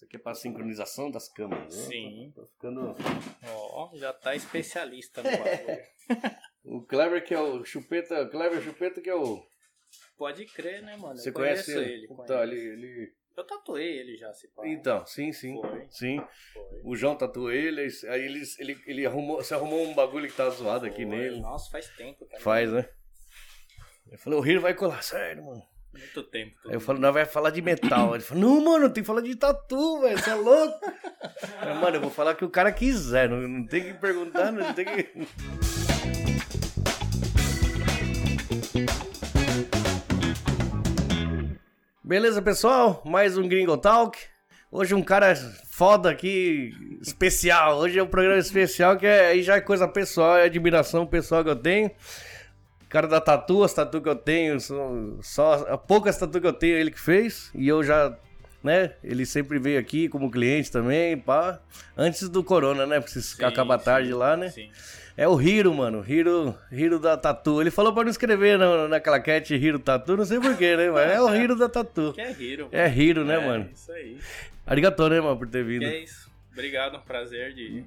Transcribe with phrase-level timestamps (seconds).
[0.00, 1.82] Isso aqui é pra sincronização das câmeras, né?
[1.84, 2.32] Sim.
[2.34, 2.96] Tô ficando...
[3.52, 5.84] Ó, já tá especialista no bagulho.
[6.64, 9.46] O Clever que é o Chupeta, Clever Chupeta que é o...
[10.16, 11.18] Pode crer, né, mano?
[11.18, 12.04] Você Eu conhece conheço ele?
[12.06, 12.42] Então, conheço.
[12.44, 13.14] ele, ele...
[13.36, 14.66] Eu tatuei ele já, se pá.
[14.66, 15.60] Então, sim, sim.
[15.60, 15.86] Foi.
[15.90, 16.16] Sim.
[16.54, 16.80] Foi.
[16.82, 20.48] O João tatuou ele, aí ele, ele, ele arrumou, você arrumou um bagulho que tá
[20.48, 21.14] zoado aqui Foi.
[21.14, 21.40] nele.
[21.40, 22.40] Nossa, faz tempo também.
[22.40, 22.88] Faz, né?
[24.10, 25.62] Eu falei, o Hiro vai colar, sério, mano.
[25.92, 26.54] Muito tempo.
[26.66, 28.14] Aí eu falei, nós vai falar de metal.
[28.14, 30.78] Ele falou, não, mano, tem que falar de tatu, velho, você é louco?
[30.84, 33.94] Eu falei, mano, eu vou falar o que o cara quiser, não, não tem que
[33.94, 35.10] perguntar, não tem que...
[42.04, 43.02] Beleza, pessoal?
[43.04, 44.18] Mais um Gringo Talk.
[44.72, 45.34] Hoje um cara
[45.68, 47.78] foda aqui, especial.
[47.78, 51.42] Hoje é um programa especial que é, aí já é coisa pessoal, é admiração pessoal
[51.42, 51.90] que eu tenho.
[52.90, 56.76] Cara da tatu, as tatu que eu tenho, são só poucas tatu que eu tenho,
[56.76, 57.50] ele que fez.
[57.54, 58.14] E eu já,
[58.64, 58.94] né?
[59.02, 61.60] Ele sempre veio aqui como cliente também, pá.
[61.96, 62.98] Antes do corona, né?
[63.00, 64.48] Porque Sim, acaba sim, tarde lá, né?
[64.48, 64.68] Sim.
[65.16, 66.04] É o Hiro, mano.
[66.06, 67.60] Hiro, Hiro da Tatu.
[67.60, 70.90] Ele falou pra não escrever na, na claquete Hiro Tatu, não sei porquê, né?
[70.90, 72.12] Mas é o Hiro da Tatu.
[72.12, 72.68] Que é Hiro.
[72.72, 73.70] É Hiro, né, É, mano?
[73.72, 74.18] Isso aí.
[74.66, 75.80] Arigatô, né, mano, por ter vindo.
[75.80, 76.28] Que é isso.
[76.52, 77.84] Obrigado, um prazer de,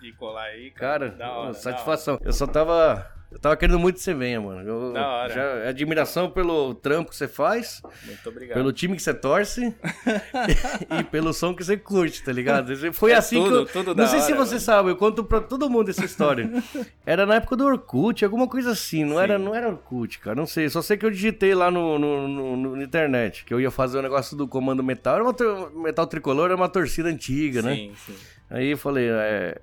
[0.00, 0.70] de colar aí.
[0.72, 2.18] Cara, Cara, hora, satisfação.
[2.24, 3.12] Eu só tava.
[3.34, 4.62] Eu tava querendo muito que você venha, mano.
[4.66, 5.34] Eu, Da hora.
[5.34, 7.82] Já, admiração pelo trampo que você faz.
[8.06, 8.54] Muito obrigado.
[8.56, 9.74] pelo time que você torce
[10.98, 12.72] e pelo som que você curte, tá ligado?
[12.92, 13.94] Foi É assim tudo- que eu.
[13.94, 14.60] não sei se hora, você mano.
[14.60, 16.48] sabe, eu conto pra todo mundo essa história.
[17.04, 19.04] Era na época do Orkut, alguma coisa assim.
[19.04, 20.36] Não, era, não era Orkut, cara.
[20.36, 20.68] Não sei.
[20.70, 23.70] Só sei que eu digitei lá no, no, no- no- na internet que eu ia
[23.70, 25.16] fazer o negócio do comando metal.
[25.16, 27.74] Era uma metal tricolor, era uma torcida antiga, né?
[27.74, 28.14] Sim, sim.
[28.48, 29.60] Aí eu falei, é,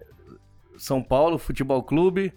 [0.78, 2.34] São Paulo Futebol Clube,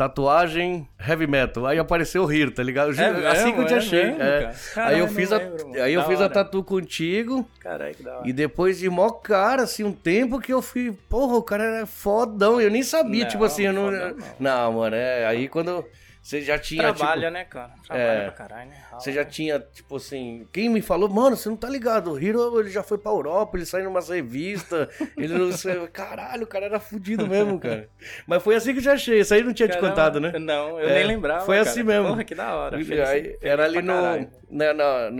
[0.00, 1.66] tatuagem, heavy metal.
[1.66, 2.98] Aí apareceu o Hiro, tá ligado?
[2.98, 4.04] É assim mesmo, que eu te é achei.
[4.06, 4.52] mesmo, é.
[4.76, 7.46] aí eu não fiz a, lembro, aí eu Da fiz a tatu contigo.
[7.60, 8.28] Caralho, que da hora.
[8.28, 11.86] E depois de mó cara, assim, um tempo que eu fui, porra, o cara era
[11.86, 13.90] fodão, eu nem sabia, Não, tipo assim, eu não.
[13.90, 15.26] fodão Não, mano, é.
[15.26, 15.84] Aí quando
[16.22, 16.82] você já tinha.
[16.92, 17.72] Trabalha, tipo, né, cara?
[17.86, 18.22] Trabalha É.
[18.24, 18.76] pra caralho, né?
[18.92, 22.60] Você já tinha, tipo assim, quem me falou, mano, você não tá ligado, o Hiro,
[22.60, 25.50] ele já foi pra Europa, ele saiu numas revistas, ele não
[25.92, 27.88] caralho, o cara era fudido mesmo, cara.
[28.26, 30.32] Mas foi assim que eu já achei, isso aí não tinha te Caramba, contado, né?
[30.38, 31.44] Não, eu É, nem lembrava.
[31.46, 31.68] foi cara.
[31.70, 32.08] assim mesmo.
[32.08, 32.76] Porra, que da hora.
[32.76, 34.30] Aí, Feliz- era ali no, caralho.
[34.50, 35.10] Na, na,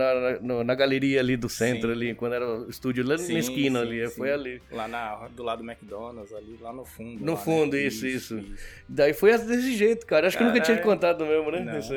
[0.41, 1.91] na, na galeria ali do centro, Sim.
[1.93, 4.61] ali, quando era o estúdio, lá Sim, na esquina sim, ali, foi ali.
[4.69, 7.23] Lá na, do lado do McDonald's, ali, lá no fundo.
[7.23, 7.43] No lá, né?
[7.43, 8.43] fundo, isso, isso.
[8.87, 10.27] Daí foi desse jeito, cara.
[10.27, 10.99] Acho que eu nunca tinha te Caralho.
[10.99, 11.79] contado mesmo, né?
[11.79, 11.93] Isso.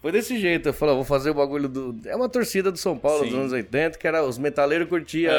[0.00, 0.70] Foi desse jeito.
[0.70, 1.96] Eu falei, vou fazer o bagulho do.
[2.06, 5.32] É uma torcida do São Paulo dos anos 80, que era os metaleiros curtiam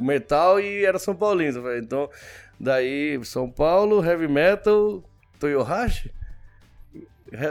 [0.00, 1.14] metal e era São
[1.62, 2.08] falei, Então,
[2.58, 5.04] daí São Paulo, heavy metal,
[5.38, 6.15] Toyohashi.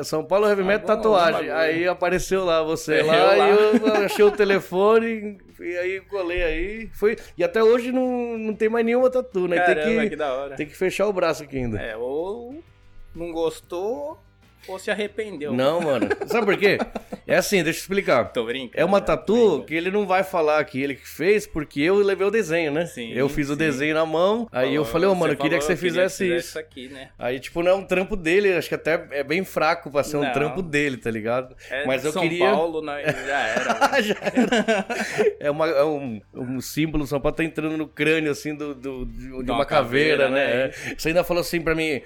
[0.04, 1.50] São Paulo Heavy Metal Algum- algum Tatuagem.
[1.50, 1.56] bagulho.
[1.58, 3.50] Aí apareceu lá você Eu lá, lá.
[3.50, 6.90] e eu achei o telefone e aí colei aí.
[6.94, 9.58] Foi, e até hoje não, não tem mais nenhuma tatu, né?
[9.58, 10.10] Caramba, tem, que...
[10.10, 10.56] que, da hora.
[10.56, 11.78] tem que fechar o braço aqui ainda.
[11.80, 12.62] É, ou
[13.14, 14.18] não gostou,
[14.68, 15.54] ou se arrependeu.
[15.54, 16.08] Não, mano.
[16.28, 16.78] Sabe por quê?
[17.28, 18.26] É assim, deixa eu explicar.
[18.32, 18.74] Tô brincando.
[18.80, 19.06] É uma né?
[19.06, 22.72] tatu que ele não vai falar que ele que fez, porque eu levei o desenho,
[22.72, 22.86] né?
[22.86, 23.58] Sim, eu fiz o sim.
[23.60, 26.24] desenho na mão, aí eu Falou- falei, ô mano, eu falou, queria que você fizesse
[26.26, 26.48] que isso.
[26.48, 27.10] fizesse aqui, né?
[27.18, 30.18] Aí, tipo, não é um trampo dele, acho que até é bem fraco pra ser
[30.18, 30.32] um Não.
[30.34, 31.56] trampo dele, tá ligado?
[31.70, 32.52] É Mas eu São queria.
[32.52, 33.02] Paulo, né?
[33.04, 33.76] já era.
[34.02, 34.86] Já era.
[35.40, 39.06] é uma, é um, um símbolo, São Paulo tá entrando no crânio, assim, do, do-
[39.06, 40.68] de, de uma, uma caveira, caveira, né?
[40.68, 40.72] né?
[40.92, 40.96] É.
[40.98, 42.02] Você ainda falou assim pra mim.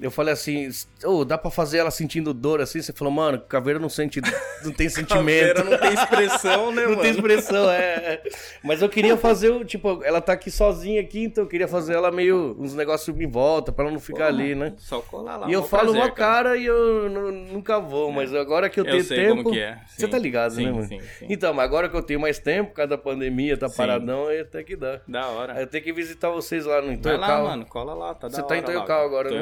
[0.00, 0.68] Eu falei assim,
[1.04, 2.82] ô, dá pra fazer ela sentindo dor assim?
[2.82, 4.20] Você falou, mano, caveira não sente,
[4.64, 5.54] não tem sentimento.
[5.54, 7.02] Caveira não tem expressão, né, Não mano?
[7.02, 8.22] tem expressão, é, é.
[8.62, 12.10] Mas eu queria fazer, tipo, ela tá aqui sozinha aqui, então eu queria fazer ela
[12.10, 14.74] meio, uns negócios em volta, pra ela não ficar ali, né?
[14.78, 15.48] Só colar lá.
[15.48, 18.84] E eu falo prazer, uma cara e eu nu- nunca vou, mas agora que eu,
[18.84, 19.42] Eu tenho sei tempo.
[19.44, 20.88] como que é, Você tá ligado, Sim, né, mano?
[20.88, 21.26] sim, sim.
[21.30, 24.40] Então, mas agora que eu tenho mais tempo, por causa da pandemia, tá paradão, aí
[24.40, 25.00] até que dá.
[25.06, 25.52] Da hora.
[25.54, 27.66] Aí eu tenho que visitar vocês lá no Vai Toyocal lá, mano.
[27.66, 29.04] Cola lá, tá da Você hora tá em cara.
[29.04, 29.36] agora, né?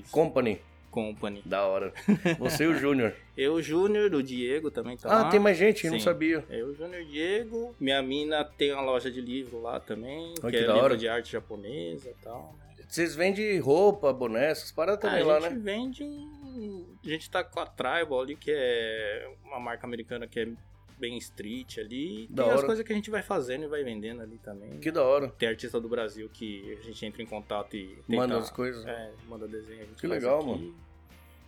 [0.00, 0.10] Isso.
[0.12, 0.60] Company.
[0.90, 1.42] Company.
[1.44, 1.92] Da hora.
[2.38, 3.12] Você e o Júnior.
[3.36, 5.28] Eu, o Júnior, o Diego também tá Ah, lá.
[5.28, 6.42] tem mais gente, não sabia.
[6.48, 7.74] Eu, o Júnior Diego.
[7.78, 10.84] Minha mina tem uma loja de livro lá também, Olha que que é da livro
[10.84, 10.96] hora.
[10.96, 12.54] de arte japonesa e tal.
[12.58, 12.84] né?
[12.88, 15.60] Vocês vendem roupa, boné, essas paradas Ah, também a lá, gente né?
[15.62, 16.86] vende um...
[17.04, 20.48] A gente tá com a Tribal ali, que é uma marca americana que é
[20.98, 22.26] bem street ali.
[22.28, 22.66] Da Tem as hora.
[22.66, 24.78] coisas que a gente vai fazendo e vai vendendo ali também.
[24.78, 25.28] Que da hora.
[25.38, 28.84] Tem artista do Brasil que a gente entra em contato e tenta, Manda as coisas.
[28.86, 29.86] É, manda desenho.
[29.98, 30.48] Que legal, aqui.
[30.48, 30.74] mano.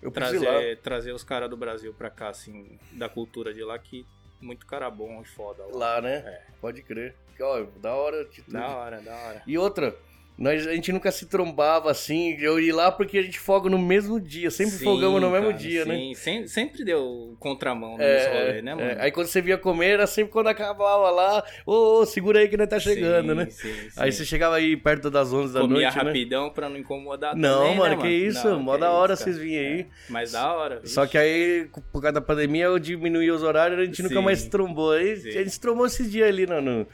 [0.00, 0.10] Eu.
[0.10, 4.06] Trazer, trazer os caras do Brasil pra cá, assim, da cultura de lá, que
[4.40, 5.76] muito cara bom e foda lá.
[5.96, 6.16] Lá, né?
[6.18, 6.42] É.
[6.60, 7.16] Pode crer.
[7.36, 8.52] Que, ó, da hora tudo.
[8.52, 9.42] Da hora, da hora.
[9.46, 9.96] E outra,
[10.38, 12.37] Nós, a gente nunca se trombava assim.
[12.38, 14.52] Eu ia lá porque a gente folga no mesmo dia.
[14.52, 15.96] Sempre Sim, folgamos no mesmo cara, dia, né?
[15.96, 16.14] sim.
[16.14, 18.75] Sempre, sempre deu contramão no É, rolê, né, é.
[18.76, 18.96] mano?
[19.00, 21.43] Aí quando você via comer, era sempre quando acabava lá.
[21.67, 23.46] Ô, ô, segura aí que nós tá chegando, Sim, né?
[23.50, 24.19] sim, Aí sim.
[24.19, 26.02] você chegava aí perto das 11 da Comia noite, né?
[26.05, 28.49] rapidão pra não incomodar Não, também, mano, né, que isso.
[28.49, 29.81] Não, Mó da hora isso, vocês vinham aí.
[29.81, 30.81] É, Mas da hora.
[30.84, 34.23] Só que aí, por causa da pandemia, eu diminuí os horários, a gente nunca Sim.
[34.25, 34.93] mais trombou.
[34.93, 35.31] Aí Sim.
[35.31, 36.87] a gente trombou esses dias ali no, no,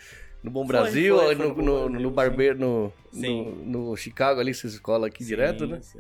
[0.43, 2.15] no Bom Foi, Brasil, foi, aí foi no, no no, no sim.
[2.15, 3.63] Barbeiro, no, Sim.
[3.65, 5.81] no, no Chicago ali, essas escolas aqui Sim, direto, né?
[5.83, 5.99] sim.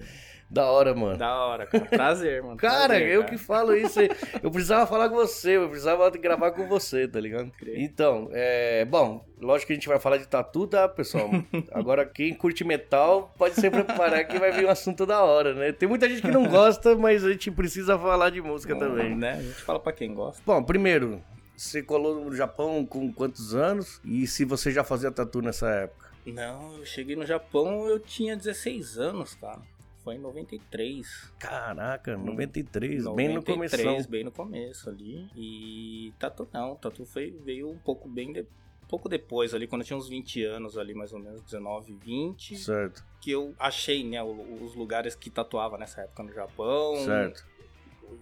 [0.50, 1.16] Da hora, mano.
[1.16, 1.84] Da hora, cara.
[1.86, 2.56] Prazer, mano.
[2.56, 3.32] Cara, Prazer, eu cara.
[3.32, 4.10] que falo isso aí.
[4.42, 7.50] Eu precisava falar com você, eu precisava gravar com você, tá ligado?
[7.74, 8.84] Então, é.
[8.84, 11.30] Bom, lógico que a gente vai falar de tatu, tá, pessoal?
[11.72, 15.72] Agora, quem curte metal, pode se preparar que vai vir um assunto da hora, né?
[15.72, 19.16] Tem muita gente que não gosta, mas a gente precisa falar de música também.
[19.16, 19.32] Né?
[19.32, 20.42] A gente fala pra quem gosta.
[20.46, 21.20] Bom, primeiro,
[21.56, 24.00] você colou no Japão com quantos anos?
[24.04, 26.03] E se você já fazia tatu nessa época?
[26.26, 29.60] Não, eu cheguei no Japão, eu tinha 16 anos, cara.
[30.02, 31.32] Foi em 93.
[31.38, 34.10] Caraca, 93, bem no 93, começo.
[34.10, 35.28] bem no começo ali.
[35.34, 38.44] E tatu não, tatu foi, veio um pouco bem de-
[38.88, 42.54] pouco depois ali, quando eu tinha uns 20 anos ali, mais ou menos, 19, 20,
[42.58, 46.94] Certo, que eu achei, né, os lugares que tatuava nessa época no Japão.
[46.96, 47.44] certo.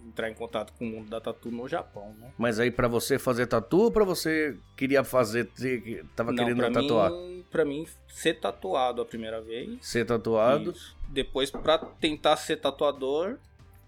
[0.07, 2.31] Entrar em contato com o mundo da tatu no Japão, né?
[2.37, 5.49] Mas aí pra você fazer tatu ou pra você queria fazer,
[6.15, 7.11] tava Não, querendo tatuar?
[7.11, 9.77] Mim, pra mim, ser tatuado a primeira vez.
[9.85, 10.71] Ser tatuado?
[10.71, 10.93] Isso.
[11.07, 13.37] Depois, pra tentar ser tatuador,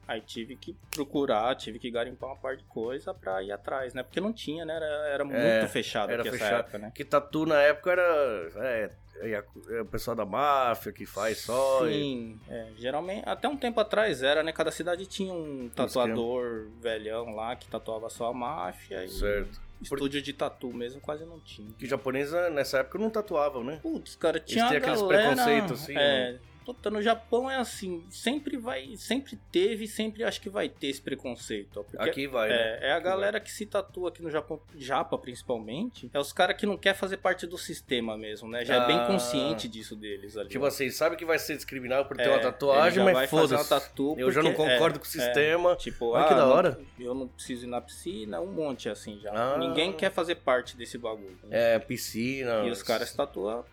[0.07, 4.03] aí tive que procurar, tive que garimpar uma parte de coisa pra ir atrás, né?
[4.03, 4.75] Porque não tinha, né?
[4.75, 6.59] Era, era muito É, fechado era fechado.
[6.59, 6.91] época, né?
[6.95, 8.51] Que tatu na época era.
[8.57, 11.87] É, é, é o pessoal da máfia que faz só.
[11.87, 14.51] e- Sim, é, geralmente, até um tempo atrás era, né?
[14.51, 19.64] Cada cidade tinha um tatuador velhão lá que tatuava só a máfia e Certo.
[19.85, 21.71] Estúdio de tatu mesmo quase não tinha.
[21.77, 23.79] Que japonesa nessa época não tatuavam, né?
[23.81, 28.03] Putz, cara, tinha têm a aqueles galera, preconceitos, assim, É, puta, no Japão é assim,
[28.09, 31.85] sempre vai, sempre teve sempre acho que vai ter esse preconceito.
[31.97, 32.55] ó, Aqui vai, né?
[32.81, 36.57] é, é a galera que se tatua aqui no Japão, Japa principalmente, é os caras
[36.57, 38.65] que não quer fazer parte do sistema mesmo, né?
[38.65, 39.05] Já é bem Ah.
[39.07, 40.49] consciente disso deles ali.
[40.49, 43.71] Tipo assim, sabe que vai ser discriminado por ter É, uma tatuagem, mas foda-se.
[44.17, 45.75] Eu já não porque- concordo é, com o sistema.
[45.75, 46.79] Tipo, Olha ah, que da não- hora.
[46.99, 49.31] eu não preciso ir na piscina, um monte assim já.
[49.33, 49.57] Ah.
[49.57, 51.37] Ninguém quer fazer parte desse bagulho.
[51.43, 51.75] né?
[51.75, 52.65] É, piscina.
[52.65, 53.63] E os caras tatuam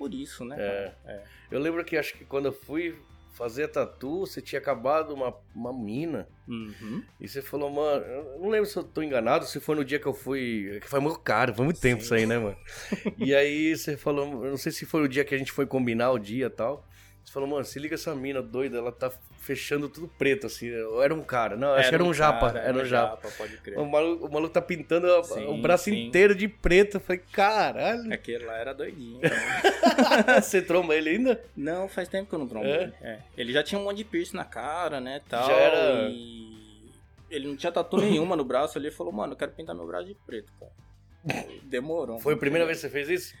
[0.00, 0.56] por isso, né?
[0.58, 0.94] É.
[1.04, 1.22] É.
[1.50, 2.96] Eu lembro que acho que quando eu fui
[3.32, 6.26] fazer tatu, você tinha acabado uma, uma mina.
[6.48, 7.04] Uhum.
[7.20, 9.98] E você falou, mano, eu não lembro se eu tô enganado, se foi no dia
[9.98, 10.78] que eu fui.
[10.80, 12.04] Que foi muito caro, foi muito tempo Sim.
[12.06, 12.56] isso aí, né, mano?
[13.18, 15.66] e aí você falou, eu não sei se foi o dia que a gente foi
[15.66, 16.88] combinar o dia e tal.
[17.24, 20.68] Você falou, mano, se liga essa mina doida, ela tá fechando tudo preto, assim.
[21.02, 21.56] Era um cara?
[21.56, 22.52] Não, acho que era um japa.
[22.52, 23.28] cara, era um japa.
[23.38, 23.78] pode crer.
[23.78, 26.06] O maluco, o maluco tá pintando Sim, o braço sim.
[26.06, 26.96] inteiro de preto.
[26.96, 28.12] Eu falei, caralho.
[28.12, 29.20] Aquele lá era doidinho.
[29.20, 29.30] né?
[30.42, 31.40] você tromba ele ainda?
[31.56, 32.82] não, faz tempo que eu não trombo É?
[32.82, 32.92] ele.
[33.00, 33.18] É.
[33.36, 35.46] Ele já tinha um monte de piercing na cara, né, tal.
[35.46, 36.90] Já era- E
[37.30, 38.76] ele não tinha tatu nenhuma no braço.
[38.76, 41.46] Ele falou, mano, eu quero pintar meu braço de preto, cara.
[41.62, 42.18] Demorou.
[42.18, 43.34] Foi a primeira vez que você fez isso?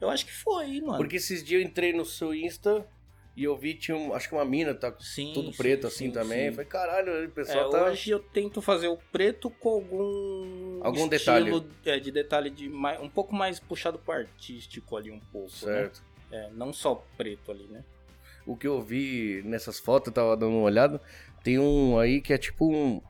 [0.00, 0.96] Eu acho que foi, mano.
[0.96, 2.84] Porque esses dias eu entrei no seu Insta
[3.38, 6.06] e eu vi, tinha um, acho que uma mina, tá Sim, tudo sim, preto assim
[6.06, 6.48] sim, também.
[6.48, 6.56] sim.
[6.56, 7.84] Falei, caralho, o É, pessoal tá.
[7.84, 13.00] Hoje eu tento fazer o preto com algum Algum estilo, é, de detalhe de mais,
[13.00, 15.82] um pouco mais puxado pro artístico ali um pouco, né?
[15.82, 16.02] Certo.
[16.32, 17.84] É, não só preto ali, né?
[18.44, 21.00] O que eu vi nessas fotos, eu tava dando uma olhada,
[21.44, 23.00] tem um aí que é tipo um.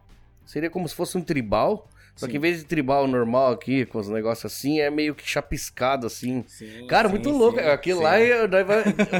[0.45, 1.89] Seria como se fosse um tribal.
[2.19, 2.39] Só que Sim.
[2.39, 6.45] em vez de tribal normal aqui, com os negócios assim, é meio que chapiscado assim.
[6.49, 7.61] Sim, Cara, sim, muito louco.
[7.61, 8.49] Aquilo lá, eu,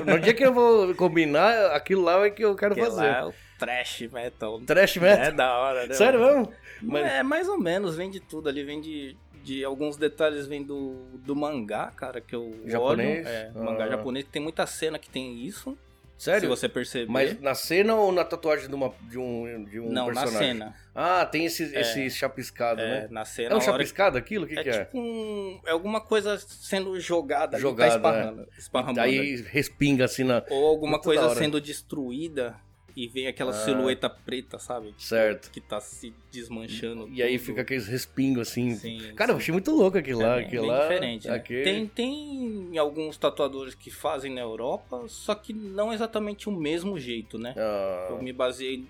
[0.05, 2.97] no dia que eu vou combinar, aquilo lá é que eu quero fazer.
[3.01, 4.61] lá é o trash metal.
[4.63, 5.25] Trash metal?
[5.27, 5.95] É da hora, né?
[5.95, 6.53] Sério mesmo?
[6.83, 10.63] Mas- É, mais ou menos, vem de tudo ali, vem de, de alguns detalhes, vem
[10.65, 13.27] do, do mangá, cara, que eu Japonês?
[13.27, 13.29] olho.
[13.29, 13.59] É, Ah.
[13.63, 15.77] mangá japonês, tem muita cena que tem isso,
[16.19, 16.41] Sério?
[16.43, 17.11] se você perceber.
[17.11, 20.33] Mas na cena ou na tatuagem de, uma, de um, de um não, personagem?
[20.35, 20.75] na cena.
[20.95, 21.81] Ah, tem esse, É.
[21.81, 23.09] esse chapiscado, É, né?
[23.11, 23.55] na cena.
[23.55, 24.45] É um chapiscado aquilo?
[24.45, 24.85] O que, é que é?
[24.85, 29.01] tipo um, é alguma coisa sendo jogada, ali, Jogada, tá esparrando, esparramando.
[29.01, 29.19] ali.
[29.21, 30.43] Aí respinga assim na.
[30.51, 32.57] Ou alguma Muito coisa sendo destruída
[33.01, 33.65] e vem aquela Ah.
[33.65, 34.95] silhueta preta, sabe?
[34.99, 35.51] Certo.
[35.53, 37.09] Que tá se desmanchando.
[37.13, 37.47] E aí tudo.
[37.47, 38.75] fica aqueles respingos assim.
[38.75, 39.43] Sim, Cara, eu sim.
[39.43, 40.35] achei muito louco aquilo lá.
[40.35, 40.81] É bem, aquilo bem lá.
[40.89, 41.35] diferente, né?
[41.37, 46.99] aquele- Tem, tem alguns tatuadores que fazem na Europa, só que não exatamente o mesmo
[46.99, 47.55] jeito, né?
[47.57, 48.85] Ah, Eu me baseei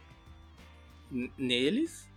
[1.37, 2.08] neles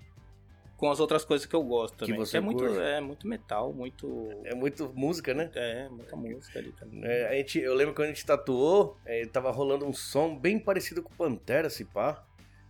[0.81, 2.15] com as outras coisas que eu gosto também.
[2.17, 5.47] você é muito, é muito metal, muito é muito música, né?
[5.53, 7.01] é muita música ali também.
[7.05, 10.57] É, a gente, eu lembro quando a gente tatuou, é, tava rolando um som bem
[10.57, 12.23] parecido com Pantera, se pá.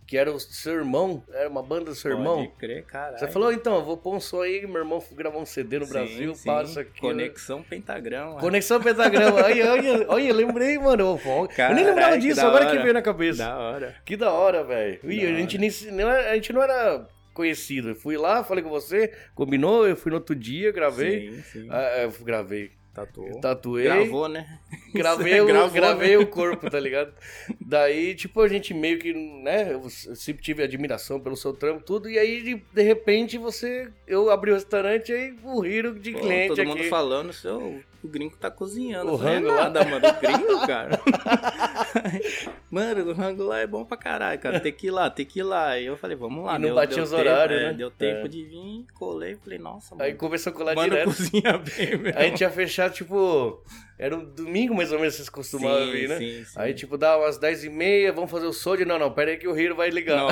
[0.06, 2.44] que era o seu irmão, era uma banda do seu irmão.
[2.44, 3.18] Pode crer, caralho.
[3.18, 5.86] Você falou, então, eu vou pôr um som aí, meu irmão gravou um CD no
[5.86, 6.44] Sim, Brasil, sim.
[6.44, 7.00] passa aqui.
[7.06, 7.12] né?
[7.14, 8.38] Conexão Pentagrama.
[8.40, 9.40] Conexão Pentagrama.
[9.42, 11.18] Olha, olha, olha, lembrei, mano.
[11.24, 12.82] Eu Caralho, nem lembrava que disso, da agora que hora.
[12.82, 13.42] veio na cabeça.
[13.42, 13.96] Da hora.
[14.04, 15.00] Que da hora, velho.
[15.02, 15.70] A gente, nem,
[16.02, 17.90] a gente não era conhecido.
[17.90, 21.32] Eu fui lá, falei com você, combinou, eu fui no outro dia, gravei.
[21.32, 21.68] Sim, sim.
[21.70, 22.70] Ah, eu gravei.
[22.94, 23.40] Tatuou.
[23.40, 23.84] Tatuei.
[23.84, 24.58] Gravou, né?
[24.92, 26.18] Gravei, o, Gravou, gravei né?
[26.18, 27.14] o corpo, tá ligado?
[27.58, 29.72] Daí, tipo, a gente meio que, né?
[29.72, 32.10] Eu sempre tive admiração pelo seu trampo, tudo.
[32.10, 33.88] E aí, de, de repente, você.
[34.06, 36.68] Eu abri o restaurante aí o Hiro de Pô, cliente todo aqui.
[36.68, 39.12] mundo falando, seu, o gringo tá cozinhando.
[39.12, 39.62] O rango é lá.
[39.64, 40.06] nada, mano.
[40.08, 41.00] O gringo, cara.
[42.70, 44.60] mano, o rango lá é bom pra caralho, cara.
[44.60, 45.68] Tem que ir lá, tem que ir lá.
[45.70, 46.52] Aí eu falei, vamos lá.
[46.56, 47.72] E não Deu- batia deu os tempo, horários, é, né?
[47.74, 48.28] Deu tempo É.
[48.28, 49.36] de vir, colei.
[49.36, 50.04] Falei, nossa, mano.
[50.04, 51.06] Aí começou a colar mano, direto.
[51.06, 52.12] cozinha bem, meu.
[52.16, 53.62] A gente ia fechar, tipo.
[54.02, 56.18] Era um domingo mais ou menos vocês costumavam Sim, vir, né?
[56.18, 56.52] sim, sim.
[56.56, 58.84] Aí, tipo, dá umas 10 e meia, vamos fazer o sódio.
[58.84, 60.16] Não, não, pera aí que o Hiro vai ligar.
[60.16, 60.28] Não,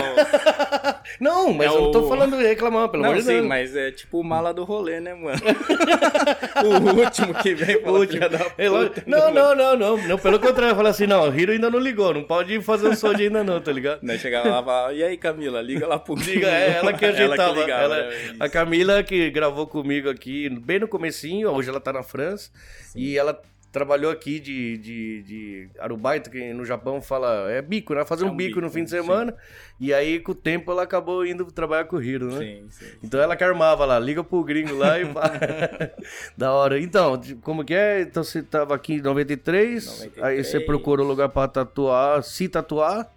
[1.21, 3.47] Não, mas É eu não tô o- falando reclamando, pelo não amor de sim, Deus.
[3.47, 5.39] mas é tipo o mala do rolê, né, mano?
[6.65, 8.29] o último que vem O fala, último.
[8.29, 10.19] da É puta, Não, não, não, não, não.
[10.19, 12.97] Pelo contrário, eu falei assim, não, o Hiro ainda não ligou, não pode fazer o
[12.97, 14.01] sódio ainda não, tá ligado?
[14.03, 17.05] Nós chegava lá e falava, e aí, Camila, liga lá pro Liga, é ela que
[17.05, 17.61] ajeitava.
[17.61, 18.35] ligava, ela- né?
[18.41, 22.51] a Camila que gravou comigo aqui bem no comecinho, hoje ela tá na França.
[22.95, 23.41] E ela
[23.73, 28.05] trabalhou aqui de, de, de arubaita, que no Japão fala, é bico, né?
[28.05, 28.97] Fazer É um um bico, bico, no fim de sim.
[28.97, 29.37] semana.
[29.79, 32.39] E aí, com o tempo, ela acabou indo trabalhar com o Hiro, né?
[32.39, 32.99] Sim, sim.
[33.03, 35.05] Então ela que armava lá, liga pro gringo lá e
[36.37, 36.81] da hora.
[36.81, 38.01] Então, como que é?
[38.03, 40.25] Então você tava aqui em 93, 93.
[40.27, 43.09] aí você procurou lugar pra tatuar, se tatuar.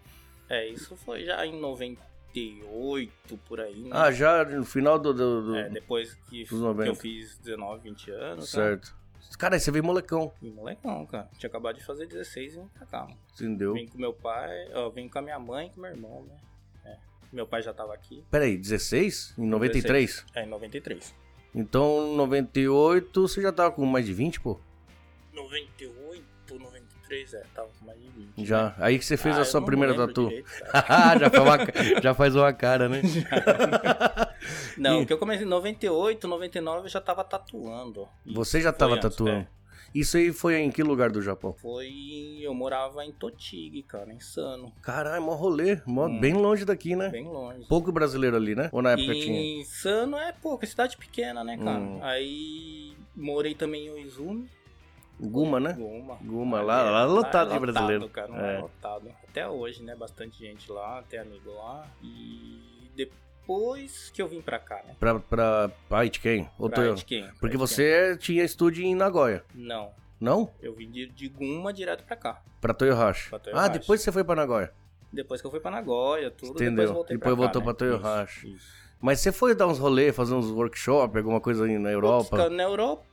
[0.49, 3.11] É, isso foi já em 98,
[3.47, 3.89] por aí, né?
[3.91, 5.13] Ah, já no final do.
[5.13, 6.89] do- do- É, depois que, que 90.
[6.89, 8.53] eu fiz 19, 20 anos.
[8.55, 8.79] Né?
[9.37, 11.29] Cara, aí você veio molecão, molecão, cara.
[11.37, 13.17] Tinha acabado de fazer 16 e vim pra cá, mano.
[13.33, 13.73] entendeu?
[13.73, 16.37] Vim com meu pai, ó, vim com a minha mãe e com meu irmão, né?
[16.85, 16.97] É.
[17.31, 18.23] Meu pai já tava aqui.
[18.29, 19.33] Peraí, 16?
[19.37, 20.25] Em 93?
[20.35, 21.15] É, em 93.
[21.55, 24.59] Então, 98 você já tava com mais de 20, pô?
[25.33, 26.23] 98,
[27.13, 28.45] 93, é, tava com mais de 20.
[28.45, 28.75] Já.
[28.77, 30.27] Aí que você fez Ah, a sua primeira tatu.
[30.27, 31.19] direito, cara.
[31.19, 31.57] já, foi uma
[32.01, 33.01] já faz uma cara, né?
[34.77, 38.07] Não, E- porque eu comecei em 98, 99 eu já tava tatuando.
[38.25, 39.31] Você já tava antes, tatuando.
[39.41, 39.47] é.
[39.93, 41.53] Isso aí foi em que lugar do Japão?
[41.53, 41.87] Foi.
[42.41, 44.73] Eu morava em Totig, cara, em Sano.
[44.81, 45.79] Caralho, mó rolê.
[45.85, 46.19] Mó, Hum.
[46.19, 47.09] Bem longe daqui, né?
[47.09, 47.67] Bem longe.
[47.67, 48.69] Pouco brasileiro ali, né?
[48.71, 49.61] Ou na época tinha?
[49.61, 51.77] E Sano é pouco, é cidade pequena, né, cara?
[51.79, 51.99] Hum.
[52.01, 54.49] Aí morei também em Oizumi.
[55.19, 55.73] Guma, né?
[55.73, 56.15] Guma.
[56.21, 58.09] Guma, Ali lá- é- lá é lotado de é brasileiro.
[58.09, 58.55] Cara, não É.
[58.57, 58.59] é.
[58.59, 59.09] lotado.
[59.29, 59.95] Até hoje, né?
[59.95, 61.85] Bastante gente lá, tem amigo lá.
[62.01, 64.95] E depois que eu vim pra cá, né?
[64.99, 66.49] Pra, pra, pra Aitken?
[66.57, 70.49] Ou Pra tô- pra Porque você tinha estúdio em Nagoya, Não, não?
[70.61, 72.41] eu vim de, de Guma direto pra cá.
[72.59, 73.29] Pra Toyohashi.
[73.29, 73.71] Pra Ah, Toyohashi.
[73.79, 74.73] depois você foi pra Nagoya.
[75.11, 76.71] Depois que eu fui pra Nagoya, tudo, Entendeu.
[76.75, 77.91] depois voltei Depois pra voltou cá, pra né?
[77.97, 78.47] Toyohashi.
[78.47, 78.83] Isso, isso.
[78.99, 82.37] Mas você foi dar uns rolês, fazer uns workshops, alguma coisa aí na Putz, Europa?
[82.37, 83.03] cara, na Europa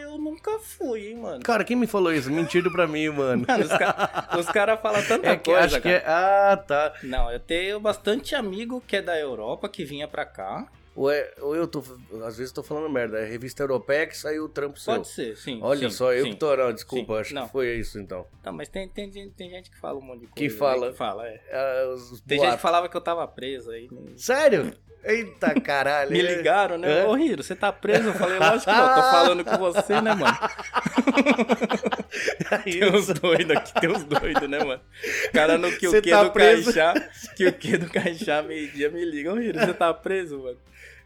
[0.00, 1.42] eu nunca fui, hein, mano.
[1.42, 2.30] Cara, quem me falou isso?
[2.30, 3.44] Mentido pra mim, mano.
[3.46, 5.96] Mano, os caras cara falam tanta É que coisa, acho que cara.
[5.96, 6.04] é.
[6.06, 6.94] Ah, tá.
[7.02, 10.66] Não, eu tenho bastante amigo que é da Europa, que vinha pra cá.
[10.96, 11.82] Ou, é, ou eu tô.
[12.24, 13.18] Às vezes tô falando merda.
[13.18, 14.94] É revista europeia que saiu o trampo seu.
[14.94, 15.58] Pode ser, sim.
[15.60, 16.30] Olha sim, só, eu sim.
[16.30, 16.56] que tô.
[16.56, 17.46] Não, desculpa, Sim, acho não.
[17.46, 18.24] que foi isso então.
[18.44, 20.34] Não, mas tem, tem, tem, gente que fala um monte de coisa.
[20.36, 20.90] Que né, fala.
[20.92, 21.40] que fala, é.
[21.50, 22.56] Ah, os Tem gente boatos.
[22.56, 23.88] que falava que eu tava preso aí.
[23.90, 24.12] né?
[24.16, 24.72] Sério?
[25.04, 26.10] Eita caralho.
[26.10, 27.00] Me ligaram, né?
[27.00, 27.04] É?
[27.04, 28.08] Ô, Hiro, você tá preso?
[28.08, 30.38] Eu falei, lógico que não, tô falando com você, né, mano?
[32.64, 34.80] Tem uns doidos aqui, tem uns doidos, né, mano?
[35.28, 36.72] O cara no que o que tá do preso?
[36.72, 40.56] Caixá, que o que do Caixá meio-dia me liga, ô Hiro, você tá preso, mano?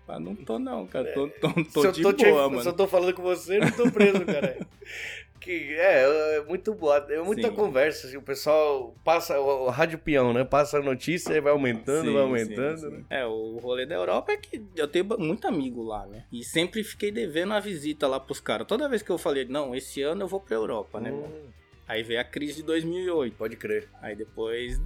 [0.06, 2.62] Ah, não tô não, cara, tô, tô, tô de tô, boa, te, mano.
[2.62, 4.56] se eu tô falando com você, eu não tô preso, cara.
[5.38, 7.54] que, é, é muito boa, é muita Sim.
[7.54, 8.06] conversa.
[8.06, 10.44] assim, o pessoal passa, o, o rádio peão, né?
[10.44, 12.78] Passa a notícia e vai aumentando, Sim, vai aumentando.
[12.80, 12.88] sim.
[12.90, 13.04] né?
[13.10, 16.24] É, o rolê da Europa é que eu tenho muito amigo lá, né?
[16.32, 18.66] E sempre fiquei devendo a visita lá pros caras.
[18.66, 21.26] Toda vez que eu falei, não, esse ano eu vou pra Europa, né, mano?
[21.26, 21.48] Hum,
[21.86, 23.34] Aí veio a crise de 2008.
[23.36, 23.88] pode crer.
[24.02, 24.78] Aí depois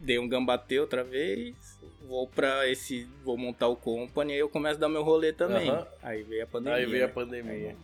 [0.00, 1.54] dei um gambatê outra vez,
[2.06, 5.70] vou pra esse, vou montar o company, aí eu começo a dar meu rolê também.
[6.02, 6.78] Aí veio a pandemia.
[6.78, 7.12] Aí veio a né?
[7.12, 7.52] pandemia.
[7.70, 7.76] Aí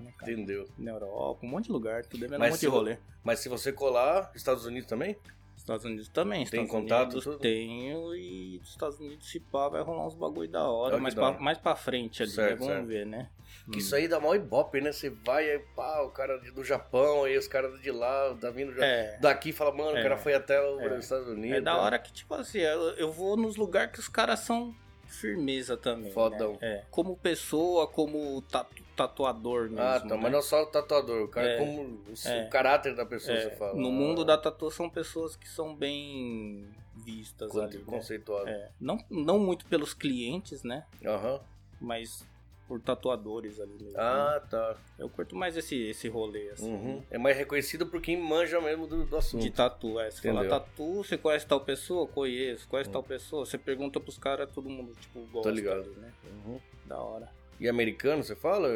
[0.00, 0.32] né, cara?
[0.32, 0.68] Entendeu?
[0.78, 2.98] Na Europa, um monte de lugar, tudo é um Mas monte se de rolê.
[3.22, 5.16] Mas se você colar, Estados Unidos também?
[5.56, 6.46] Estados Unidos também.
[6.46, 7.38] Tem Estados contato, Unidos?
[7.40, 11.14] Tenho e dos Estados Unidos se pá vai rolar uns bagulho da hora, que mais,
[11.14, 11.38] pra, hora.
[11.40, 12.56] mais pra frente ali, Certo, né?
[12.56, 12.86] Vamos certo.
[12.86, 13.28] ver, né?
[13.70, 14.92] Que isso aí dá mó ibope, né?
[14.92, 18.72] Você vai, aí, pá, o cara do Japão, aí os caras de lá, tá vindo.
[18.82, 20.02] É, Daqui fala, mano, o É.
[20.02, 20.94] cara foi até o- É.
[20.96, 21.58] os Estados Unidos.
[21.58, 21.80] é da tá?
[21.82, 22.80] hora que, tipo assim, eu,
[23.12, 24.74] vou nos lugares que os caras são
[25.06, 26.10] firmeza também.
[26.12, 26.52] Fodão.
[26.52, 26.58] Né?
[26.62, 26.84] É.
[26.90, 29.80] Como pessoa, como tatu- tatuador mesmo.
[29.80, 30.16] Ah, tá, né?
[30.20, 31.58] mas não só o tatuador, o cara É.
[31.58, 32.44] como o, É.
[32.46, 33.74] o caráter da pessoa, É, você fala.
[33.74, 37.78] No Ah, mundo da tatu são pessoas que são bem vistas Con- ali.
[37.78, 37.84] Né?
[37.86, 38.48] Conceituado.
[38.48, 40.84] É, não, não muito pelos clientes, né?
[41.04, 41.40] Aham.
[41.80, 42.26] Mas
[42.66, 43.92] por tatuadores ali mesmo.
[43.92, 43.98] né?
[43.98, 44.76] Ah, tá.
[44.98, 46.70] Eu curto mais esse, esse rolê, assim.
[46.70, 47.02] Uhum.
[47.10, 49.40] É mais reconhecido por quem manja mesmo do, do assunto.
[49.40, 50.10] De tatu, é.
[50.10, 50.56] Você fala Entendeu?
[50.56, 50.60] Hum.
[50.60, 52.06] tatu, você conhece tal pessoa?
[52.06, 52.68] Conheço.
[52.68, 53.46] Conhece tal pessoa?
[53.46, 55.80] Você pergunta pros caras, todo mundo, tipo, gosta ligado.
[55.80, 56.12] ali, né?
[56.44, 56.60] Uhum.
[56.84, 57.32] Da hora.
[57.60, 58.68] E americano, você fala?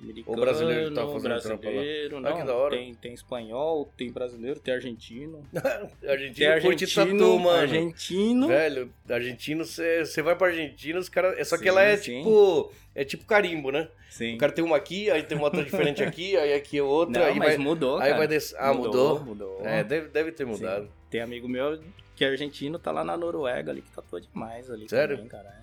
[0.00, 1.70] Americano, brasileiro que tá fazendo trampo lá.
[1.72, 2.76] brasileiro, Ah, não, que da hora.
[2.76, 5.44] Tem, tem espanhol, tem brasileiro, tem argentino.
[6.00, 7.58] Tem Argentino curte argentino, tatu, mano.
[7.60, 8.48] argentino.
[8.48, 11.38] Velho, argentino, você vai pra Argentina, os caras.
[11.38, 12.18] É só que Sim, ela é sim.
[12.18, 12.72] tipo.
[12.94, 13.88] É tipo carimbo, né?
[14.10, 14.34] Sim.
[14.34, 17.20] O cara tem uma aqui, aí tem uma outra diferente aqui, aí aqui é outra,
[17.20, 17.56] Não, aí mas vai.
[17.58, 18.18] mudou, aí cara.
[18.18, 18.56] vai descer.
[18.58, 19.20] Ah, mudou?
[19.20, 19.60] Mudou.
[19.64, 20.50] É, deve, deve ter Sim.
[20.50, 20.90] mudado.
[21.08, 21.80] Tem amigo meu
[22.16, 24.88] que é argentino, tá lá na Noruega ali, que tatua demais ali.
[24.90, 25.16] Sério?
[25.16, 25.62] Também, cara.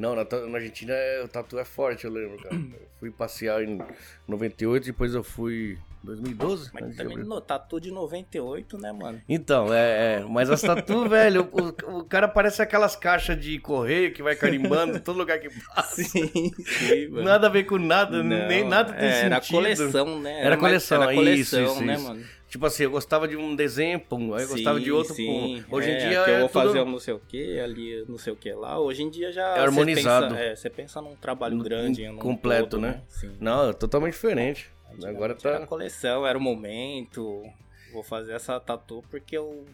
[0.00, 2.54] Não, na, na Argentina é- o tatu é forte, eu lembro, cara.
[2.54, 3.78] Eu fui passear em
[4.26, 5.76] 98, depois eu fui.
[6.02, 6.70] 2012?
[6.72, 9.20] Mas de também no, tatu de 98, né, mano?
[9.28, 10.24] Então, é, é.
[10.26, 14.96] Mas as tatu, velho, o, o cara parece aquelas caixas de correio que vai carimbando
[14.96, 16.00] em todo lugar que passa.
[16.02, 17.24] Sim, sim, mano.
[17.24, 19.26] Nada a ver com nada, Não, nem nada tem é, sentido.
[19.34, 19.40] Era
[19.76, 20.40] coleção, né?
[20.40, 22.04] Era mais- coleção, era isso, coleção, isso, né, isso.
[22.04, 22.24] mano?
[22.50, 25.62] Tipo assim, eu gostava de um desenho, pum, aí eu gostava de outro, sim.
[25.68, 25.76] pum.
[25.76, 26.62] Hoje em É, dia aqui é eu vou tudo...
[26.64, 28.78] fazer um não sei o que, ali não sei o que lá.
[28.80, 29.46] Hoje em dia já.
[29.50, 30.28] É você harmonizado.
[30.34, 33.02] pensa- é, Você pensa num trabalho No- grande, num completo, todo, né?
[33.08, 33.36] Sim.
[33.40, 34.68] Não, é totalmente diferente.
[35.04, 35.66] Agora Era tá...
[35.66, 37.44] coleção, era o momento.
[37.92, 39.64] Vou fazer essa tatu porque eu.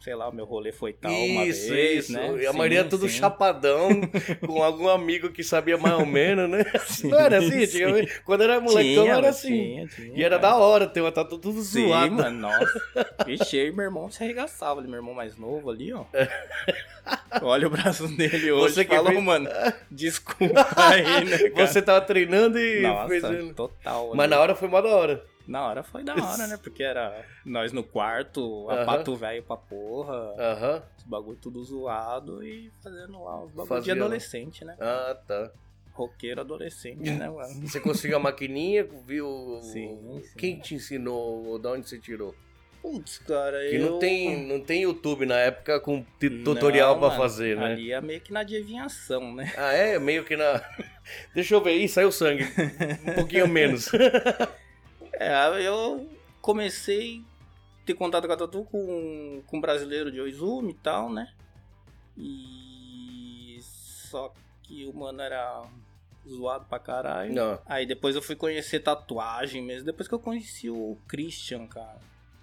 [0.00, 2.12] Sei lá, o meu rolê foi tal uma Isso, vez, isso.
[2.12, 2.36] né?
[2.40, 3.18] E a Sim, maioria é tudo sim.
[3.18, 3.88] chapadão,
[4.46, 6.64] com algum amigo que sabia mais ou menos, né?
[7.04, 7.50] Não era assim?
[7.66, 7.82] sim.
[7.84, 8.20] antigamente?
[8.24, 9.48] Quando era molecão Tinha, era assim.
[9.48, 10.52] tinha, tinha, E era cara.
[10.52, 12.12] da hora, uma tatu tudo Sim, zoado.
[12.12, 12.80] mano, nossa.
[13.26, 16.04] Vixe, eu meu irmão se arregaçava ali, meu irmão mais novo ali, ó.
[17.42, 18.74] Olha o braço dele hoje.
[18.74, 19.48] Você que falou, fez- mano,
[19.90, 21.38] desculpa aí, né?
[21.66, 23.54] Você tava treinando e Nossa, fez...
[23.54, 24.10] total.
[24.14, 24.30] Mas ali.
[24.30, 25.24] na hora foi mó da hora.
[25.48, 26.58] Na hora foi da hora, né?
[26.62, 28.84] Porque era nós no quarto, a Aham.
[28.84, 30.82] pato velho pra porra, Aham.
[30.98, 34.00] os bagulho tudo zoado e fazendo lá os bagulho de Fazia, né?
[34.02, 34.76] adolescente, né?
[34.78, 35.50] Ah, tá.
[35.92, 37.54] Roqueiro adolescente, né, mano?
[37.66, 39.58] Você conseguiu a maquininha, viu...
[39.62, 40.38] Sim, sim.
[40.38, 42.34] Quem te ensinou, ou da onde você tirou?
[42.82, 43.90] Putz, cara, Que eu...
[43.90, 46.04] não tem, não tem YouTube na época com
[46.44, 47.72] tutorial mano, fazer, né?
[47.72, 49.52] Ali é meio que na adivinhação, né?
[49.56, 49.98] Ah, é?
[49.98, 50.62] Meio que na...
[51.34, 51.76] Deixa eu ver.
[51.78, 52.44] Ih, saiu sangue.
[53.04, 53.90] Um pouquinho menos.
[55.18, 56.08] É, eu
[56.40, 57.24] comecei
[57.82, 61.32] a ter contato com a Tatu com, com um brasileiro de Oizumi e tal, né?
[62.16, 65.64] E só que o mano era
[66.26, 67.34] zoado pra caralho.
[67.34, 67.60] Não.
[67.66, 69.86] Aí depois eu fui conhecer tatuagem mesmo.
[69.86, 71.98] Depois que eu conheci o Christian, cara.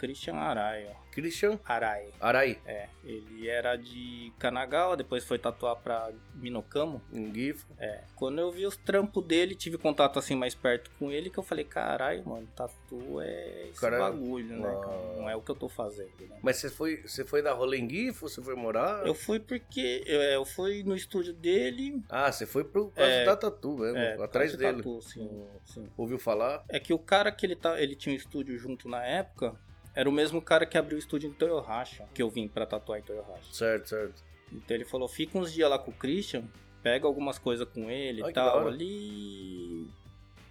[0.06, 1.06] Christian Arai, ó.
[1.12, 2.10] Christian Arai.
[2.20, 2.60] Arai.
[2.66, 7.02] É, ele era de Kanagawa, depois foi tatuar pra Minokamo.
[7.12, 7.66] Um GIF.
[7.80, 11.38] É, quando eu vi os trampos dele, tive contato assim mais perto com ele, que
[11.40, 15.16] eu falei, caralho, mano, tatu é esse Cara, bagulho, né, ah.
[15.18, 16.38] Não é o que eu tô fazendo, né?
[16.44, 19.08] Mas você foi, você foi dar rolê em GIF ou você foi morar?
[19.08, 23.10] Eu fui porque eu, é, eu fui no estúdio dele, Ah, você foi pro caso
[23.10, 23.26] É.
[23.26, 24.78] da Tatu mesmo, é, atrás dele.
[24.78, 25.88] Tatu, sim, sim.
[25.98, 26.64] Ouviu falar?
[26.70, 29.56] É que o cara que ele tá, ele tinha um estúdio junto na época,
[29.96, 33.00] era o mesmo cara que abriu o estúdio em Toyohashi, que eu vim pra tatuar
[33.00, 33.56] em Toyohashi.
[33.56, 34.24] Certo, certo.
[34.52, 36.44] Então ele falou, fica uns dias lá com o Christian,
[36.84, 39.88] pega algumas coisas com ele e tal, ali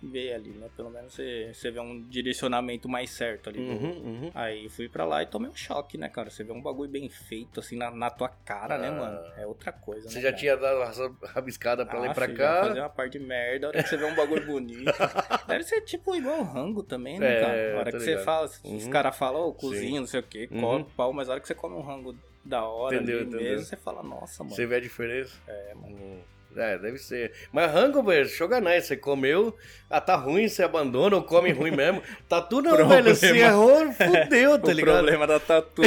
[0.04, 0.68] vê ali, né?
[0.76, 3.58] Pelo menos você, você vê um direcionamento mais certo ali.
[3.60, 3.90] Uhum,
[4.24, 4.30] uhum.
[4.34, 6.30] Aí fui pra lá e tomei um choque, né, cara?
[6.30, 8.92] Você vê um bagulho bem feito, assim, na, na tua cara, né, Ah.
[8.92, 9.20] mano?
[9.36, 10.20] É outra coisa, Você né?
[10.22, 10.36] já cara?
[10.40, 12.60] tinha dado uma rabiscada pra lá e Ah, pra filho, cá.
[12.60, 14.84] Fazer uma parte de merda, a hora que você vê um bagulho bonito.
[15.48, 17.74] Deve ser tipo igual o rango também, né, É, cara?
[17.74, 18.18] A hora tô que ligado.
[18.18, 18.90] você fala, os Uhum.
[18.90, 20.60] caras falam, ô, cozinha, não sei o quê, Uhum.
[20.60, 22.14] come pau, mas a hora que você come um rango
[22.44, 23.40] da hora Entendeu, entendeu.
[23.40, 24.54] mesmo, você fala, nossa, mano.
[24.54, 25.40] Você vê a diferença?
[25.46, 25.96] É, mano.
[25.96, 26.20] Hum.
[26.56, 27.32] É, deve ser.
[27.52, 29.56] Mas rango, velho, shoganai, você comeu,
[29.90, 32.02] ah, tá ruim, você abandona ou come ruim mesmo.
[32.28, 33.02] Tá tudo não, Problema.
[33.02, 34.94] velho, você errou, fudeu, tá o ligado?
[34.96, 35.82] problema da tatu.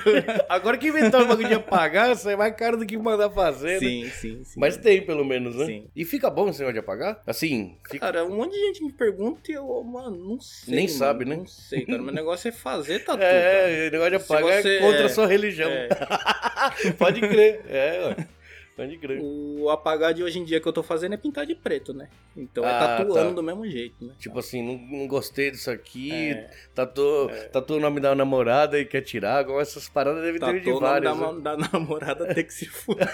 [0.48, 3.78] Agora que inventaram o bagulho de apagar, sai mais caro do que mandar fazer, né?
[3.80, 4.60] sim, sim, sim.
[4.60, 5.66] Mas tem, pelo menos, né?
[5.66, 5.86] Sim.
[5.96, 7.22] E fica bom esse negócio de apagar?
[7.26, 8.06] Assim, fica...
[8.06, 10.74] Cara, um monte de gente me pergunta e eu, mano, não sei.
[10.74, 11.36] Nem mano, sabe, né?
[11.36, 12.02] Não sei, cara.
[12.02, 13.18] Meu negócio é fazer tatu.
[13.18, 13.30] cara.
[13.32, 15.70] É, o negócio de Se apagar você- é contra é, a sua religião.
[15.70, 15.88] É.
[16.98, 17.62] Pode crer.
[17.68, 18.26] É, ué.
[18.80, 19.20] Pode crer.
[19.22, 22.08] O apagar de hoje em dia que eu tô fazendo é pintar de preto, né?
[22.34, 23.34] Então é Ah, tatuando tá.
[23.34, 24.14] do mesmo jeito, né?
[24.18, 26.48] Tipo assim, não, não gostei disso aqui, É.
[26.74, 30.70] tatu, tatu o nome da namorada e quer tirar, agora essas paradas devem ter de
[30.70, 31.18] o nome várias.
[31.18, 31.40] da, né?
[31.42, 33.06] da namorada tem que se fuder.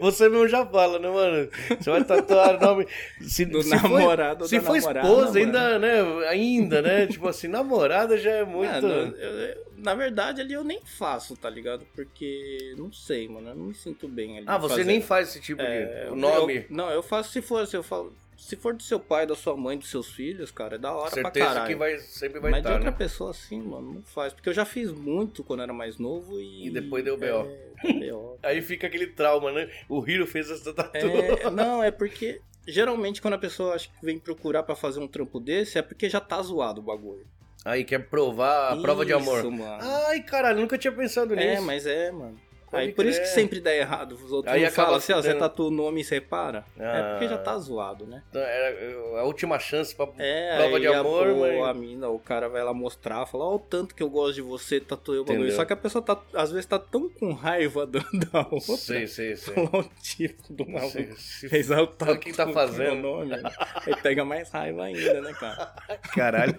[0.00, 1.48] Você mesmo já fala, né, mano?
[1.80, 2.86] Você vai tatuar o nome.
[3.22, 5.38] Se, Do se namorado ou Se for namorada, esposa, mano.
[5.38, 6.28] ainda, né?
[6.28, 7.06] Ainda, né?
[7.06, 8.72] tipo assim, namorada já é muito.
[8.72, 11.86] Mano, eu- eu- na verdade ali eu nem faço, tá ligado?
[11.94, 14.46] Porque, não sei, mano, eu não me sinto bem ali.
[14.48, 14.86] ah, você fazendo.
[14.88, 16.10] nem faz esse tipo É, de.
[16.10, 16.56] O nome.
[16.56, 18.12] eu- não, eu faço se for, se eu falo.
[18.36, 21.10] se for do seu pai, da sua mãe, dos seus filhos, cara, é da hora
[21.10, 21.66] Certeza pra caralho.
[21.68, 22.96] que vai, sempre vai Mas estar, de outra né?
[22.96, 24.32] pessoa assim, mano, não faz.
[24.32, 26.66] Porque eu já fiz muito quando era mais novo e.
[26.66, 27.46] E depois deu B.O..
[27.84, 28.38] É, deu.
[28.42, 29.70] Aí fica aquele trauma, né?
[29.88, 30.96] O Hiro fez essa tatu.
[30.98, 35.06] É, não, é porque geralmente quando a pessoa acha que vem procurar pra fazer um
[35.08, 37.24] trampo desse é porque já tá zoado o bagulho.
[37.66, 39.42] Aí quer provar a prova de amor.
[39.50, 39.78] Mano.
[40.06, 41.62] Ai, caralho, nunca tinha pensado é, nisso.
[41.66, 42.38] mas é, mano.
[42.76, 44.12] Aí por isso que sempre dá errado.
[44.14, 46.64] Os outros Aí falam assim, ó, você tatua o nome e separa.
[46.78, 47.08] É Ah.
[47.12, 48.22] porque já tá zoado, né?
[48.30, 51.62] Então, Era a última chance pra É, prova de a, amor, o- mas...
[51.64, 54.42] a mina, o cara vai lá mostrar, fala, ó, o tanto que eu gosto de
[54.42, 55.50] você, tatuei o bagulho.
[55.52, 57.86] Só que a pessoa tá, às vezes tá tão com raiva
[58.32, 58.76] da outra.
[58.76, 59.54] Sei, sei, sei.
[59.54, 60.90] Falou o tipo do maluco.
[60.90, 63.02] Sei, se- Fez o Olha quem tá fazendo.
[63.02, 65.74] Nome, aí pega mais raiva ainda, né, cara?
[66.14, 66.54] Caralho.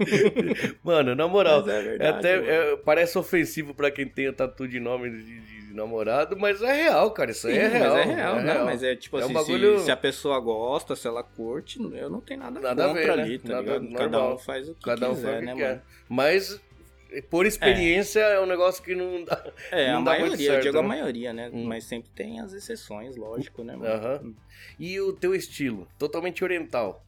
[0.83, 2.35] Mano, na moral, é é verdade, até,
[2.73, 6.06] é, parece ofensivo pra quem tem tatu de nome de, de namorado,
[6.37, 7.31] mas é real, cara.
[7.31, 7.95] Isso aí é Sim, real.
[7.95, 10.39] Mas é real, não, mas é tipo É um assim, bagulho- se, se a pessoa
[10.39, 13.23] gosta, se ela curte, eu não tenho nada, Nada a contra ver, né?
[13.23, 13.93] ali, tá Nada- ligado?
[13.97, 15.69] Cada um faz o que Cada um quiser, faz o que né, quer.
[15.69, 15.81] mano?
[16.09, 16.61] Mas,
[17.29, 18.39] por experiência, é.
[18.39, 19.43] um negócio que não dá.
[19.71, 20.87] É, Não a dá muito maioria, eu certo, digo a né?
[20.87, 21.49] maioria, né?
[21.53, 21.63] Hum.
[21.65, 23.93] Mas sempre tem as exceções, lógico, né, mano?
[23.93, 24.33] Aham.
[24.79, 25.87] E o teu estilo?
[25.97, 27.03] Totalmente oriental.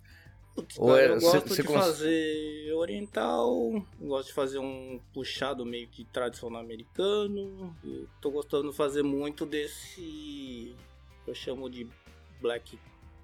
[0.62, 5.00] Putz, cara, é- eu cê- gosto cê de cons- fazer oriental, gosto de fazer um
[5.14, 7.76] puxado meio que tradicional americano.
[7.84, 10.76] Eu tô gostando de fazer muito desse.
[11.28, 11.88] Eu chamo de
[12.42, 12.78] Black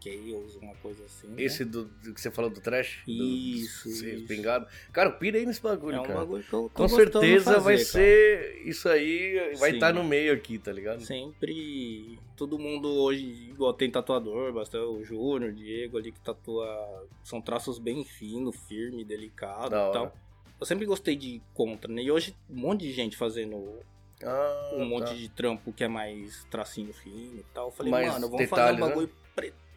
[0.04, 1.28] Chaos, uma coisa assim.
[1.28, 1.42] né?
[1.42, 3.00] Esse do, do que você falou do trash?
[3.08, 4.28] Isso, do- isso.
[4.28, 4.68] Pingado.
[4.94, 6.20] Cara, pira aí nesse bagulho, É um cara.
[6.20, 7.86] bagulho que eu tô Com certeza fazer, vai cara.
[7.88, 11.02] ser isso aí, vai estar no meio aqui, tá ligado?
[11.04, 12.20] Sempre.
[12.38, 17.08] Todo mundo hoje, igual tem tatuador, bastante o Júnior, o Diego ali que tatua.
[17.24, 19.94] São traços bem finos, firme, delicado Da e hora.
[19.94, 20.18] tal.
[20.60, 22.02] Eu sempre gostei de contra, né?
[22.04, 23.80] E hoje um monte de gente fazendo
[24.24, 25.14] Ah, um monte tá.
[25.14, 27.68] de trampo que é mais tracinho fino e tal.
[27.68, 29.10] Eu falei, Mais mano, vamos fazer um bagulho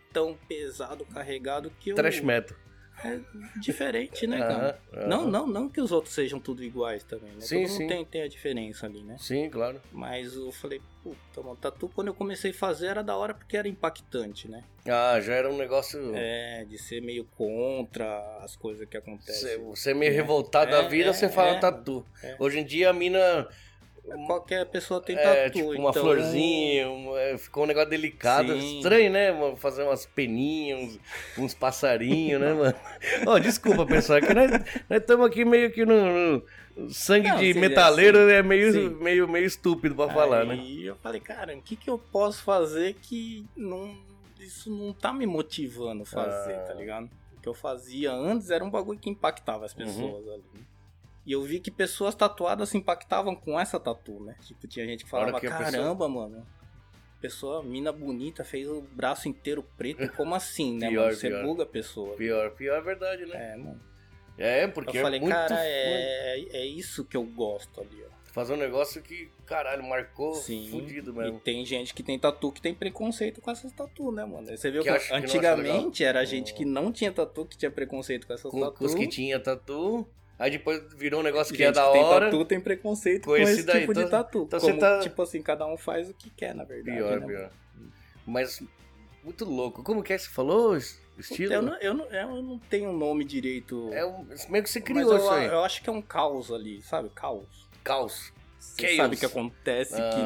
[0.09, 1.95] pretão, pesado, carregado, que eu.
[1.95, 2.57] Trash metal.
[3.05, 3.21] É
[3.61, 4.81] diferente, né, cara?
[5.07, 7.41] Não, não, não que os outros sejam tudo iguais também, né?
[7.41, 7.87] Sim, Todo sim.
[7.87, 9.15] Tem, tem a diferença ali, né?
[9.21, 9.81] Sim, claro.
[9.93, 13.57] Mas eu falei, puta, mano, tatu quando eu comecei a fazer era da hora porque
[13.57, 14.65] era impactante, né?
[14.85, 16.13] Ah, já era um negócio.
[16.17, 19.63] É, de ser meio contra as coisas que acontecem.
[19.63, 21.61] você é meio É, revoltado da é, vida, é, você fala é.
[21.61, 22.05] tatu.
[22.21, 22.35] É.
[22.41, 23.49] Hoje em dia a mina.
[24.27, 28.53] Qualquer pessoa tem É, tatu, tipo, uma então- florzinha, um- é, ficou um negócio delicado.
[28.53, 28.77] Sim.
[28.79, 29.33] Estranho, né?
[29.33, 29.57] mano?
[29.57, 31.01] Fazer umas peninhas, uns,
[31.39, 32.75] uns passarinhos, né, mano?
[33.27, 34.51] Ó, desculpa, pessoal, é que nós
[34.91, 36.43] estamos aqui meio que no,
[36.77, 38.33] no sangue Não, de é, metaleiro, sim.
[38.35, 38.89] é meio, Sim.
[39.01, 40.55] meio, meio estúpido pra falar, né?
[40.55, 43.97] Aí eu falei, cara, o que, que eu posso fazer que não,
[44.41, 46.65] isso não tá me motivando a fazer, Ah.
[46.69, 47.11] tá ligado?
[47.37, 49.65] O que eu fazia antes era um bagulho que impactava Uhum.
[49.65, 50.43] as pessoas ali.
[51.29, 51.31] Né?
[51.31, 54.35] E eu vi que pessoas tatuadas se impactavam com essa tatu, né?
[54.43, 56.47] Tipo, tinha gente que falava, que a pessoa- caramba, mano.
[57.21, 59.99] Pessoa, mina bonita, fez o braço inteiro preto.
[60.17, 61.17] Como assim, né, Pior, mano?
[61.17, 61.43] Você pior.
[61.45, 62.17] buga a pessoa.
[62.17, 63.53] Pior, pior é verdade, né?
[63.53, 63.81] É, mano.
[64.39, 68.19] É, porque Eu falei, é muito cara, é, é isso que eu gosto ali, ó.
[68.33, 70.69] Fazer um negócio que, caralho, marcou Sim.
[70.71, 71.41] fudido E mesmo.
[71.41, 74.47] tem gente que tem tatu que tem preconceito com essas tatu, né, mano?
[74.47, 77.71] Você viu Que que, acha que antigamente era gente que não tinha tatu que tinha
[77.71, 78.75] preconceito com essas Com, tatu.
[78.79, 80.07] com os que tinha tatu,
[80.39, 82.27] aí depois virou um negócio que gente é da tem hora.
[82.27, 83.81] tatu tem preconceito com esse daí.
[83.81, 84.43] tipo de Então- tatu.
[84.47, 86.97] então Como, você tá- Tipo assim, cada um faz o que quer, na verdade.
[86.97, 87.51] Pior, né, pior.
[88.27, 88.63] Mas
[89.25, 89.83] muito louco.
[89.83, 90.77] Como que é que você falou?
[90.77, 91.53] Es- Estilo?
[91.53, 93.91] Eu não, eu, não, eu não tenho um nome direito.
[93.93, 95.47] É um, meio que você criou eu, isso aí.
[95.47, 97.11] eu acho que é um caos ali, sabe?
[97.11, 97.69] Caos.
[97.83, 98.33] Caos.
[98.59, 98.97] Você Chaos.
[98.97, 100.17] sabe que acontece, que, Ah.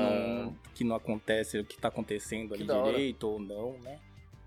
[0.44, 3.98] não, que não acontece, o que tá acontecendo Que ali direito ou não, né?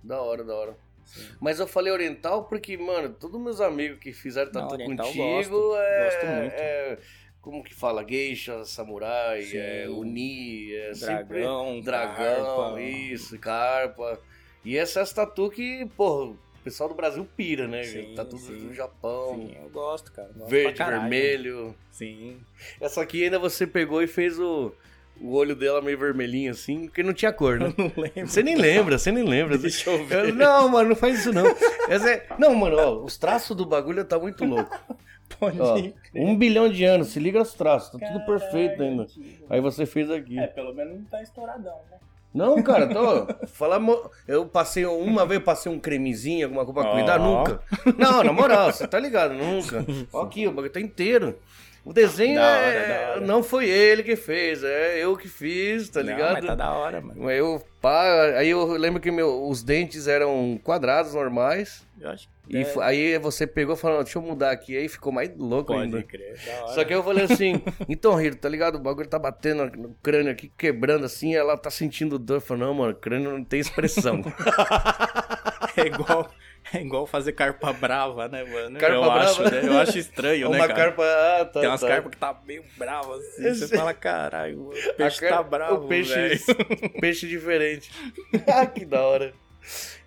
[0.03, 0.77] Da hora, da hora.
[1.05, 1.27] Sim.
[1.39, 5.59] Mas eu falei oriental porque, mano, todos meus amigos que fizeram Não, tatu oriental contigo
[5.59, 5.77] gosto.
[5.77, 6.53] é, Gosto muito.
[6.55, 6.97] é-
[7.41, 8.03] Como que fala?
[8.07, 9.57] Geisha, samurai, Sim.
[9.57, 11.41] é, uni, é sempre...
[11.41, 12.81] Dragão, Dragão, carpa.
[12.81, 14.19] isso, carpa.
[14.63, 17.83] E essas tatu que, porra, o pessoal do Brasil pira, né?
[17.83, 18.67] Sim, tatu sim.
[18.67, 20.29] do Japão, Sim, eu gosto, cara.
[20.35, 21.75] Gosto verde, vermelho.
[21.91, 22.41] Sim.
[22.81, 24.73] Essa aqui ainda você pegou e fez o,
[25.21, 27.73] o olho dela meio vermelhinho assim, porque não tinha cor, né?
[27.77, 28.27] Não lembro.
[28.27, 29.57] Você nem lembra, você nem lembra.
[29.57, 30.29] Deixa eu ver.
[30.29, 31.45] Eu- não, mano, não faz isso não.
[31.89, 34.77] Essa é- Não, mano, ó, os traços do bagulho tá muito louco.
[35.39, 35.93] Pode Ó, ir.
[36.13, 39.05] um bilhão de anos, se liga nos traços, tá tudo perfeito ainda.
[39.05, 39.23] tio.
[39.49, 40.37] Aí você fez aqui.
[40.39, 41.97] É, pelo menos não tá estouradão, né?
[42.33, 43.47] Não, cara, tô.
[43.47, 43.79] Falar.
[43.79, 47.37] mo- Eu passei uma vez, eu passei um cremezinho, alguma coisa pra cuidar, Ó.
[47.39, 47.61] nunca.
[47.97, 49.85] Não, na moral, você tá ligado, nunca.
[50.13, 51.39] Ó aqui, o bagulho tá inteiro.
[51.85, 53.21] O desenho Da hora, é- da hora.
[53.21, 56.33] não foi ele que fez, é eu que fiz, tá Não, ligado?
[56.33, 57.27] mas tá da hora, mano.
[57.27, 61.85] Aí eu, pá, aí eu lembro que meu, os dentes eram quadrados normais.
[62.01, 64.75] Eu acho que E é, aí você pegou e falou, deixa eu mudar aqui.
[64.75, 65.97] Aí ficou mais louco ainda.
[65.97, 66.35] pode crer.
[66.45, 66.73] Da hora.
[66.73, 68.75] Só que eu falei assim, então, Rito, tá ligado?
[68.75, 72.37] O bagulho tá batendo no crânio aqui, quebrando assim, ela tá sentindo dor.
[72.37, 74.21] Eu falei, não, mano, o crânio não tem expressão.
[75.77, 76.29] É igual,
[76.73, 78.79] É igual fazer carpa brava, né, mano?
[78.79, 79.21] Carpa eu brava?
[79.29, 79.61] Acho, né?
[79.63, 80.79] Eu acho estranho, né, Uma cara?
[80.79, 81.03] carpa.
[81.03, 81.59] Ah, tá.
[81.61, 81.87] Tem umas tá.
[81.87, 83.45] carpas que tá meio brava assim.
[83.45, 85.85] Eu Você fala, caralho, o peixe A car- tá bravo.
[85.85, 86.13] O peixe,
[86.99, 87.91] peixe diferente.
[88.47, 89.33] ah, que da hora.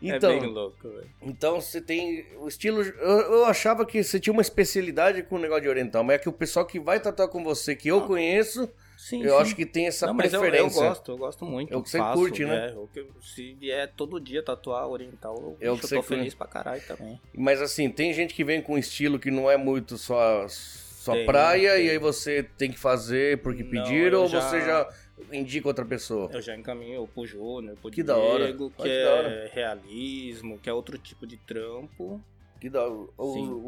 [0.00, 1.10] Então, é bem louco, velho.
[1.20, 2.80] então você tem o estilo.
[2.82, 6.18] Eu, eu achava que você tinha uma especialidade com o negócio de oriental, mas é
[6.20, 9.42] que o pessoal que vai tatuar com você, que eu conheço, Sim, eu sim.
[9.42, 10.80] acho que tem essa Não, mas eu, preferência.
[10.80, 11.72] eu gosto, eu gosto muito.
[11.72, 12.66] É o que você faço, curte, né?
[12.66, 16.48] É, que- se vier todo dia tatuar oriental, eu, É bicho, eu tô feliz pra
[16.48, 17.20] caralho também.
[17.32, 21.12] Mas assim, tem gente que vem com um estilo que não é muito só, só
[21.12, 21.86] Tem, praia tem.
[21.86, 24.88] e aí você tem que fazer porque Não, pediram ou já- você já
[25.32, 26.28] indica outra pessoa?
[26.32, 28.46] Eu já encaminho pro Júnior, pro Que da hora.
[28.46, 29.28] Diego, que que da hora.
[29.28, 32.20] é realismo, que é outro tipo de trampo.
[32.60, 33.08] Que da, o-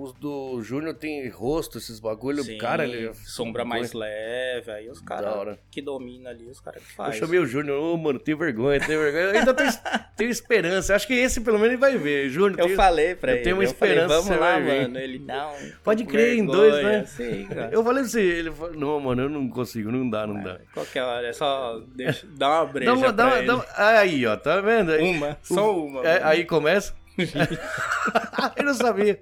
[0.03, 5.01] os do Júnior tem rosto, esses bagulho, Sim, cara, ele sombra mais leve, aí os
[5.01, 7.21] caras que dominam ali, os caras que Eu fazem.
[7.21, 9.25] chamei o Júnior, ô mano, tenho vergonha, tenho vergonha.
[9.27, 9.71] Eu ainda tenho,
[10.17, 10.95] tenho esperança.
[10.97, 12.29] Acho que esse pelo menos ele vai ver.
[12.31, 14.59] Júnior, Eu tenho- falei pra eu ele, tenho uma eu falei, esperança que vamos lá,
[14.61, 14.99] mano.
[14.99, 15.53] Ele, não.
[15.85, 16.99] Pode crer, em dois, vergonha.
[16.99, 17.05] né?
[17.07, 17.49] Sim.
[17.71, 20.59] Eu falei assim, ele falou, não, mano, eu não consigo, não dá, não dá.
[20.75, 23.67] Qualquer hora, é só deixa, dá uma breja Dá uma, dá pra uma, dá uma-
[23.99, 24.91] aí, ó, tá vendo?
[24.93, 26.05] Aí- Uma, só uma.
[26.05, 26.99] É, aí começa.
[28.57, 29.19] eu não sabia.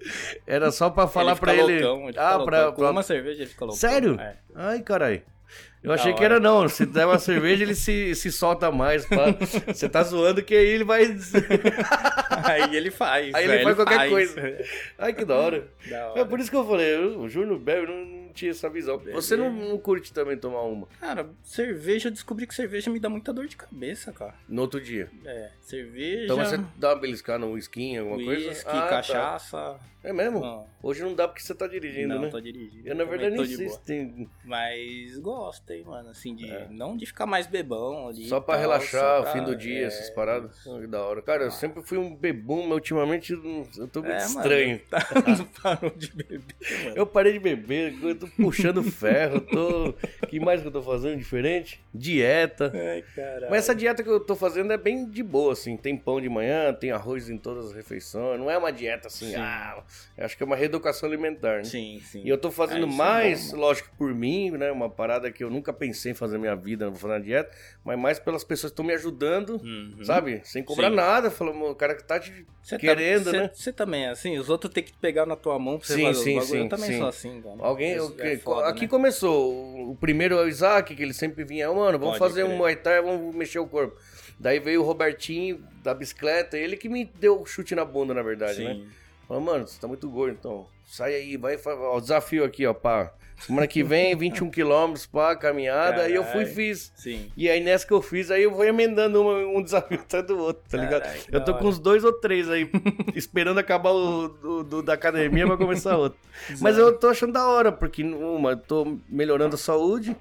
[0.47, 1.81] Era só pra falar ele pra ele.
[1.85, 3.79] Loucão, ele ah, pra, pra- uma cerveja ele fica loucão.
[3.79, 4.19] Sério?
[4.21, 4.37] É.
[4.55, 5.23] Ai, carai.
[5.83, 6.35] Eu Da achei que hora.
[6.35, 6.69] era não.
[6.69, 9.07] Se der uma cerveja, ele se, se solta mais.
[9.07, 9.27] pá.
[9.69, 11.05] Você tá zoando que aí ele vai.
[12.45, 13.35] Aí ele faz.
[13.35, 14.11] Aí ele faz qualquer faz.
[14.11, 14.59] coisa.
[14.99, 15.69] Ai, que da hora.
[15.89, 16.27] Da É hora.
[16.27, 18.99] por isso que eu falei, eu- o Júnior bebe, não, não tinha essa visão.
[19.13, 23.09] Você não, não curte também tomar uma Cara, cerveja, eu descobri que cerveja me dá
[23.09, 24.35] muita dor de cabeça, cara.
[24.49, 25.11] no outro dia.
[25.25, 28.49] É, cerveja, Então você dá uma beliscada no skin, alguma coisa?
[28.49, 28.89] uísque, Ah, tá.
[28.89, 29.81] cachaça.
[30.05, 30.39] É mesmo?
[30.41, 32.29] Não, Hoje não dá porque você tá dirigindo, não né?
[32.31, 32.87] tô dirigindo.
[32.89, 34.29] Eu, na verdade, nem sei.
[34.45, 36.69] Mas gosto, hein, mano, assim, de É.
[36.71, 38.29] não de ficar mais bebão ali.
[38.29, 40.57] Só pra tal, relaxar, pra- fim do dia, é, essas paradas.
[40.67, 41.21] Ah, que da hora.
[41.21, 44.69] Cara, eu sempre fui um bebum, mas ultimamente eu eu tô muito É, estranho.
[44.69, 44.99] Mano, tá,
[45.39, 46.45] não parou de beber,
[46.85, 46.97] mano.
[46.97, 47.93] Eu parei de beber,
[48.25, 49.95] eu tô puxando ferro, tô.
[50.29, 51.81] que mais que eu tô fazendo diferente?
[51.95, 52.73] Dieta.
[52.75, 53.47] Ai, caralho.
[53.51, 55.77] Mas essa dieta que eu tô fazendo é bem de boa, assim.
[55.77, 58.39] Tem pão de manhã, tem arroz em todas as refeições.
[58.39, 59.37] Não é uma dieta assim, Sim.
[59.37, 59.83] ah,
[60.17, 61.65] eu acho que é uma reeducação alimentar, né?
[61.65, 62.23] Sim, sim.
[62.25, 64.71] E eu tô fazendo é mais, bom, lógico, por mim, né?
[64.71, 67.21] Uma parada que eu nunca pensei em fazer na minha vida, não vou fazer uma
[67.21, 67.51] dieta,
[67.85, 70.05] mas mais pelas pessoas que estão me ajudando, Uhum.
[70.05, 70.41] sabe?
[70.45, 70.97] Sem cobrar Sim.
[70.97, 71.31] nada.
[71.31, 73.51] Falou, o cara que tá te Cê tá- querendo, cê- né?
[73.53, 74.37] Você também é assim?
[74.39, 76.69] Os outros têm que pegar na tua mão pra você Sim, fazer sim, sim, Eu
[76.69, 76.99] também sim.
[76.99, 77.57] sou assim, cara.
[77.61, 78.89] Alguém, Isso é foda, aqui né?
[78.89, 79.91] começou.
[79.91, 82.59] O primeiro é o Isaac, que ele sempre vinha, mano, vamos Pode fazer um crer.
[82.59, 83.97] Muay Thai, vamos mexer o corpo.
[84.39, 88.23] Daí veio o Robertinho da bicicleta, ele que me deu o chute na bunda, na
[88.23, 88.75] verdade, né?
[88.75, 88.89] Sim.
[89.27, 92.73] Falou, mano, você tá muito gordo, então sai aí, vai, ó, o desafio aqui, ó,
[92.73, 93.13] pá.
[93.41, 96.93] Semana que vem, 21 quilômetros, pá, caminhada, aí eu fui e fiz.
[96.97, 97.31] Sim.
[97.37, 100.37] E aí nessa que eu fiz, aí eu vou emendando uma- um desafio atrás do
[100.39, 101.03] outro, tá ligado?
[101.03, 102.69] Caralho, que eu tô com uns dois ou três aí,
[103.15, 106.19] esperando acabar o do, do- da academia pra começar outro.
[106.61, 110.17] Mas eu tô achando da hora, porque uma, eu tô melhorando a saúde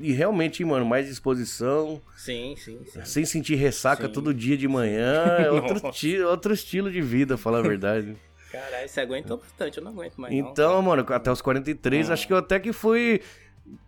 [0.00, 3.04] e realmente, mano, mais disposição, Sim, sim, sim.
[3.04, 4.12] sem sentir ressaca Sim.
[4.12, 8.16] todo dia de manhã, é outro, ti- outro estilo de vida, falar a verdade.
[8.52, 10.34] Caralho, você aguentou bastante, eu não aguento mais.
[10.34, 10.50] não.
[10.50, 12.12] Então, mano, até os 43, Ah.
[12.12, 13.22] acho que eu até que fui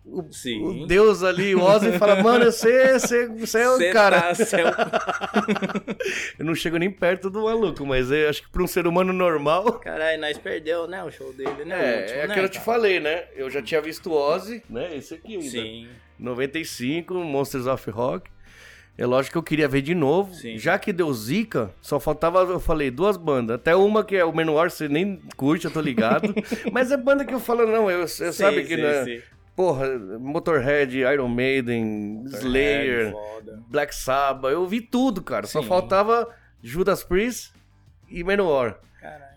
[0.05, 0.83] o, Sim.
[0.83, 4.21] o Deus ali, o Ozzy, fala, mano, você, você, você é o Cê cara.
[4.21, 4.33] Tá, é
[6.39, 9.11] Eu não chego nem perto do maluco, mas eu acho que pra um ser humano
[9.13, 9.73] normal.
[9.79, 11.75] Caralho, nós perdeu, né, o show dele, né?
[11.75, 13.25] É, último, é né, aquilo que eu te falei, né?
[13.35, 14.95] Eu já tinha visto o Ozzy, né?
[14.95, 15.49] Esse aqui ainda.
[15.49, 15.87] Sim.
[16.17, 18.29] 95, Monsters of Rock.
[18.97, 20.33] É lógico que eu queria ver de novo.
[20.33, 20.57] Sim.
[20.57, 23.55] Já que deu zica, só faltava, eu falei, duas bandas.
[23.55, 26.33] Até uma que é o Menor, você nem curte, eu tô ligado.
[26.71, 29.03] Mas é banda que eu falo, não, eu, você sabe que, sim, né?
[29.03, 29.21] sim.
[29.55, 29.87] Porra,
[30.19, 33.63] Motorhead, Iron Maiden, Slayer, É, foda.
[33.69, 35.47] Black Sabbath, eu vi tudo, cara.
[35.47, 35.67] Só Sim.
[35.67, 36.27] faltava
[36.61, 37.53] Judas Priest
[38.09, 38.77] e Menor.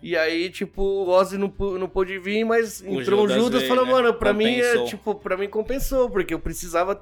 [0.01, 3.63] E aí, tipo, o Ozzy não, não pôde vir, mas O entrou um Judas Judas
[3.63, 3.91] e falou, né?
[3.91, 4.85] mano, pra mim é, Compensou.
[4.87, 6.99] tipo, pra mim compensou, porque eu precisava.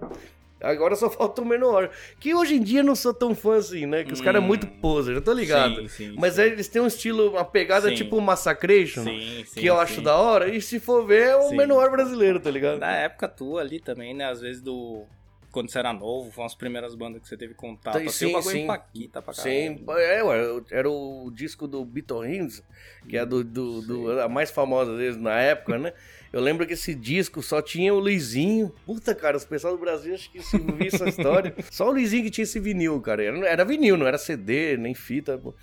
[0.62, 1.92] Agora só falta o menor.
[2.20, 4.04] Que hoje em dia eu não sou tão fã assim, né?
[4.04, 5.82] Que os caras é muito poser, eu tô ligado.
[5.82, 6.42] Sim, sim, Mas sim.
[6.42, 7.96] eles têm um estilo, uma pegada Sim.
[7.96, 9.80] tipo Massacration, Sim, sim, que eu sim.
[9.82, 10.50] acho da hora.
[10.54, 11.58] E se for ver, é o Sim.
[11.58, 12.80] menor brasileiro, tá ligado?
[12.80, 14.26] Da época tua ali também, né?
[14.26, 15.06] Às vezes do.
[15.52, 18.00] Quando você era novo, foram as primeiras bandas que você teve contato.
[18.00, 18.64] Sim, assim, o bagulho sim.
[18.64, 20.02] empaquita pra Sim, caralho.
[20.04, 22.62] é, ué, era o disco do Beatles,
[23.08, 25.94] que é do, do, do- a mais famosa deles na época, né?
[26.32, 28.74] Eu lembro que esse disco só tinha o Luizinho.
[28.86, 31.56] Puta, cara, os pessoal do Brasil acho que se viu essa história.
[31.72, 33.24] Só o Luizinho que tinha esse vinil, cara.
[33.24, 35.38] Era, era vinil, não era CD, nem fita.
[35.38, 35.54] pô.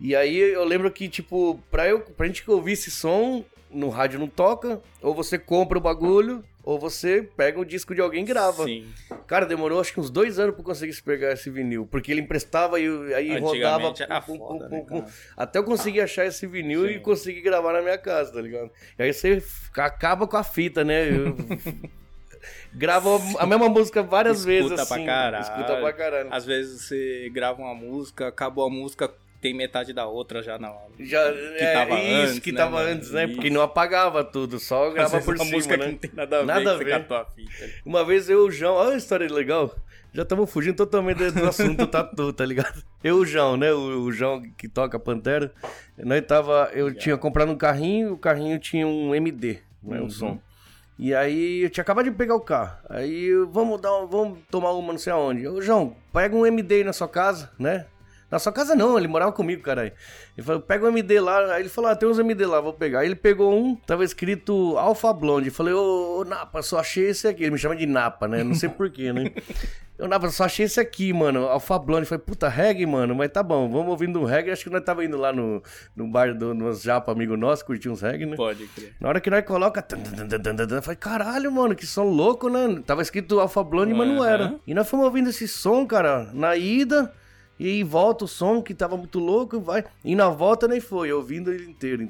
[0.00, 4.18] E aí eu lembro que, tipo, pra, eu, pra gente ouvir esse som, no rádio
[4.18, 8.26] não toca, ou você compra o bagulho, ou você pega o disco de alguém e
[8.26, 8.64] grava.
[8.64, 8.86] Sim.
[9.26, 11.86] Cara, demorou acho que uns dois anos pra conseguir pegar esse vinil.
[11.90, 13.92] Porque ele emprestava e aí rodava.
[13.92, 17.00] Pum, pum, foda, pum, né, até eu conseguir achar esse vinil e Sim.
[17.00, 18.70] conseguir gravar na minha casa, tá ligado?
[18.98, 19.42] E aí você
[19.76, 21.08] acaba com a fita, né?
[21.08, 21.36] Eu-
[22.74, 25.42] Grava a mesma música várias Escuta vezes pra assim.
[25.52, 26.28] Escuta pra caralho.
[26.32, 30.72] Às vezes você grava uma música, acabou a música, tem metade da outra já na.
[31.00, 32.88] Já, é, tava isso, antes, que né, tava mano?
[32.88, 33.24] antes, né?
[33.24, 33.34] Isso.
[33.34, 35.84] Porque não apagava tudo, só grava por cima, música né?
[35.86, 36.94] que não tem nada a ver Nada a que ver.
[36.94, 37.26] a fita.
[37.84, 39.74] Uma vez eu e o João, olha a história legal.
[40.14, 42.82] Já estamos fugindo totalmente do assunto tatu, tá ligado?
[43.02, 43.72] Eu e o João, né?
[43.72, 45.52] O, o João que toca Pantera.
[45.98, 46.70] Nós tava.
[46.72, 49.98] Eu tinha comprado um carrinho, o carrinho tinha um MD, né?
[49.98, 50.10] Um Uhum.
[50.10, 50.40] som.
[50.98, 52.76] E aí eu tinha acabado de pegar o carro.
[52.88, 55.48] Aí eu, vamos dar vamos tomar uma não sei aonde.
[55.48, 57.86] Ô, João, pega um MD aí na sua casa, né?
[58.32, 59.92] Na sua casa não, ele morava comigo, caralho.
[60.34, 61.52] Ele falou, pega um MD lá.
[61.52, 63.00] Aí ele falou, ah, tem uns MD lá, vou pegar.
[63.00, 65.48] Aí ele pegou um, tava escrito Alpha Blonde.
[65.48, 67.42] Eu falei, ô, ô, Napa, só achei esse aqui.
[67.42, 68.42] Ele me chama de Napa, né?
[68.42, 69.30] Não sei porquê, né?
[69.98, 71.44] Eu, Napa, só achei esse aqui, mano.
[71.46, 72.04] Alpha Blonde.
[72.04, 73.14] Eu falei, puta, reggae, mano.
[73.14, 74.50] Mas tá bom, vamos ouvindo um reggae.
[74.50, 75.62] Acho que nós tava indo lá no,
[75.94, 78.34] no bar do nos japa amigo nosso, curtir uns reggae, né?
[78.34, 78.94] Pode crer.
[78.98, 79.86] Na hora que nós coloca.
[79.92, 82.82] Eu falei, caralho, mano, que som louco, né?
[82.86, 84.58] Tava escrito Alpha Blonde, mas não era.
[84.66, 87.12] E nós fomos ouvindo esse som, cara, na ida.
[87.62, 89.84] E aí volta o som que tava muito louco, vai.
[90.04, 92.04] E na volta nem foi, ouvindo ele inteiro.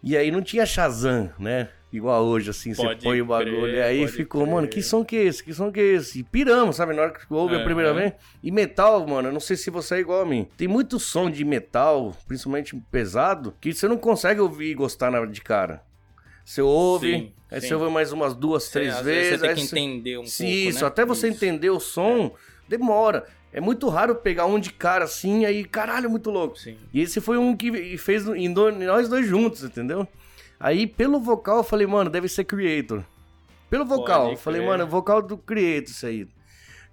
[0.00, 1.68] E aí não tinha Shazam, né?
[1.92, 3.62] Igual hoje, assim, você Pode põe o bagulho.
[3.62, 4.54] crer, e aí ficou, crer.
[4.54, 5.42] mano, que som que é esse?
[5.42, 6.20] Que som que é esse?
[6.20, 6.94] E piramos, sabe?
[6.94, 7.64] Na hora que ouve a Aham.
[7.64, 8.12] primeira vez.
[8.40, 10.46] E metal, mano, eu não sei se você é igual a mim.
[10.56, 15.24] Tem muito som de metal, principalmente pesado, que você não consegue ouvir e gostar na-
[15.26, 15.82] de cara.
[16.44, 17.68] Você ouve, Sim, aí sim.
[17.68, 19.40] você ouve mais umas duas, três Às vezes.
[19.40, 20.86] Você tem que você- entender um Sim, pouco, isso, né?
[20.86, 21.36] até você Isso.
[21.36, 22.32] entender o som,
[22.68, 23.24] demora.
[23.58, 26.56] É muito raro pegar um de cara assim, aí, caralho, muito louco.
[26.56, 26.76] Sim.
[26.94, 30.06] E esse foi um que fez em do- nós dois juntos, entendeu?
[30.60, 33.02] Aí, pelo vocal, eu falei, mano, deve ser Creator.
[33.68, 34.70] Pelo vocal, Pode eu falei, crer.
[34.70, 36.22] mano, vocal do Creator, isso aí.
[36.22, 36.28] O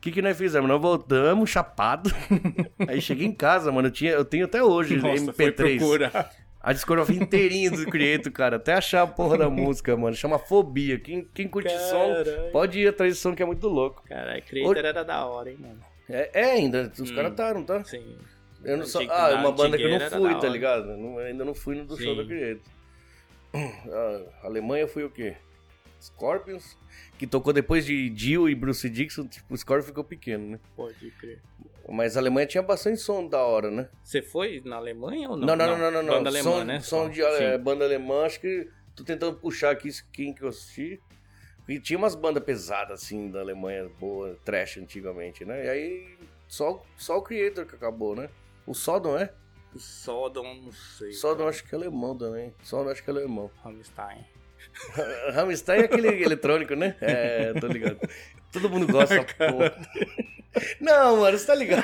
[0.02, 0.68] que, que nós fizemos?
[0.68, 2.12] Nós voltamos, chapado.
[2.88, 3.90] aí cheguei em casa, mano.
[3.90, 5.78] Eu, tinha, eu tenho até hoje Nossa, foi MP3.
[5.78, 6.32] procurar.
[6.62, 8.56] A discografia inteirinha do Creator, cara.
[8.56, 10.16] Até achar a porra da música, mano.
[10.16, 11.00] Chama Fobia.
[11.00, 12.52] Quem, quem curte som, Caralho.
[12.52, 14.02] pode ir atrás de som que é muito louco.
[14.10, 15.80] Caralho, Creator era da hora, hein, mano.
[16.10, 17.16] É, é ainda, os Hum.
[17.16, 17.84] caras não tá?
[17.84, 18.18] Sim.
[18.64, 18.84] Eu não.
[18.86, 20.86] Antigo- Ah, é uma banda que eu não fui, tá ligado?
[20.98, 22.18] Não- ainda não fui no do show Sim.
[22.22, 22.62] da Creator.
[24.44, 25.36] A Alemanha foi o quê?
[26.02, 26.78] Scorpions,
[27.18, 30.60] que tocou depois de Dio e Bruce Dixon, tipo, o Scorpion ficou pequeno, né?
[30.76, 31.42] Pode crer.
[31.90, 33.88] Mas a Alemanha tinha bastante som da hora, né?
[34.04, 35.48] Você foi na Alemanha ou não?
[35.48, 36.04] Não, não, não, não, não.
[36.04, 36.14] não.
[36.16, 36.80] Banda alemã, som, né?
[36.82, 37.44] Som de Sim.
[37.44, 41.00] é, banda alemã, acho que tô tentando puxar aqui quem que eu assisti.
[41.68, 45.66] E tinha umas bandas pesadas, assim, da Alemanha, boa, trash antigamente, né?
[45.66, 48.30] E aí, só, só o Creator que acabou, né?
[48.68, 49.32] O Sodom, é?
[49.74, 51.12] O Sodom, não sei.
[51.12, 52.54] Sodom acho que é alemão também.
[52.64, 53.50] Sodom acho que é alemão.
[53.64, 54.26] Rammstein.
[55.34, 56.96] Rammstein é aquele eletrônico, né?
[57.02, 58.00] É, tô ligado.
[58.62, 59.76] Todo mundo gosta dessa porra.
[60.80, 61.84] Não, mano, você tá ligado.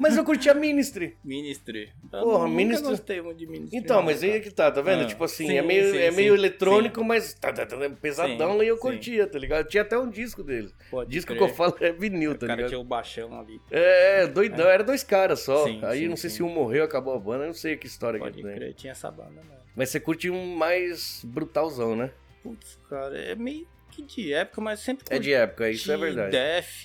[0.00, 1.14] Mas eu curti a Ministry.
[1.22, 1.92] Ministry.
[2.10, 3.76] Eu Porra, nunca Ministry- gostei muito de Ministry.
[3.78, 4.44] Então, não, mas aí é cara.
[4.44, 5.02] que tá, tá vendo?
[5.02, 7.76] Ah, tipo assim, sim, é meio, sim, é sim, meio eletrônico, mas tá, tá, tá,
[8.00, 8.80] pesadão Sim, e eu sim.
[8.80, 9.68] curtia, tá ligado?
[9.68, 10.70] Tinha até um disco dele.
[10.90, 11.38] Pode disco crer.
[11.38, 12.70] que eu falo é vinil, O tá cara ligado?
[12.70, 13.60] tinha o baixão ali.
[13.70, 15.64] É, doidão, era dois caras só.
[15.66, 16.36] Sim, aí sim, não sei sim.
[16.36, 18.54] se um morreu, acabou a banda, eu não sei que história Pode que tem.
[18.54, 19.56] crer, tinha essa banda, né?
[19.76, 22.10] Mas você curte um mais brutalzão, né?
[22.42, 23.66] Putz, cara, é meio
[24.02, 26.30] que de época, mas sempre É de época, isso é verdade.
[26.32, 26.84] Def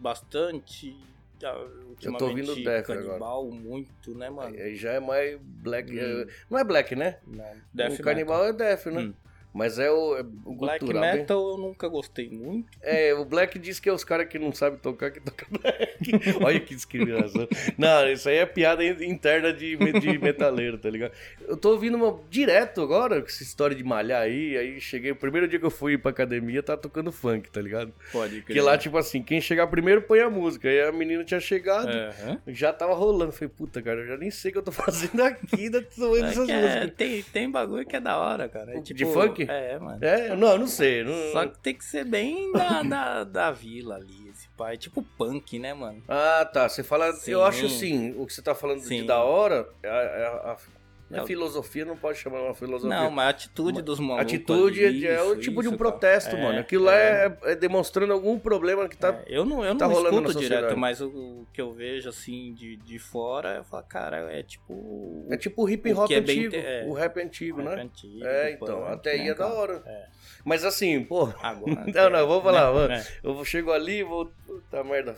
[0.00, 0.96] bastante.
[1.42, 1.66] ah,
[2.02, 4.54] Eu tô ouvindo Def Canibal muito, né, mano?
[4.56, 5.90] Aí já é mais black.
[5.92, 5.98] Hum.
[5.98, 7.18] é- não é black, né?
[7.26, 8.66] Não, Death o Canibal metal.
[8.66, 9.00] é death, né?
[9.02, 9.14] Hum.
[9.54, 12.66] Mas é o, é o Black cultural, bem- Metal eu nunca gostei muito.
[12.82, 15.94] É, o Black diz que é os caras que não sabem tocar que tocam Black.
[16.44, 17.46] Olha que discriminação.
[17.78, 21.12] Não, isso aí é piada in- interna de, de metaleiro, tá ligado?
[21.46, 24.56] Eu tô ouvindo uma direto agora, com essa história de malhar aí.
[24.56, 27.92] Aí cheguei, o primeiro dia que eu fui pra academia, tá tocando funk, tá ligado?
[28.10, 30.68] Pode Porque lá, tipo assim, quem chegar primeiro põe a música.
[30.68, 32.40] Aí a menina tinha chegado, Aham.
[32.48, 33.30] já tava rolando.
[33.30, 36.08] Falei, puta, cara, eu já nem sei o que eu tô fazendo aqui, ainda tô
[36.08, 36.90] ouvindo É essas que é, músicas.
[36.96, 38.72] tem, tem bagulho que é da hora, cara.
[38.72, 39.12] É De tipo-
[39.48, 39.98] É, mano.
[40.04, 41.04] É, não, eu não sei.
[41.04, 41.32] Não...
[41.32, 44.76] Só que tem que ser bem da, da, da vila ali, esse pai.
[44.76, 46.02] Tipo punk, né, mano?
[46.08, 46.68] Ah, tá.
[46.68, 47.12] Você fala.
[47.12, 47.32] Sim.
[47.32, 49.06] Eu acho assim, o que você tá falando de Sim.
[49.06, 50.83] da hora, é a, é a- a- não
[51.14, 52.96] é É o- filosofia, não pode chamar uma filosofia.
[52.96, 54.22] Não, mas a atitude dos malucos.
[54.32, 55.90] Atitude ali, é, é o isso, tipo de um isso, cara.
[55.90, 56.58] protesto, É, mano.
[56.60, 59.22] Aquilo lá é, é demonstrando algum problema que tá.
[59.26, 62.08] É, eu não, eu tá não na escuto direto, mas o, o que eu vejo
[62.08, 65.26] assim de, de fora, eu falo, cara, é tipo.
[65.30, 66.56] É, tipo o hip o hop é bem antigo.
[66.56, 66.84] é.
[66.86, 67.82] o rap antigo, rap né?
[67.82, 68.80] antigo, é, então.
[68.80, 69.82] punk, até aí é da hora.
[69.86, 70.06] É.
[70.44, 71.28] Mas assim, pô.
[71.42, 71.84] Agora.
[71.94, 72.72] Não, não, vou falar, né?
[72.72, 72.94] mano.
[72.94, 73.04] É.
[73.22, 74.30] Eu chego ali, vou.
[74.46, 75.14] Puta merda.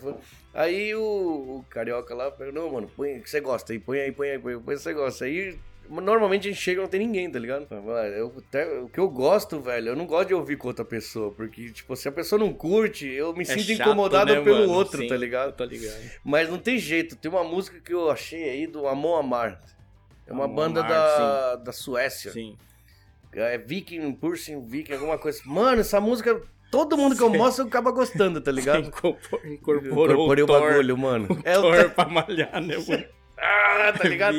[0.54, 1.00] Aí o,
[1.58, 4.30] o carioca lá pega, não, mano, põe o que você gosta aí, põe aí, põe
[4.30, 5.24] aí, põe aí, põe o que você gosta.
[5.24, 5.58] Aí
[5.88, 7.66] Normalmente a gente chega e não tem ninguém, tá ligado?
[8.16, 11.32] Eu, até, o que eu gosto, velho, eu não gosto de ouvir com outra pessoa.
[11.32, 14.60] Porque, tipo, se a pessoa não curte, eu me É sinto chato, incomodado né, pelo
[14.60, 14.72] mano?
[14.72, 15.52] outro, Sim, tá ligado?
[15.54, 15.98] Tô ligado.
[16.24, 17.16] Mas não tem jeito.
[17.16, 19.60] Tem uma música que eu achei aí do Amon Amar.
[20.26, 22.32] É uma Amon banda Amar, da, da Suécia.
[22.32, 22.56] Sim.
[23.32, 25.42] É Viking, Pursing Viking, alguma coisa.
[25.44, 28.86] Mano, essa música, todo mundo que eu mostro acaba gostando, tá ligado?
[28.88, 31.28] Incorporou, incorporou o Thor, bagulho, mano.
[31.44, 33.04] É o Thor pra malhar, né, mano?
[33.38, 34.36] Ah, tá ligado?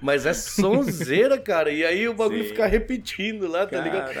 [0.00, 1.70] Mas é sonzeira, cara.
[1.70, 2.50] E aí o bagulho Sim.
[2.50, 4.12] fica repetindo lá, tá ligado?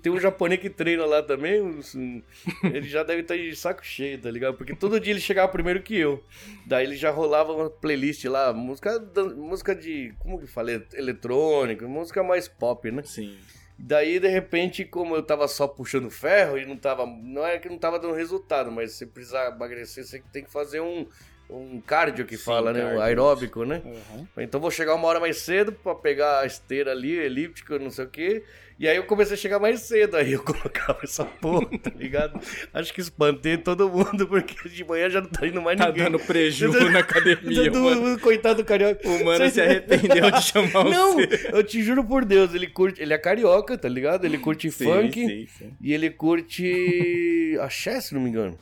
[0.00, 1.60] Tem um japonês que treina lá também.
[1.60, 2.22] um-
[2.64, 4.54] Ele já deve estar de saco cheio, tá ligado?
[4.56, 6.22] Porque todo dia ele chegava primeiro que eu.
[6.66, 8.98] Daí ele já rolava uma playlist lá, música,
[9.36, 10.14] música de.
[10.20, 10.82] Como que falei?
[10.94, 13.02] Eletrônica, música mais pop, né?
[13.04, 13.36] Sim.
[13.82, 17.06] Daí, de repente, como eu tava só puxando ferro e não tava.
[17.06, 20.80] Não é que não tava dando resultado, mas se precisar emagrecer, você tem que fazer
[20.80, 21.06] um.
[21.52, 22.84] Um cardio que Sim, fala, né?
[22.94, 23.82] Um aeróbico, né?
[23.84, 24.26] Uhum.
[24.38, 28.04] Então vou chegar uma hora mais cedo pra pegar a esteira ali, elíptica, não sei
[28.04, 28.44] o quê.
[28.78, 32.40] E aí eu comecei a chegar mais cedo, aí eu colocava essa porra, tá ligado?
[32.72, 36.04] Acho que espantei todo mundo, porque de manhã já não tá indo mais Tá ninguém.
[36.04, 38.16] dando prejuízo na academia, Do- mano.
[38.16, 39.06] do- coitado do carioca.
[39.06, 41.50] O mano Cê- se arrependeu de chamar Não, você.
[41.52, 43.02] eu te juro por Deus, ele curte.
[43.02, 44.24] Ele é carioca, tá ligado?
[44.24, 45.72] Ele curte funk Sim, sim.
[45.80, 48.58] e ele curte axé, se não me engano.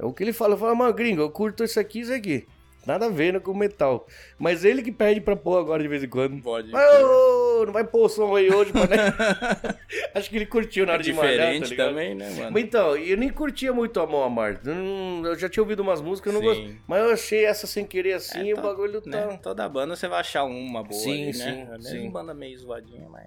[0.00, 2.46] É o que ele fala, fala, mano, gringo, eu curto isso aqui e isso aqui.
[2.86, 4.06] Nada a ver né, com metal.
[4.38, 6.40] Mas ele que pede pra pôr agora de vez em quando.
[6.42, 8.88] Pode ô, não vai pôr o som aí hoje, mano.
[10.14, 11.88] Acho que ele curtiu na É hora de malhar, tá ligado?
[11.90, 12.50] também, né, mano?
[12.52, 14.60] Mas Então, eu nem curtia muito a Mão Amar.
[14.64, 16.62] Eu, já tinha ouvido umas músicas, eu não Sim.
[16.64, 16.76] gosto.
[16.88, 19.10] Mas eu achei essa sem querer assim É, e o to- bagulho tá.
[19.26, 19.38] né?
[19.42, 21.68] Toda banda você vai achar uma boa Sim, ali, sim, né?
[21.72, 22.10] Mesmo sim.
[22.10, 23.26] banda meio zoadinha, mas...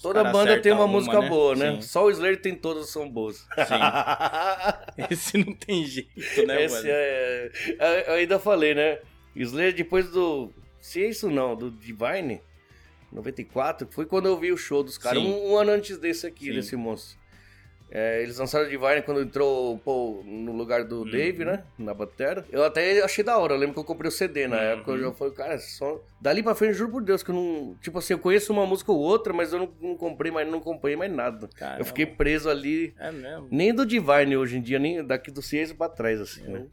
[0.00, 1.28] Toda banda tem acerta uma música né?
[1.28, 1.74] boa, né?
[1.74, 1.82] Sim.
[1.82, 3.46] Só o Slayer tem todas são boas.
[5.10, 6.88] Esse não tem jeito, né, Esse mano?
[6.88, 8.04] é...
[8.08, 8.98] Eu ainda falei, né?
[9.36, 10.50] Slayer depois do...
[10.80, 12.40] Se é isso não, do Divine,
[13.12, 15.22] 94, foi quando eu vi o show dos caras.
[15.22, 15.28] Sim.
[15.28, 16.52] Um, um ano antes desse aqui, Sim.
[16.54, 17.17] desse monstro.
[17.90, 21.10] É, eles lançaram o Divine quando entrou o Paul no lugar do Uhum.
[21.10, 21.64] Dave, né?
[21.78, 22.44] Na batera.
[22.50, 23.54] Eu até achei da hora.
[23.54, 24.62] Eu lembro que eu comprei o CD na Uhum.
[24.62, 24.90] época.
[24.90, 25.98] Eu já falei, cara, só.
[26.20, 27.76] Dali pra frente, juro por Deus, que eu não.
[27.80, 30.60] Tipo assim, eu conheço uma música ou outra, mas eu não, não comprei mais, não
[30.60, 31.48] comprei mais nada.
[31.56, 31.80] Caramba.
[31.80, 32.92] Eu fiquei preso ali.
[32.98, 33.48] É mesmo.
[33.50, 36.66] Nem do Divine hoje em dia, nem daqui do Ciência pra trás, assim, né?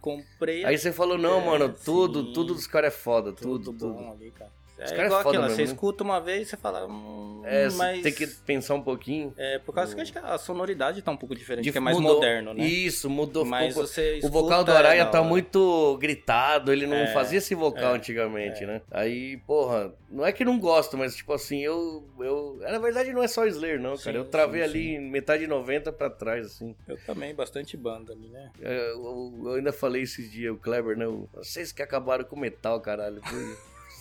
[0.00, 2.32] Comprei Aí você falou, não, É, mano, tudo, sim.
[2.32, 3.94] tudo dos caras é foda, tudo, tudo, tudo.
[3.94, 4.50] bom ali, cara.
[4.78, 5.68] Os É cara é igual foda aquela, você né?
[5.68, 6.86] escuta uma vez e você fala...
[6.86, 8.02] Hum, É, mas...
[8.02, 9.32] tem que pensar um pouquinho.
[9.36, 11.78] É, por causa que eu acho que a sonoridade tá um pouco diferente, De- que
[11.78, 12.14] é mais mudou.
[12.16, 12.64] moderno, né?
[12.64, 13.44] Isso, mudou.
[13.44, 17.38] Mas ficou- você O vocal do é da tá muito gritado, ele não É, fazia
[17.38, 18.80] esse vocal é, antigamente, né?
[18.90, 22.08] Aí, porra, não é que não gosto, mas tipo assim, eu.
[22.18, 24.12] eu na verdade, não é só Slayer, não, cara.
[24.12, 25.10] Sim, eu travei sim, ali sim.
[25.10, 26.74] metade de 90 pra trás, assim.
[26.88, 28.50] Eu também, bastante banda ali, né?
[28.60, 31.06] É, Eu, eu ainda falei esses dias, o Kleber, né?
[31.34, 33.20] Vocês que acabaram com o metal, caralho.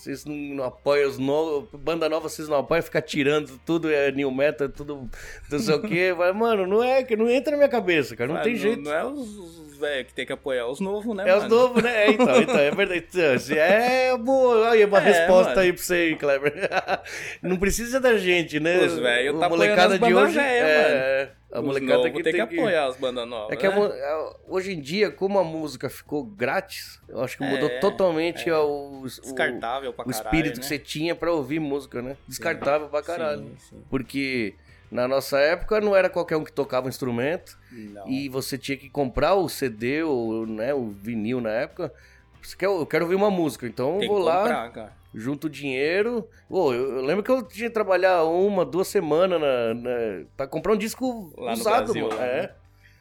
[0.01, 1.69] Vocês não, não apoiam os novos.
[1.79, 5.07] Banda nova, vocês não apoiam, ficar tirando tudo, é new metal, tudo
[5.49, 6.13] não sei o quê.
[6.17, 8.27] Mas, mano, não é que não entra na minha cabeça, cara.
[8.31, 8.81] Não Ah, tem jeito.
[8.81, 11.55] Não é os, os velhos que tem que apoiar, os novos, né, É os mano?
[11.55, 12.05] novos, né?
[12.05, 13.05] É, então, então, é verdade.
[13.11, 14.71] Então, se É boa.
[14.71, 15.61] Aí, uma É, resposta mano.
[15.61, 16.53] aí pra você aí, Kleber.
[17.41, 18.79] Não precisa da gente, né?
[18.79, 20.33] Os velhos tá molecada de hoje.
[20.33, 23.51] velhas, é, a Os molecada que tem tem que apoiar as bandas novas.
[23.51, 23.85] É que a né?
[23.85, 28.49] a- hoje em dia, como a música ficou grátis, eu acho que mudou É, totalmente
[28.49, 28.57] é.
[28.57, 30.61] o, Descartável pra o caralho, espírito né?
[30.61, 32.15] que você tinha pra ouvir música, né?
[32.27, 33.41] Descartável pra caralho.
[33.43, 33.83] Sim, sim.
[33.89, 34.55] Porque
[34.89, 38.07] na nossa época não era qualquer um que tocava um instrumento Não.
[38.07, 41.93] e você tinha que comprar o CD ou né, o vinil na época.
[42.41, 45.00] Você quer, eu quero ouvir uma música, então eu tem vou que lá, comprar, cara.
[45.13, 46.27] Junto o dinheiro.
[46.49, 50.47] Pô, eu, eu lembro que eu tinha que trabalhar uma, duas semanas na, na, pra
[50.47, 52.17] comprar um disco Lá no usado, Brasil, mano.
[52.17, 52.41] lá, É.
[52.43, 52.49] né?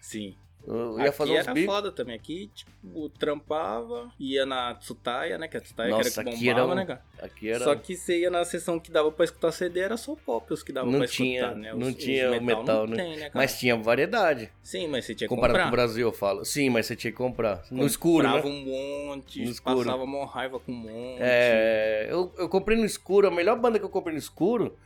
[0.00, 0.34] Sim.
[0.72, 2.14] Eu ia Aqui fazer uns era foda também.
[2.14, 5.48] Aqui, tipo, trampava, ia na Tsutaya, né?
[5.48, 7.02] Que a Tsutaya que Nossa, era que bombava, era um- né, cara?
[7.20, 7.64] Aqui era.
[7.64, 10.62] Só que você ia na sessão que dava pra escutar CD, era só pop os
[10.62, 11.72] que dava Não pra tinha- escutar, né?
[11.72, 12.96] não Os- os tinha o metal, não né?
[12.96, 13.32] tem, né, cara?
[13.34, 14.50] Mas tinha variedade.
[14.62, 15.70] Sim, mas você tinha que Comparado com o.
[15.72, 16.44] Brasil, eu falo.
[16.44, 17.62] Sim, mas você tinha que comprar.
[17.70, 18.54] No escuro, Comprava né?
[18.54, 19.78] um monte, No escuro.
[19.78, 21.18] passava mó raiva com um monte.
[21.20, 23.26] É, eu, eu comprei no escuro.
[23.26, 24.76] A melhor banda que eu comprei no escuro,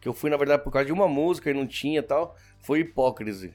[0.00, 2.36] que eu fui, na verdade, por causa de uma música e não tinha e tal,
[2.60, 3.52] foi Hipócrise.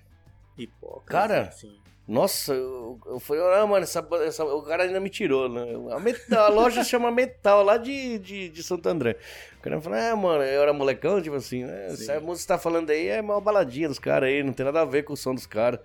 [0.58, 1.06] Pipoca.
[1.06, 1.78] Cara, assim.
[2.08, 5.62] Nossa, eu, eu falei, ah, mano, essa, essa- o cara ainda me tirou, né?
[5.94, 9.18] A, metal, a loja chama Metal, lá de, de, de Santo André.
[9.60, 11.88] O cara falou, ah, mano, eu era molecão, tipo assim, né?
[11.88, 14.66] Essa música que você tá falando aí é uma baladinha dos caras aí, não tem
[14.66, 15.82] nada a ver com o som dos caras.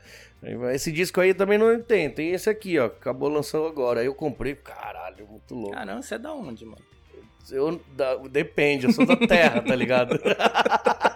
[0.72, 3.98] Esse disco aí também não tem, tem esse aqui, ó, acabou lançando agora.
[3.98, 5.72] Aí eu comprei, caralho, muito louco.
[5.74, 6.82] Caramba, você é da onde, mano?
[7.50, 10.16] Eu, da- depende, eu sou da terra, tá ligado?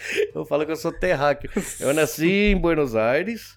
[0.34, 1.50] eu falo que eu sou terráqueo.
[1.78, 3.56] Eu nasci em Buenos Aires,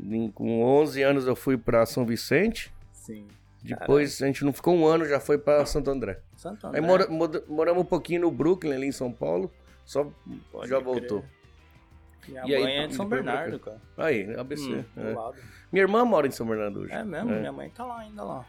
[0.00, 3.26] em- com 11 anos eu fui pra São Vicente, Sim.
[3.62, 6.20] Depois a gente não ficou um ano, já foi pra Santo André.
[6.36, 6.80] Santo Aí André.
[6.86, 9.50] mora- moda- moramos um pouquinho no Brooklyn, ali em São Paulo.
[9.84, 10.06] Só
[10.52, 10.84] Pode já crer.
[10.84, 11.24] voltou.
[12.28, 13.80] Minha E aí, mãe é de São Bernardo, cara.
[13.96, 14.62] Aí, ABC.
[14.62, 15.32] Hum, é.
[15.72, 16.92] Minha irmã mora em São Bernardo hoje.
[16.92, 17.38] É mesmo, É.
[17.40, 18.46] minha mãe tá lá ainda lá.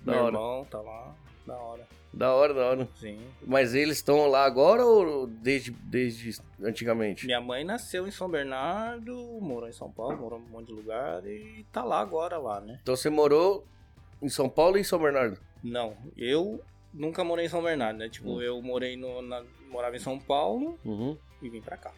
[0.00, 0.34] Da Meu hora.
[0.36, 1.14] irmão tá lá,
[1.46, 1.86] da hora.
[2.12, 2.88] Da hora, da hora.
[2.96, 3.18] Sim.
[3.46, 7.24] Mas eles estão lá agora ou desde, desde antigamente?
[7.24, 10.72] Minha mãe nasceu em São Bernardo, morou em São Paulo, morou em um monte de
[10.74, 12.78] lugar e tá lá agora lá, né?
[12.82, 13.64] Então você morou
[14.20, 15.38] em São Paulo e em São Bernardo?
[15.64, 16.60] Não, eu
[16.92, 18.08] nunca morei em São Bernardo, né?
[18.10, 18.42] Tipo, Hum.
[18.42, 19.22] eu morei no.
[19.22, 21.16] na- morava em São Paulo Uhum.
[21.40, 21.92] e vim pra cá.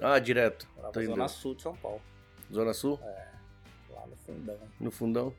[0.00, 0.66] Ah, direto.
[0.76, 1.10] Morava na indo.
[1.10, 2.00] Zona Sul de São Paulo,
[2.50, 2.98] Zona Sul?
[3.90, 4.58] lá no fundão.
[4.80, 5.34] No fundão?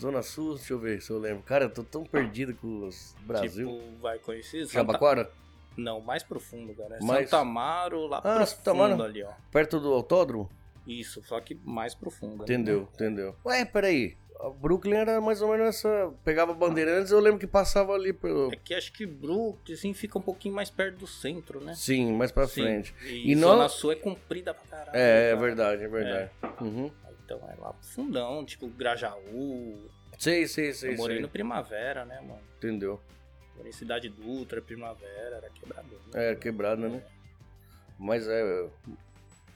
[0.00, 1.42] Zona Sul, deixa eu ver se eu lembro.
[1.44, 3.68] Cara, eu tô tão perdido com os Brasil.
[3.68, 4.66] Tipo, vai conhecer?
[4.66, 5.30] Jabaquara?
[5.76, 6.96] Não, mais profundo, cara.
[6.96, 9.02] É Mais- Amaro, lá Ah, profundo Amaro.
[9.02, 9.30] ali, ó.
[9.50, 10.48] Perto do autódromo?
[10.86, 12.38] Isso, só que mais profundo.
[12.38, 12.42] né?
[12.44, 13.34] Entendeu, entendeu.
[13.44, 14.16] Ué, peraí.
[14.40, 16.12] A Brooklyn era mais ou menos essa.
[16.24, 18.52] Pegava bandeirantes, eu lembro que passava ali pelo.
[18.52, 21.72] É que acho que Brooklyn, assim, fica um pouquinho mais perto do centro, né?
[21.74, 22.62] Sim, mais pra Sim.
[22.62, 22.94] frente.
[23.06, 24.96] E, E Zona não- Sul é comprida pra caralho.
[24.96, 26.30] É, é verdade, é verdade.
[26.60, 26.90] Uhum.
[27.24, 29.90] Então é lá pro fundão, tipo Grajaú.
[30.18, 30.92] Sei, sei, sei.
[30.92, 31.22] eu morei sei.
[31.22, 32.40] no Primavera, né, mano?
[32.58, 33.00] Entendeu.
[33.56, 35.98] Morei em Cidade Dutra, Primavera, era quebrador.
[36.12, 36.32] né?
[36.32, 37.02] É, quebrado, né?
[37.98, 38.68] Mas é.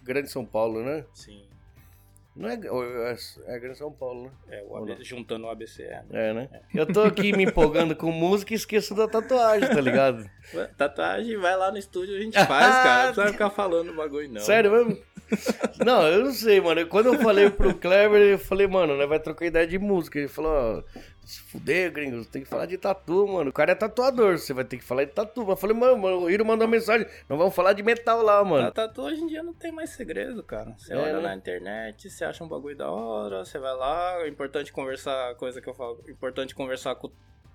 [0.03, 1.05] Grande São Paulo, né?
[1.13, 1.47] Sim.
[2.39, 2.55] Não é.
[2.55, 4.31] É, é Grande São Paulo, né?
[4.49, 5.05] É, o Ou AB não?
[5.05, 6.05] juntando o ABC, né?
[6.13, 6.49] É, né?
[6.73, 10.25] Eu tô aqui me empolgando com música e esqueço da tatuagem, tá ligado?
[10.77, 13.07] Tatuagem, vai lá no estúdio a gente faz, cara.
[13.07, 14.41] Não precisa ficar falando bagulho, não.
[14.41, 15.03] Sério mesmo?
[15.85, 16.87] Não, eu não sei, mano.
[16.87, 20.19] Quando eu falei pro Clever, eu falei, mano, né, vai trocar ideia de música.
[20.19, 20.83] Ele falou, ó,
[21.29, 23.51] se fuder, gringo, você tem que falar de tatu, mano.
[23.51, 25.41] O cara é tatuador, você vai ter que falar de tatu.
[25.43, 28.39] Mas eu falei, mano, mano, o Hiro mandou mensagem, não vamos falar de metal lá,
[28.39, 28.73] A mano.
[28.73, 30.75] tatu hoje em dia não tem mais segredo, cara.
[30.79, 31.21] Você É, olha né?
[31.23, 35.61] na internet, você acha um bagulho da hora, você vai lá, é importante conversar, coisa
[35.61, 37.11] que eu falo, é importante conversar com,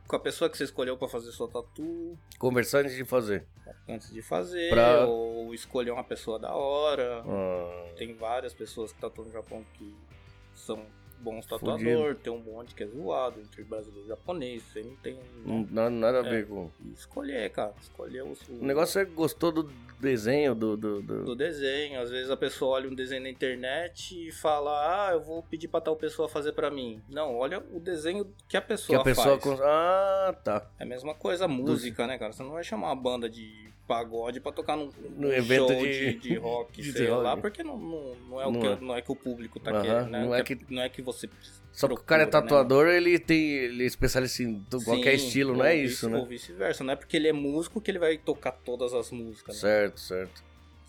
[0.07, 3.47] com a pessoa que você escolheu pra fazer sua tatu Conversar antes de fazer.
[3.89, 7.23] antes de fazer, Pra- ou escolher uma pessoa da hora.
[7.25, 9.95] Ah, Tem várias pessoas que tatuam no Japão que
[10.53, 10.85] são
[11.23, 15.17] bons tatuadores, tem um monte que é zoado entre brasileiro e japonês, você não tem
[15.45, 16.29] não nada a É.
[16.29, 16.69] ver com.
[16.93, 19.63] Escolher, cara, escolher o, O negócio é que gostou do
[19.99, 20.75] desenho, do.
[20.75, 21.99] do, do- do desenho.
[22.01, 24.71] Às vezes a pessoa olha um desenho na internet e fala:
[25.07, 27.01] "Ah, eu vou pedir pra tal pessoa fazer pra mim".
[27.09, 29.27] Não, olha o desenho que a que pessoa, a pessoa.
[29.39, 29.43] faz.
[29.43, 30.69] cons- Ah, tá.
[30.79, 32.33] É a mesma coisa a música, né, cara?
[32.33, 36.13] Você não vai chamar uma banda de pagode pra tocar num, num evento show de-
[36.13, 37.41] de, de rock, de sei lá, rock.
[37.41, 38.77] porque não, não, não é o Não que, é.
[38.79, 40.23] não é que o público tá Aham, querendo, né?
[40.25, 41.29] não é Que- que- não é que você
[41.71, 43.49] Só que o cara é procura, né, tatuador, ele tem.
[43.49, 46.17] Ele é especialista em tu- qualquer Sim, estilo, não é isso, né?
[46.19, 46.83] Ou vice-versa.
[46.83, 49.55] Não é porque ele é músico que ele vai tocar todas as músicas.
[49.55, 49.61] né?
[49.61, 50.43] Certo, certo.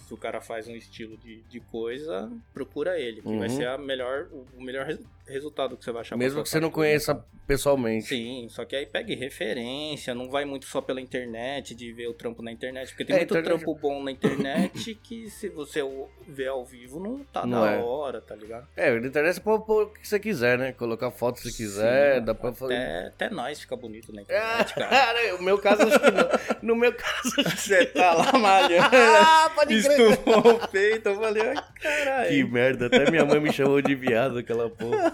[0.06, 3.38] Se o cara faz um estilo de, de coisa, procura ele, que Uhum.
[3.38, 4.86] vai ser a melhor, o melhor
[5.26, 6.16] resultado que você vai achar.
[6.16, 8.06] Mesmo que você não conheça pessoalmente.
[8.06, 12.14] Sim, só que aí pegue referência, não vai muito só pela internet, de ver o
[12.14, 15.80] trampo na internet, porque tem É, muito internet- trampo bom na internet que se você
[16.26, 17.82] ver ao vivo não tá Não da é.
[17.82, 18.66] hora, tá ligado?
[18.76, 20.72] É, na internet você pode pôr o que você quiser, né?
[20.72, 22.74] Colocar foto se quiser, Sim, dá pra fazer.
[22.76, 24.88] Até, até nós fica bonito na internet, cara.
[24.88, 26.28] cara, o meu caso acho que não.
[26.62, 27.14] No meu caso.
[27.56, 30.00] Você tá lá malhando, Ah, pode crer.
[30.10, 32.28] estufou o peito, eu falei, ai, caralho.
[32.30, 35.13] Que merda, até minha mãe me chamou de viado aquela porra.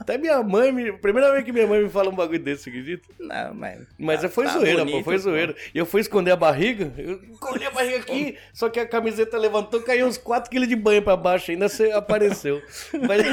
[0.00, 0.92] Até minha mãe me.
[0.92, 3.08] Primeira vez que minha mãe me fala um bagulho desse, acredita?
[3.18, 3.80] Não, mas.
[3.98, 5.54] Mas tá- foi tá zoeira, pô, bonito, foi zoeira.
[5.74, 9.36] E eu fui esconder a barriga, eu escondi a barriga aqui, só que a camiseta
[9.38, 12.60] levantou, caiu uns 4kg de banho pra baixo, ainda você apareceu.
[13.06, 13.24] Mas...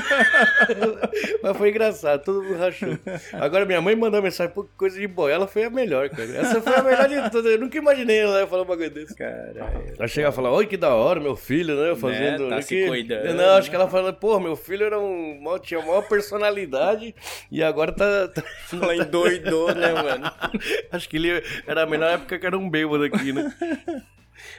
[1.42, 2.98] Mas foi engraçado, todo mundo rachou.
[3.34, 6.30] Agora minha mãe mandou mensagem, pô, coisa de boia, ela foi a melhor, cara.
[6.38, 9.16] Essa foi a melhor de todas, eu nunca imaginei ela falar um bagulho desse.
[9.16, 9.94] Caralho.
[9.98, 11.96] Ela chega e fala, oi, que da hora, meu filho, né?
[11.96, 12.50] Fazendo.
[12.50, 13.70] tá né, se que- cuidando, Não, acho né?
[13.70, 15.40] que ela fala, pô, meu filho era um.
[15.62, 17.14] tinha a personalidade
[17.52, 18.28] e agora tá.
[18.30, 18.44] tá-
[18.74, 20.32] Ela endoidou, né, mano?
[20.92, 21.30] Acho que ele
[21.68, 23.54] era a melhor época que era um bêbado aqui, né?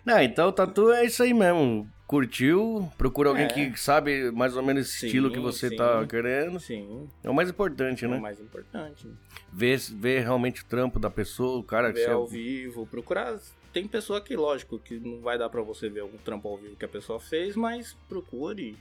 [0.04, 1.88] Não, então o tatu é isso aí mesmo.
[2.06, 3.48] Curtiu, procura alguém É.
[3.48, 5.76] que sabe mais ou menos esse estilo que você sim.
[5.76, 6.60] tá querendo.
[6.60, 8.18] Sim, É o mais importante, é né?
[8.18, 9.08] o mais importante.
[9.50, 12.10] Ver, ver realmente o trampo da pessoa, o cara que Ver você...
[12.10, 13.38] ao vivo, procurar.
[13.72, 16.76] Tem pessoa que, lógico, que não vai dar pra você ver algum trampo ao vivo
[16.76, 18.76] que a pessoa fez, mas procure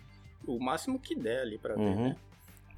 [0.46, 2.10] o máximo que der ali pra ver, Uhum.
[2.10, 2.16] né?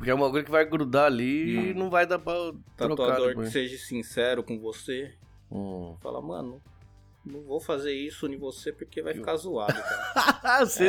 [0.04, 2.34] Porque é uma coisa que vai grudar ali e não vai dar pra
[2.76, 3.52] trocar Tatuador que depois.
[3.54, 5.14] seja sincero com você.
[5.50, 5.96] Hum.
[6.02, 6.62] Fala, mano,
[7.26, 10.66] não vou fazer isso em você porque vai ficar zoado, cara.
[10.66, 10.86] você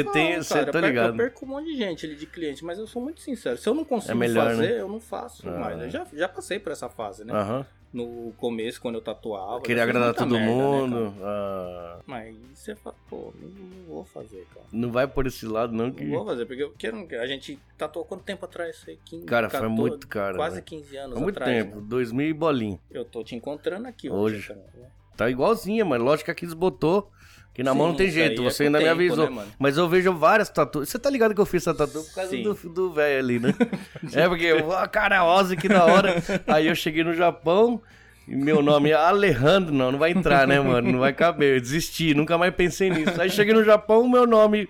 [0.00, 1.10] É, tem, você tá ligado.
[1.10, 3.56] Eu perco um monte de gente ali de cliente, mas eu sou muito sincero.
[3.56, 4.80] Se eu não consigo É melhor, fazer, né?
[4.80, 5.52] eu não faço Ah.
[5.56, 5.80] mais.
[5.80, 7.32] Eu já, já passei por essa fase, né?
[7.32, 7.64] Aham.
[7.92, 9.60] No começo, quando eu tatuava.
[9.62, 11.14] Queria agradar todo merda, né, mundo.
[11.18, 11.24] cara?
[11.30, 14.66] ah, Mas você fala, pô, não, não vou fazer, cara.
[14.72, 15.90] não vai por esse lado, não.
[15.90, 16.04] Que...
[16.04, 17.06] Não vou fazer, porque eu quero.
[17.20, 18.76] A gente tatuou quanto tempo atrás?
[18.76, 18.98] Isso aí?
[19.04, 20.36] 15, Cara, foi 14, muito caro.
[20.36, 20.62] Quase né?
[20.64, 21.64] 15 anos Foi muito atrás.
[21.64, 21.76] tempo.
[21.76, 21.82] né?
[21.88, 22.80] 2000 e bolinho.
[22.90, 24.36] Eu tô te encontrando aqui Hoje.
[24.36, 24.54] hoje.
[24.54, 24.88] né?
[25.16, 27.10] Tá igualzinha, mas lógico que aqui desbotou.
[27.58, 29.28] Que na mão não Sim, tem jeito, é você com ainda me tempo, avisou.
[29.28, 30.90] né, mas eu vejo várias tatuagens.
[30.90, 32.44] Você tá ligado que eu fiz essa tatu por causa Sim.
[32.44, 33.52] do velho ali, né?
[34.14, 36.22] é porque eu, a cara Ozzy que da hora.
[36.46, 37.82] Aí eu cheguei no Japão
[38.28, 40.92] e meu nome é Alejandro, não, não vai entrar, né, mano?
[40.92, 41.56] Não vai caber.
[41.56, 43.20] Eu desisti, nunca mais pensei nisso.
[43.20, 44.68] Aí cheguei no Japão, meu nome,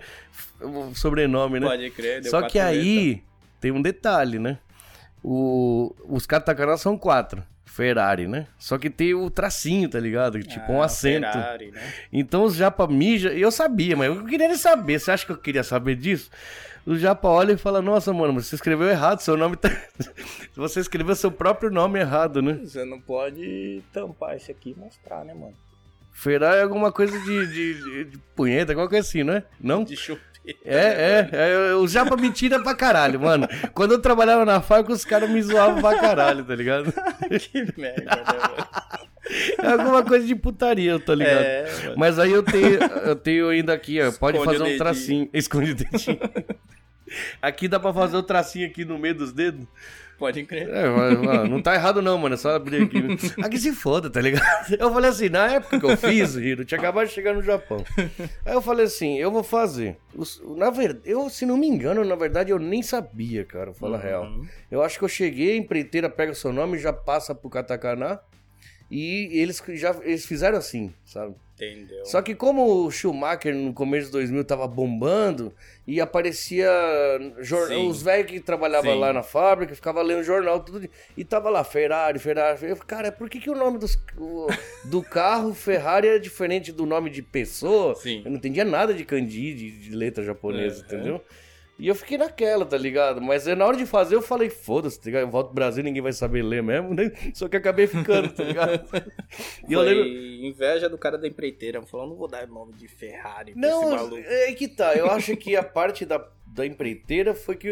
[0.58, 1.66] o sobrenome, né?
[1.66, 3.22] Pode crer, deu Só que aí
[3.60, 4.56] tem um detalhe, né?
[5.22, 7.42] O, os katakana são quatro.
[7.78, 8.48] Ferrari, né?
[8.58, 10.42] Só que tem o tracinho, tá ligado?
[10.42, 11.30] Tipo um Ah, acento.
[11.30, 11.80] Ferrari, né?
[12.12, 14.98] Então os japa mija, eu sabia, mas eu queria saber.
[14.98, 16.28] Você acha que eu queria saber disso?
[16.84, 19.70] O japa olha e fala: Nossa, mano, mas você escreveu errado, seu nome tá.
[20.56, 22.54] você escreveu seu próprio nome errado, né?
[22.64, 25.54] Você não pode tampar esse aqui e mostrar, né, mano?
[26.12, 29.44] Ferrari é alguma coisa de, de, de- de punheta, coisa assim, né?
[29.60, 29.84] Não?
[29.84, 30.26] De chupeta.
[30.64, 33.46] É, é, é, o japa me tira pra caralho, mano.
[33.74, 36.92] Quando eu trabalhava na fábrica, os caras me zoavam pra caralho, tá ligado?
[37.38, 38.88] que merda, né, mano?
[39.62, 41.42] É alguma coisa de putaria, tá ligado?
[41.42, 41.94] É.
[41.96, 44.10] Mas aí eu tenho, eu tenho ainda aqui, ó.
[44.12, 45.28] Pode fazer um tracinho.
[45.34, 46.18] Esconde o dedinho.
[47.40, 49.66] Aqui dá pra fazer o tracinho aqui no meio dos dedos.
[50.18, 50.68] Pode crer.
[50.68, 52.34] É, mas, mano, não tá errado não, mano.
[52.34, 52.98] É só abrir aqui.
[53.40, 54.74] Aqui se foda, tá ligado?
[54.76, 57.84] Eu falei assim, na época que eu fiz, Hiro, tinha acabado de chegar no Japão.
[58.44, 59.96] Aí eu falei assim, eu vou fazer.
[60.56, 64.00] Na verdade, eu, se não me engano, na verdade, eu nem sabia, cara, fala a
[64.00, 64.24] real.
[64.24, 64.44] Uhum.
[64.68, 68.20] Eu acho que eu cheguei, a empreiteira pega o seu nome, já passa pro katakana.
[68.90, 71.34] E eles já eles fizeram assim, sabe?
[71.60, 72.06] Entendeu?
[72.06, 75.52] Só que como o Schumacher no começo de 2000 tava bombando
[75.86, 76.70] e aparecia
[77.40, 79.00] jor- os velhos que trabalhavam Sim.
[79.00, 82.58] lá na fábrica, ficava lendo jornal tudo e tava lá Ferrari, Ferrari.
[82.58, 83.98] Falei, cara, por que, que o nome dos-
[84.84, 87.94] do carro Ferrari é diferente do nome de pessoa?
[87.96, 88.22] Sim.
[88.24, 91.20] Eu não entendia nada de kanji, de, de letra japonesa, entendeu?
[91.78, 93.20] E eu fiquei naquela, tá ligado?
[93.22, 95.22] Mas aí, na hora de fazer eu falei, foda-se, tá ligado?
[95.22, 97.12] Eu volto pro Brasil ninguém vai saber ler mesmo, né?
[97.32, 98.88] Só que acabei ficando, tá ligado?
[99.68, 100.04] E eu lembro...
[100.06, 101.80] inveja do cara da empreiteira.
[101.82, 104.16] Falou, não vou dar nome de Ferrari pra esse Não, maluco.
[104.18, 104.94] é que tá.
[104.94, 106.18] Eu acho que a parte da,
[106.58, 107.68] da empreiteira foi que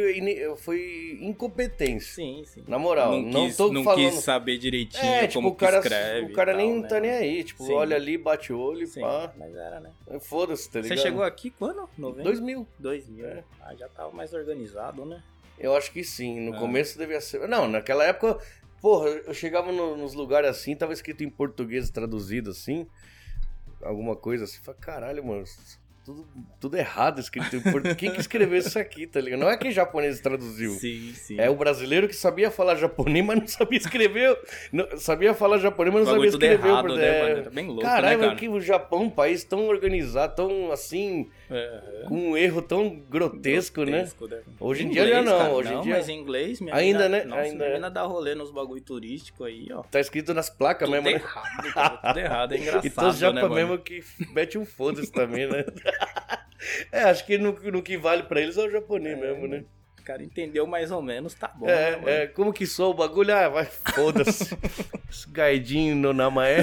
[0.58, 2.14] foi incompetência.
[2.14, 2.62] Sim, sim.
[2.68, 5.54] Na moral, não, não quis, tô não falando- quis saber direitinho É, tipo, como o
[5.56, 6.32] cara, que escreve.
[6.32, 7.00] o cara e nem tal, tá né?
[7.00, 7.44] nem aí.
[7.44, 7.72] Tipo, Sim.
[7.72, 9.32] olha ali, bate o olho e Sim, pá.
[9.36, 9.90] mas era, né?
[10.20, 10.96] Foda-se, tá ligado?
[10.98, 11.88] Você chegou aqui quando?
[11.98, 12.22] 90?
[12.22, 12.66] 2000.
[12.78, 13.26] 2000.
[13.26, 13.44] É.
[13.60, 15.22] Ah, já tava mais organizado, né?
[15.58, 16.38] Eu acho que sim.
[16.48, 16.58] No Ah.
[16.60, 17.48] começo devia ser.
[17.48, 18.38] Não, naquela época,
[18.80, 22.86] porra, eu chegava no- nos lugares assim, tava escrito em português traduzido assim.
[23.82, 24.58] Alguma coisa assim.
[24.62, 25.44] Falei, caralho, mano.
[26.06, 26.24] Tudo,
[26.60, 27.96] tudo errado escrito em português.
[27.96, 29.40] Quem que escreveu isso aqui, tá ligado?
[29.40, 30.70] Não é que japonês traduziu.
[30.70, 31.34] Sim, sim.
[31.40, 34.38] É o brasileiro que sabia falar japonês, mas não sabia escrever.
[34.72, 36.64] Não- sabia falar japonês, mas não sabia escrever.
[36.68, 37.40] errado, por- né, é.
[37.42, 38.36] Tá bem louco, Caralho, né, mas cara?
[38.38, 43.84] que o Japão, um país tão organizado, tão assim, É, com um erro tão grotesco,
[43.84, 43.90] né?
[44.02, 44.42] grotesco, né?
[44.60, 46.74] Hoje em Inglês, dia já não, cara, hoje em não, dia- mas em inglês, minha
[46.74, 47.24] Ainda, mina, né?
[47.24, 47.72] Nossa, Ainda minha é.
[47.74, 49.82] mina dá rolê nos bagulho turístico aí, ó.
[49.82, 51.14] Tá escrito nas placas Tudo mesmo, né?
[51.24, 51.62] errado,
[52.06, 53.54] tudo errado, é engraçado, Então os né, japa mano?
[53.56, 55.64] mesmo que mete um foda-se também, né?
[56.92, 59.64] é, acho que no, no que vale pra eles é o japonês mesmo, né?
[60.00, 62.08] O cara entendeu mais ou menos, tá bom, né, mano?
[62.08, 63.34] É, é, como que sou o bagulho?
[63.34, 64.56] Ah, vai, foda-se.
[65.10, 66.62] Esse gaidinho no Namaé.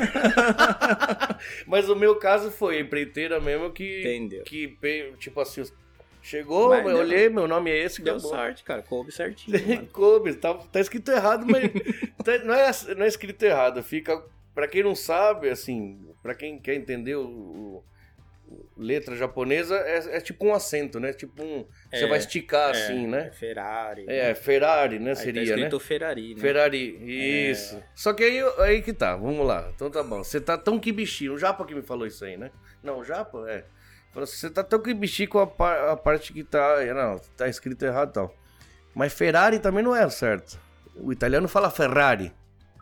[1.67, 3.99] Mas o meu caso foi empreiteira mesmo que.
[4.01, 4.43] Entendeu.
[4.43, 4.77] Que,
[5.19, 5.63] tipo assim,
[6.21, 8.31] chegou, Mas eu olhei, meu nome é esse, Deu acabou.
[8.31, 9.85] sorte, cara, coube certinho.
[9.91, 11.69] Coube, tá, tá escrito errado, mas
[12.23, 13.83] tá- não, é, não é escrito errado.
[13.83, 14.23] Fica,
[14.55, 17.83] pra quem não sabe, assim, pra quem quer entender o
[18.77, 21.13] letra japonesa, é, é tipo um acento, né?
[21.13, 21.65] Tipo um.
[21.91, 23.31] você É, vai esticar É, assim, é né?
[23.31, 24.05] Ferrari.
[24.07, 25.11] É, Ferrari, né?
[25.11, 25.55] Aí Seria, tá né?
[25.55, 26.41] escrito Ferrari, né?
[26.41, 27.81] Ferrari, isso.
[27.95, 29.69] Só que aí, aí que tá, vamos lá.
[29.75, 30.23] Então tá bom.
[30.23, 31.33] Você tá tão que bichinho.
[31.33, 32.51] O Japa que me falou isso aí, né?
[32.81, 33.65] Não, o Japa, é.
[34.11, 36.77] Falou assim, você tá tão que bichinho com a, par- a parte que tá.
[36.93, 38.35] Não, tá escrito errado e tal.
[38.93, 40.59] Mas Ferrari também não é certo.
[40.95, 42.31] O italiano fala Ferrari.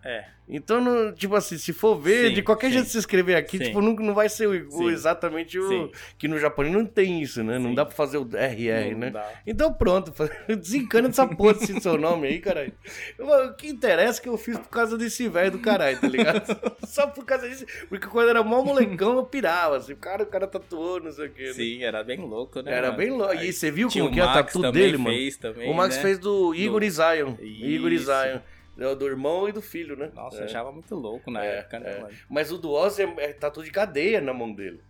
[0.03, 2.73] É, Então, não- tipo assim, se for ver, Sim, de qualquer sim.
[2.73, 3.63] jeito se escrever aqui, Sim.
[3.65, 5.89] tipo, não, não vai ser o, o exatamente o.
[6.17, 7.57] Que no japonês não tem isso, né?
[7.59, 9.09] Não dá pra fazer o RR, não né?
[9.11, 9.29] dá.
[9.47, 10.11] Então pronto,
[10.59, 12.73] desencana dessa porra desse seu nome aí, caralho.
[13.19, 16.43] O que interessa é que eu fiz por causa desse velho do caralho, tá ligado?
[16.85, 17.65] Só por causa disso.
[17.87, 21.27] Porque quando era mó molecão, eu pirava, assim, o cara, o cara tatuou, não sei
[21.27, 21.43] o quê.
[21.45, 21.53] né?
[21.53, 22.73] Sim, era bem louco, né?
[22.73, 22.97] Era mano?
[22.97, 23.35] bem louco.
[23.35, 25.15] E você viu tinha como que é o Max tatu dele, mano?
[25.15, 26.01] fez também, o Max né?
[26.01, 27.35] fez do Igor Do- Zion.
[27.39, 27.65] Isso.
[27.65, 28.39] Igor Zion.
[28.77, 30.11] É, Do irmão e do filho, né?
[30.15, 30.41] Nossa, É.
[30.41, 32.07] eu achava muito louco na É, época, né, é.
[32.29, 34.81] Mas o do Ozzy é, é tatu de cadeia na mão dele.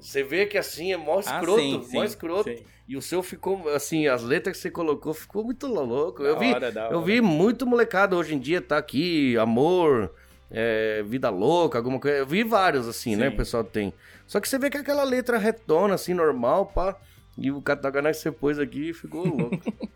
[0.00, 2.50] Você vê que assim é mó Ah, escroto, sim, mó sim, escroto.
[2.50, 2.64] sim.
[2.86, 6.22] E o seu ficou, assim, as letras que você colocou ficou muito louco.
[6.22, 7.00] Eu Da vi, hora, eu hora.
[7.06, 10.14] vi muito molecada hoje em dia tá aqui, amor,
[10.50, 12.18] é, vida louca, alguma coisa.
[12.18, 13.28] Eu vi vários, assim, né?
[13.28, 13.34] Sim.
[13.34, 13.94] O pessoal tem.
[14.26, 16.96] Só que você vê que é aquela letra retona, assim, normal, pá.
[17.38, 19.58] E o Katagana que você pôs aqui ficou louco.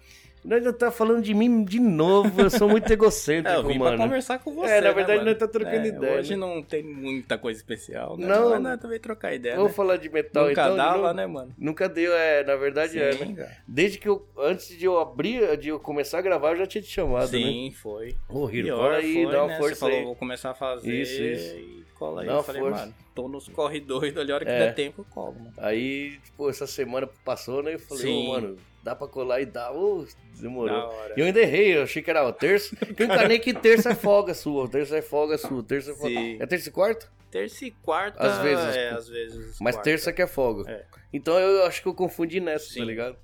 [0.48, 3.78] Nós já tá falando de mim de novo, eu sou muito egocêntrico, É, eu vim
[3.78, 3.96] mano.
[3.98, 4.70] pra conversar com você.
[4.72, 5.30] É, na né, verdade, mano?
[5.30, 6.36] nós tá trocando É, ideia, Hoje né?
[6.36, 8.26] não tem muita coisa especial, né?
[8.26, 8.50] Não.
[8.50, 9.76] Mas nós também trocar ideia, Vamos né?
[9.76, 10.70] falar de metal Nunca então.
[10.70, 11.12] de dava, novo?
[11.14, 11.54] né, mano?
[11.58, 13.34] Nunca deu, é, na verdade é, Sim, né?
[13.34, 13.56] cara.
[13.68, 16.80] Desde que eu, antes de eu abrir, de eu começar a gravar, eu já tinha
[16.80, 17.38] te chamado, né?
[17.38, 18.16] Sim, foi.
[18.28, 19.58] Ô, Hiro, cola hora aí, foi, dá uma né?
[19.58, 20.04] força Você falou, aí.
[20.04, 21.56] vou começar a fazer Isso, isso.
[21.56, 22.26] e cola aí.
[22.26, 22.80] Dá Eu falei, força.
[22.80, 24.58] mano, tô nos corre doido ali, a hora que É.
[24.60, 25.52] der tempo eu colo, mano.
[25.58, 27.74] Aí, tipo, essa semana passou, né?
[27.74, 28.28] Eu falei, Sim.
[28.28, 29.72] mano, dá pra colar e dá.
[29.72, 30.04] Ô,
[30.40, 30.92] demorou.
[31.16, 32.76] E eu ainda errei, eu achei que era o terça.
[32.98, 36.14] Eu encanei que terça é folga sua, terça é folga sua, terça é folga.
[36.14, 36.36] Sim.
[36.40, 37.08] É terça e quarta?
[37.30, 38.76] Terça e quarta, Às vezes.
[38.76, 39.58] é, às vezes.
[39.60, 39.90] Mas quarta.
[39.90, 40.70] terça que é folga.
[40.70, 40.84] É.
[41.12, 42.80] Então eu acho que eu confundi nessa, Sim.
[42.80, 43.16] tá ligado?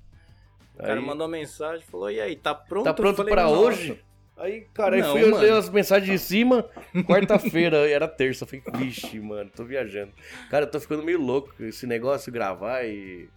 [0.75, 2.83] O cara Aí- mandou uma mensagem, falou, e aí, tá pronto?
[2.83, 3.99] Tá Eu pronto falei, pra "Nossa." hoje?
[4.37, 5.41] Aí, cara, aí Não, fui, eu mano.
[5.41, 6.69] dei as mensagens de cima,
[7.07, 8.43] quarta-feira, era terça.
[8.43, 10.11] Eu falei, vixe, mano, tô viajando.
[10.51, 13.29] Cara, eu tô ficando meio louco esse negócio, gravar e,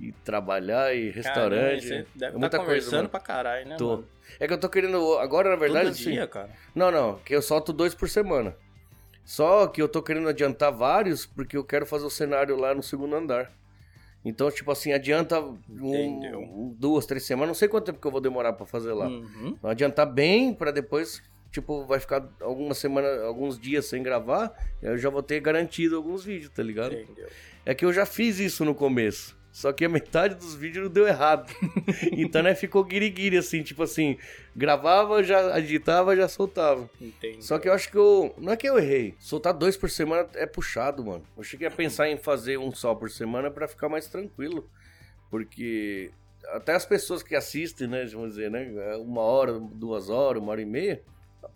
[0.00, 1.86] e trabalhar e Caramba, restaurante.
[1.86, 3.08] você é deve muita coisa, conversando mano.
[3.08, 3.88] pra caralho, né, Tô.
[3.96, 4.08] mano?
[4.38, 6.50] É que eu tô querendo, agora na verdade, Todo assim, dia, cara.
[6.74, 8.54] não, não, que eu solto dois por semana.
[9.24, 12.82] Só que eu tô querendo adiantar vários, porque eu quero fazer o cenário lá no
[12.82, 13.52] segundo andar.
[14.24, 18.20] Então, tipo assim, adianta um, duas, três semanas, não sei quanto tempo que eu vou
[18.20, 19.06] demorar pra fazer lá.
[19.06, 19.56] Uhum.
[19.62, 21.22] Não adiantar bem pra depois,
[21.52, 26.24] tipo, vai ficar algumas semanas, alguns dias sem gravar, eu já vou ter garantido alguns
[26.24, 26.94] vídeos, tá ligado?
[26.94, 27.28] Entendeu?
[27.64, 29.37] É que eu já fiz isso no começo.
[29.50, 31.52] Só que a metade dos vídeos deu errado.
[32.12, 34.16] então, né, ficou guiriguiri, assim, tipo assim,
[34.54, 36.88] gravava, já editava, já soltava.
[37.00, 37.44] Entendi.
[37.44, 38.32] Só que eu acho que eu.
[38.38, 39.14] Não é que eu errei.
[39.18, 41.24] Soltar dois por semana é puxado, mano.
[41.36, 44.68] Eu cheguei a pensar em fazer um só por semana pra ficar mais tranquilo.
[45.30, 46.10] Porque
[46.48, 48.04] até as pessoas que assistem, né?
[48.06, 48.70] Vamos dizer, né?
[48.96, 51.02] Uma hora, duas horas, uma hora e meia.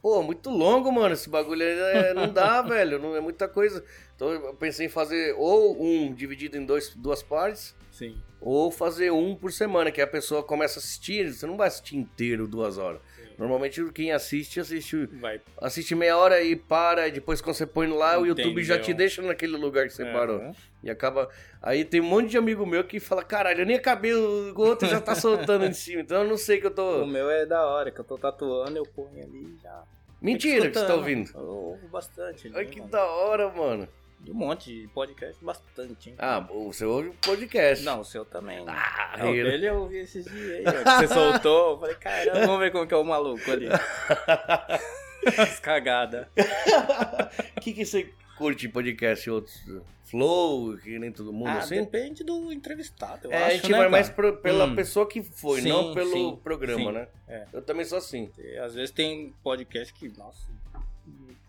[0.00, 1.14] Pô, muito longo, mano.
[1.14, 2.98] Esse bagulho é- não dá, velho.
[2.98, 3.84] Não é muita coisa.
[4.16, 7.74] Então eu pensei em fazer ou um dividido em dois, duas partes.
[8.02, 8.16] Sim.
[8.40, 11.32] Ou fazer um por semana, que a pessoa começa a assistir.
[11.32, 13.00] Você não vai assistir inteiro duas horas.
[13.38, 15.40] Normalmente quem assiste, assiste Vai.
[15.60, 18.92] assiste meia hora e para, e depois quando você põe lá, o YouTube já te
[18.92, 20.36] deixa naquele lugar que você parou.
[20.38, 20.52] Aham.
[20.82, 21.28] E acaba.
[21.62, 24.88] Aí tem um monte de amigo meu que fala, caralho, eu nem acabei, o outro
[24.88, 27.06] já tá soltando em cima, então eu não sei que eu O tô.
[27.06, 29.82] meu é da hora, que eu tô tatuando, eu ponho ali e já.
[30.20, 31.30] Mentira que você tá ouvindo.
[31.34, 32.48] Eu ouvo bastante.
[32.54, 32.92] Ai, né, que mano?
[32.92, 33.88] da hora, mano.
[34.22, 36.16] De um monte de podcast, bastante, hein?
[36.18, 37.84] Ah, o seu ouve o podcast.
[37.84, 38.64] Não, o seu também.
[38.64, 38.72] Né?
[38.72, 41.72] Ah, o ele- dele eu ouvi esses dias aí, ó, que você soltou.
[41.72, 43.66] Eu falei, caramba, vamos ver como que é o maluco ali.
[45.38, 46.26] As cagadas.
[47.56, 49.30] O que, que você curte em podcast?
[49.30, 49.60] Outros?
[50.04, 51.76] Flow, que nem todo mundo Ah, assim?
[51.76, 53.90] depende do entrevistado, eu É, acho, a gente né, vai cara?
[53.90, 54.74] mais pro- pela Hum.
[54.74, 56.92] pessoa que foi, Sim, não pelo sim, programa, sim.
[56.92, 57.08] né?
[57.28, 57.46] É.
[57.52, 58.30] Eu também sou assim.
[58.36, 60.46] E, Às vezes tem podcast que, nossa,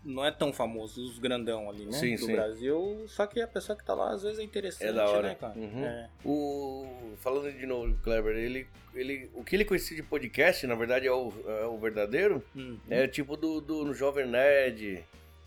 [0.04, 1.92] não é tão famoso, os grandão ali, né?
[1.92, 2.32] Sim, do sim.
[2.32, 3.04] Brasil.
[3.08, 5.28] Só que a pessoa que tá lá, às vezes é interessante, É da hora.
[5.28, 5.58] né, cara?
[5.58, 5.84] Uhum.
[5.84, 6.08] É.
[6.24, 6.86] O,
[7.20, 11.06] falando de novo do Kleber, ele, ele, o que ele conhecia de podcast, na verdade,
[11.06, 12.78] é o, é o verdadeiro, Uhum.
[12.90, 15.02] é tipo do, do no Jovem Nerd,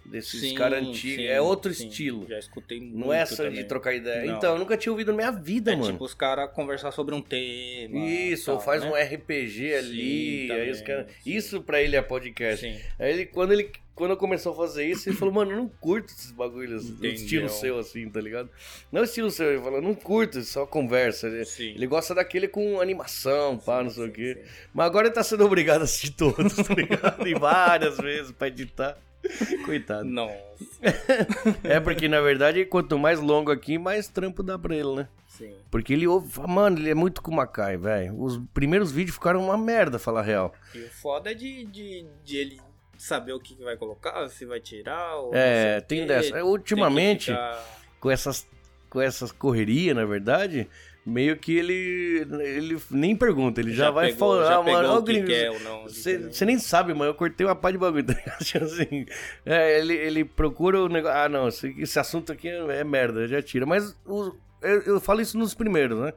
[0.07, 1.87] desses caras antigos, é outro sim.
[1.87, 2.25] estilo.
[2.27, 3.67] Já escutei muito Não é essa de também.
[3.67, 4.25] trocar ideia.
[4.25, 4.37] Não.
[4.37, 5.91] Então, eu nunca tinha ouvido na minha vida, É mano.
[5.91, 7.99] tipo os caras conversar sobre um tema.
[8.05, 8.89] Isso, ou tal, faz né?
[8.89, 11.07] um RPG ali, Sim, aí também, os cara...
[11.25, 12.65] Isso pra ele é podcast.
[12.65, 12.79] Sim.
[12.97, 16.13] Aí ele, quando ele quando começou a fazer isso, ele falou, mano, eu não curto
[16.13, 18.47] esses bagulhos, do estilo seu, assim, tá ligado?
[18.91, 21.27] Não estilo seu, ele falou, não curto, só conversa.
[21.27, 24.43] Ele, ele gosta daquele com animação, pá, não sei o quê.
[24.71, 27.27] Mas agora ele tá sendo obrigado a assistir todos, tá ligado?
[27.27, 28.95] E várias vezes pra editar.
[29.65, 30.05] Coitado.
[30.05, 30.37] Nossa.
[31.63, 35.07] É porque, na verdade, quanto mais longo aqui, mais trampo dá pra ele, né?
[35.27, 35.53] Sim.
[35.69, 38.19] Porque ele ouve, mano, ele é muito com Macai, velho.
[38.19, 40.53] Os primeiros vídeos ficaram uma merda, falar real.
[40.73, 42.61] E o foda é de, de, de ele
[42.97, 45.15] saber o que vai colocar, se vai tirar.
[45.17, 46.05] Ou É, tem quê.
[46.07, 46.43] dessa.
[46.43, 47.63] Ultimamente, ficar-
[47.99, 48.47] com essas
[48.89, 50.67] com essas correrias, na verdade,
[51.07, 55.03] meio que ele ele nem pergunta, ele já, vai pegou, falar, já ah, mano, o
[55.03, 55.83] que quer ou não.
[55.83, 58.43] Você você nem sabe, mas eu cortei uma pá de bagulho, tá ligado?
[58.43, 59.05] Tipo assim,
[59.45, 61.17] é, ele, ele procura o negócio.
[61.17, 63.65] Ah, não, esse, esse assunto aqui é, é merda, já tira.
[63.65, 66.13] Mas o- eu, eu falo isso nos primeiros, né?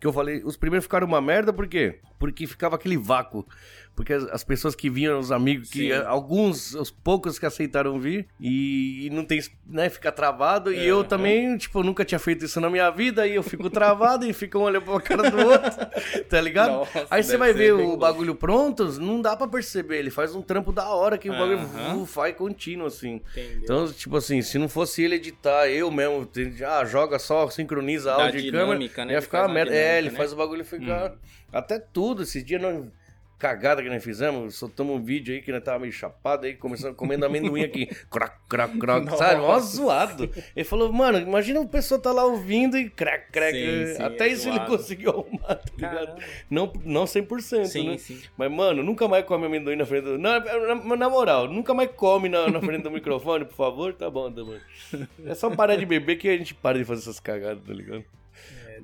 [0.00, 1.98] Que eu falei, os primeiros ficaram uma merda, por quê?
[2.22, 3.44] porque ficava aquele vácuo.
[3.94, 5.92] Porque as, as pessoas que vinham, os amigos, que Sim.
[6.06, 10.72] alguns, os poucos que aceitaram vir, e, e não tem, né, fica travado.
[10.72, 14.26] E eu também, tipo, nunca tinha feito isso na minha vida, e eu fico travado
[14.26, 15.70] e fico um olhando pra cara do outro,
[16.28, 16.72] tá ligado?
[16.72, 19.98] Nossa, Aí você vai ver o bagulho pronto, não dá pra perceber.
[19.98, 23.20] Ele faz um trampo da hora que o bagulho faz contínuo, assim.
[23.32, 23.60] Entendeu?
[23.62, 26.28] Então, tipo assim, se não fosse ele editar, eu mesmo,
[26.66, 29.12] ah, joga só, sincroniza áudio e câmera, né?
[29.14, 29.74] ia ficar merda.
[29.74, 30.16] É, ele né?
[30.16, 31.14] faz o bagulho ficar.
[31.52, 32.86] Até tudo, esses dias nós.
[33.42, 36.94] Cagada que nós fizemos, soltamos um vídeo aí que nós tava meio chapado aí, começando
[36.94, 37.86] comendo amendoim aqui.
[38.08, 39.40] Crac, crac, crac, sabe?
[39.40, 40.30] Mó zoado.
[40.54, 43.52] Ele falou, mano, imagina uma pessoa tá lá ouvindo e crac, crac.
[43.52, 44.70] Sim, sim, Até é isso ele zoado.
[44.76, 46.22] conseguiu arrumar, tá ligado?
[46.48, 47.98] Não, não 100%, Sim, né?
[47.98, 48.22] sim.
[48.36, 50.18] Mas, mano, nunca mais come amendoim na frente do.
[50.18, 53.92] Na, na, na moral, nunca mais come na, na frente do microfone, por favor.
[53.92, 54.56] Tá bom, tá bom.
[55.26, 58.04] É só parar de beber que a gente para de fazer essas cagadas, tá ligado?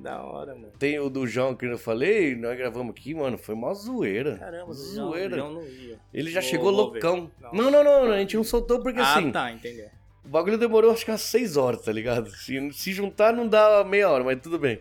[0.01, 0.71] Da hora, mano.
[0.79, 4.37] Tem o do João que eu falei, nós gravamos aqui, mano, foi mó zoeira.
[4.37, 5.37] Caramba, zoeira.
[5.37, 5.99] Eu não ia.
[6.13, 7.29] Ele já chegou loucão.
[7.41, 7.53] Não.
[7.53, 9.89] Não, não, não, a gente não soltou porque ah, assim, tá, entendeu.
[10.23, 12.29] o bagulho demorou acho que umas 6 horas, tá ligado?
[12.31, 14.79] Se, se juntar não dá meia hora, mas tudo bem.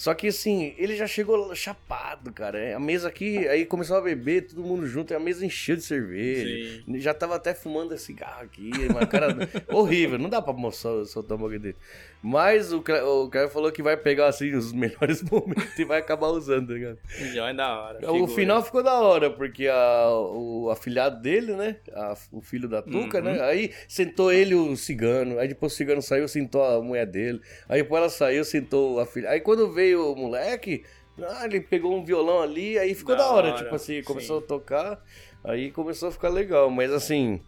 [0.00, 2.58] Só que assim, ele já chegou chapado, cara.
[2.58, 5.76] É, A mesa aqui, aí começou a beber, todo mundo junto, e a mesa encheu
[5.76, 6.82] de cerveja.
[6.94, 9.36] Já tava até fumando cigarro aqui, mas cara,
[9.68, 11.76] horrível, não dá pra mostrar, soltar um bagulho dele.
[12.22, 16.28] Mas o, o cara falou que vai pegar assim os melhores momentos e vai acabar
[16.28, 16.98] usando, tá ligado?
[17.32, 17.98] Já é da hora.
[18.10, 18.32] O figura.
[18.34, 21.76] final ficou da hora, porque a, o afilhado dele, né?
[21.94, 23.24] a- o filho da Tuca, Uhum.
[23.24, 23.40] né?
[23.42, 25.38] Aí sentou ele o cigano.
[25.38, 27.40] Aí depois o cigano saiu, sentou a mulher dele.
[27.68, 29.30] Aí depois ela saiu, sentou a filha.
[29.30, 30.84] Aí quando veio o moleque,
[31.22, 34.38] ah, ele pegou um violão ali, aí ficou da, Da hora, hora, Tipo assim, começou
[34.40, 34.44] sim.
[34.44, 35.02] a tocar,
[35.42, 36.68] aí começou a ficar legal.
[36.70, 37.40] Mas assim.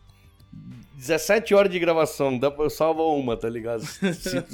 [0.96, 3.82] 17 horas de gravação, dá pra eu salvar uma, tá ligado?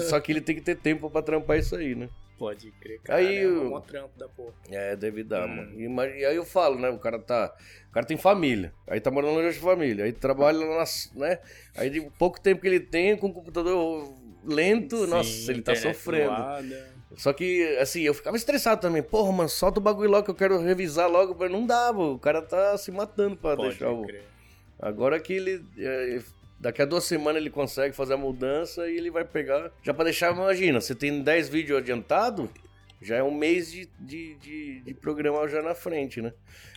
[0.08, 2.08] Só que ele tem que ter tempo pra trampar isso aí, né?
[2.38, 3.18] Pode crer, cara.
[3.18, 4.52] Aí é o- um trampo da porra.
[4.70, 5.56] É, deve dar, Hum.
[5.56, 5.80] mano.
[5.80, 6.88] E, mas- e aí eu falo, né?
[6.88, 7.52] O cara tá.
[7.90, 8.72] O cara tem família.
[8.86, 10.04] Aí tá morando longe de família.
[10.04, 11.10] Aí trabalha nas.
[11.16, 11.40] né?
[11.76, 15.74] Aí de pouco tempo que ele tem, com o computador lento, nossa, Sim, ele tá
[15.74, 16.26] sofrendo.
[16.36, 16.98] zoada.
[17.16, 19.02] Só que, assim, eu ficava estressado também.
[19.02, 21.48] Porra, mano, solta o bagulho logo que eu quero revisar logo.
[21.48, 22.12] Não dá, pô.
[22.12, 24.06] O cara tá se matando pra Pode deixar o.
[24.80, 25.64] Agora que ele.
[25.78, 26.20] é,
[26.60, 29.70] Daqui a duas semanas ele consegue fazer a mudança e ele vai pegar.
[29.80, 32.50] Já pra deixar, imagina, você tem 10 vídeos adiantado,
[33.00, 36.32] já é um mês de, de, de, de programa já na frente, né?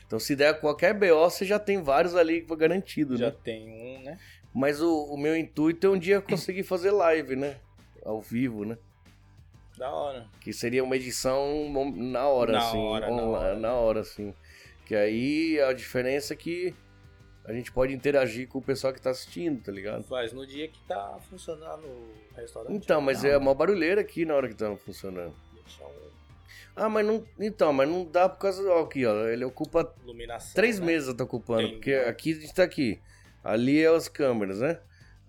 [0.06, 3.36] Então se der qualquer BO, você já tem vários ali garantido, Já né?
[3.44, 4.20] tem um, né?
[4.54, 7.56] Mas o, o meu intuito é um dia conseguir fazer live, né?
[8.06, 8.78] Ao vivo, né?
[9.80, 10.28] Da hora.
[10.42, 12.78] Que seria uma edição na hora, Na assim.
[12.78, 13.56] hora, na hora.
[13.58, 14.32] na hora, assim.
[14.86, 16.76] Que aí a diferença é que
[17.44, 20.04] a gente pode interagir com o pessoal que tá assistindo, tá ligado?
[20.04, 22.74] Faz no dia que tá funcionando o restaurante.
[22.76, 25.34] Então, mas é uma barulheira aqui na hora que tá funcionando.
[25.54, 25.92] deixa um
[26.76, 27.26] Ah, mas não.
[27.40, 28.62] Então, mas não dá por causa.
[28.70, 29.28] Ó, aqui, ó.
[29.28, 30.54] Ele ocupa iluminação.
[30.54, 30.86] três né?
[30.86, 31.62] meses, tá ocupando.
[31.62, 31.76] Entendi.
[31.76, 33.02] Porque aqui a gente tá aqui.
[33.44, 34.80] Ali é as câmeras, né?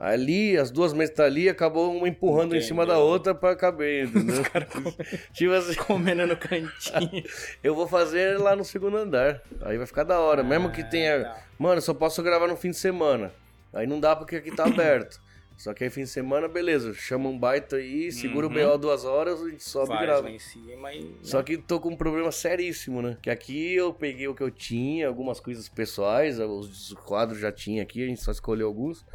[0.04, 4.08] Ali, as duas mesas tá ali, acabou uma empurrando em cima da outra pra caber,
[4.08, 4.42] entendeu?
[5.32, 7.22] tipo assim, Comendo no cantinho.
[7.62, 9.40] eu vou fazer lá no segundo andar.
[9.60, 10.42] Aí vai ficar da hora.
[10.42, 11.24] Mesmo que Ah, tenha.
[11.24, 11.42] tá.
[11.56, 13.32] Mano, eu só posso gravar no fim de semana.
[13.72, 15.20] Aí não dá porque aqui tá aberto.
[15.56, 16.92] Só que aí fim de semana, beleza.
[16.94, 18.52] Chama um baita aí, segura Uhum.
[18.52, 20.22] o BO duas horas, a gente sobe e Faz grava.
[20.22, 21.14] lá em cima e...
[21.22, 23.16] Só que tô com um problema seríssimo, né?
[23.22, 27.84] Que aqui eu peguei o que eu tinha, algumas coisas pessoais, os quadros já tinha
[27.84, 29.06] aqui, a gente só escolheu alguns.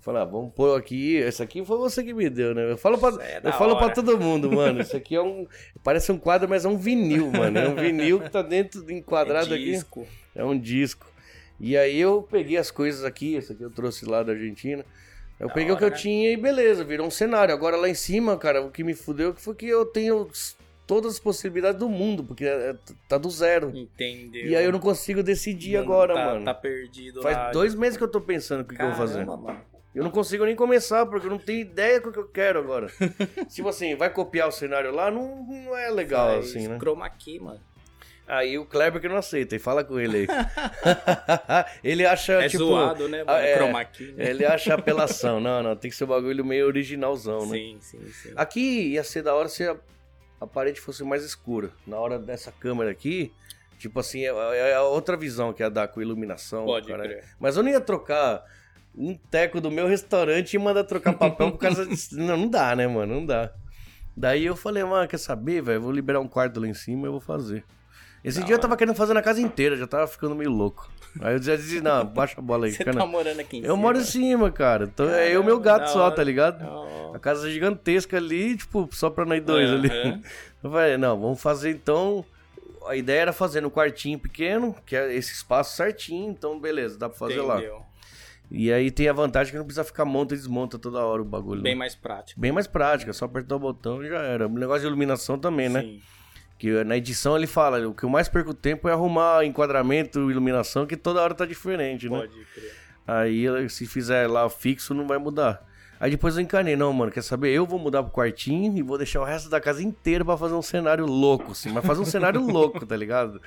[0.00, 1.16] Falei, ah, vamos pôr aqui.
[1.16, 2.70] Esse aqui foi você que me deu, né?
[2.70, 3.94] Eu falo pra, é eu falo pra hora.
[3.94, 4.80] todo mundo, mano.
[4.80, 5.46] Isso aqui é um.
[5.82, 7.58] Parece um quadro, mas é um vinil, mano.
[7.58, 9.64] É um vinil que tá dentro, enquadrado é aqui.
[9.72, 10.06] disco.
[10.34, 11.06] É um disco.
[11.60, 14.84] E aí eu peguei as coisas aqui, esse aqui eu trouxe lá da Argentina.
[15.40, 16.02] Eu Da peguei o que hora, eu né?
[16.02, 17.52] tinha e beleza, virou um cenário.
[17.52, 20.28] Agora lá em cima, cara, o que me fudeu foi que eu tenho
[20.86, 22.76] todas as possibilidades do mundo, porque é- é-
[23.08, 23.72] tá do zero.
[23.76, 24.46] Entendeu?
[24.46, 26.44] E aí eu não consigo decidir Não agora, tá, mano.
[26.44, 27.50] Tá perdido Faz lá.
[27.50, 29.26] dois meses que eu tô pensando o que, que eu vou fazer.
[29.26, 29.60] Mano.
[29.94, 32.88] Eu não consigo nem começar, porque eu não tenho ideia do que eu quero agora.
[33.48, 36.78] tipo assim, vai copiar o cenário lá, não, não é legal Faz assim, né?
[36.78, 37.60] Chroma key, mano.
[38.26, 40.26] Aí o Kleber que não aceita, e fala com ele aí.
[41.82, 42.66] ele acha, É tipo...
[42.66, 43.24] zoado, né?
[43.26, 43.56] ah, é.
[43.56, 44.28] Chroma key, né?
[44.28, 45.40] Ele acha apelação.
[45.40, 47.56] Não, não, tem que ser um bagulho meio originalzão, né?
[47.56, 48.32] Sim, sim, sim.
[48.36, 49.74] Aqui ia ser da hora se a,
[50.38, 51.70] a parede fosse mais escura.
[51.86, 53.32] Na hora dessa câmera aqui,
[53.78, 56.66] tipo assim, é, é a outra visão que ia dar com iluminação.
[56.66, 57.02] Pode cara.
[57.02, 57.24] crer.
[57.40, 58.44] Mas eu não ia trocar
[58.98, 62.16] um teco do meu restaurante e mandar trocar papel por causa disso.
[62.18, 63.14] Não, não dá, né, mano?
[63.14, 63.50] Não dá.
[64.16, 65.76] Daí eu falei, mano, quer saber, velho?
[65.76, 67.64] Eu Vou liberar um quarto lá em cima e eu vou fazer.
[68.24, 70.90] Esse Da dia eu tava querendo fazer na casa inteira, já tava ficando meio louco.
[71.20, 72.72] Aí eu já dizia, não, baixa a bola aí.
[72.72, 73.76] Você fica tá morando aqui em Eu cima?
[73.76, 74.84] moro em cima, cara.
[74.86, 76.14] Então, é eu e o meu gato só, hora.
[76.16, 76.64] tá ligado?
[77.14, 79.88] A casa é gigantesca ali, tipo, só pra nós dois ali.
[79.88, 80.20] Aham.
[80.64, 82.24] Eu falei, não, vamos fazer então.
[82.88, 87.08] a ideia era fazer no quartinho pequeno, que é esse espaço certinho, então beleza, dá
[87.08, 87.62] pra fazer lá.
[88.50, 91.24] E aí tem a vantagem que não precisa ficar monta e desmonta toda hora o
[91.24, 91.62] bagulho.
[91.62, 91.78] Bem né?
[91.78, 92.40] mais prático.
[92.40, 94.46] Bem mais prática, só apertar o botão e já era.
[94.46, 95.82] O negócio de iluminação também, né?
[95.82, 96.00] Sim.
[96.58, 100.86] Que na edição ele fala, o que eu mais perco tempo é arrumar enquadramento, iluminação,
[100.86, 102.18] que toda hora tá diferente, né?
[102.18, 102.74] Pode crer.
[103.06, 105.66] Aí se fizer lá fixo, não vai mudar.
[106.00, 107.50] Aí depois eu encanei, não, mano, quer saber?
[107.50, 110.54] Eu vou mudar pro quartinho e vou deixar o resto da casa inteira pra fazer
[110.54, 111.70] um cenário louco, assim.
[111.70, 113.40] Mas fazer um cenário louco, tá ligado?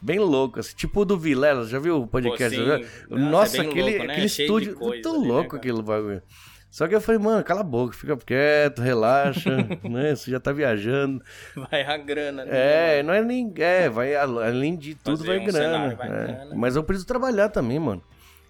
[0.00, 0.74] Bem louco, assim.
[0.76, 2.56] Tipo o do Vilela, já viu o podcast?
[2.58, 2.86] Pô, Já viu?
[3.10, 4.12] Nossa, Nossa, é bem aquele, louco, né?
[4.12, 5.58] aquele Cheio estúdio, muito né, louco cara?
[5.58, 6.22] aquele bagulho.
[6.70, 10.14] Só que eu falei, mano, cala a boca, fica quieto, relaxa, né?
[10.14, 11.24] Você já tá viajando.
[11.70, 12.98] Vai a grana, né?
[12.98, 13.50] É, não é nem.
[13.56, 15.58] É, vai, al- além de tudo, Fazer vai um grana.
[15.72, 16.10] cenário, vai é.
[16.10, 16.54] grana.
[16.54, 18.02] Mas eu preciso trabalhar também, mano.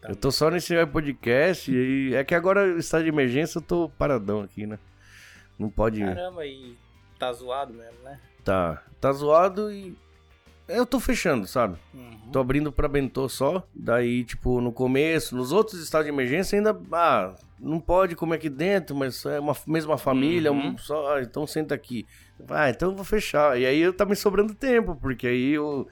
[0.03, 0.09] Tá.
[0.09, 4.41] Eu tô só nesse podcast e é que agora, estado de emergência, eu tô paradão
[4.43, 4.79] aqui, né?
[5.57, 6.01] Não pode.
[6.01, 6.75] Caramba, e
[7.19, 8.19] tá zoado mesmo, né?
[8.45, 9.97] Tá, tá zoado e.
[10.69, 11.77] Eu tô fechando, sabe?
[11.95, 12.19] Uhum.
[12.33, 13.67] Tô abrindo pra Bentô só.
[13.75, 16.77] Daí, tipo, no começo, nos outros estados de emergência ainda.
[16.93, 20.71] Ah, não pode comer aqui dentro, mas é uma mesma família, Uhum.
[20.71, 21.15] um só.
[21.17, 22.05] ah, então senta aqui.
[22.49, 23.59] Ah, então eu vou fechar.
[23.61, 25.87] E aí tá me sobrando tempo, porque aí eu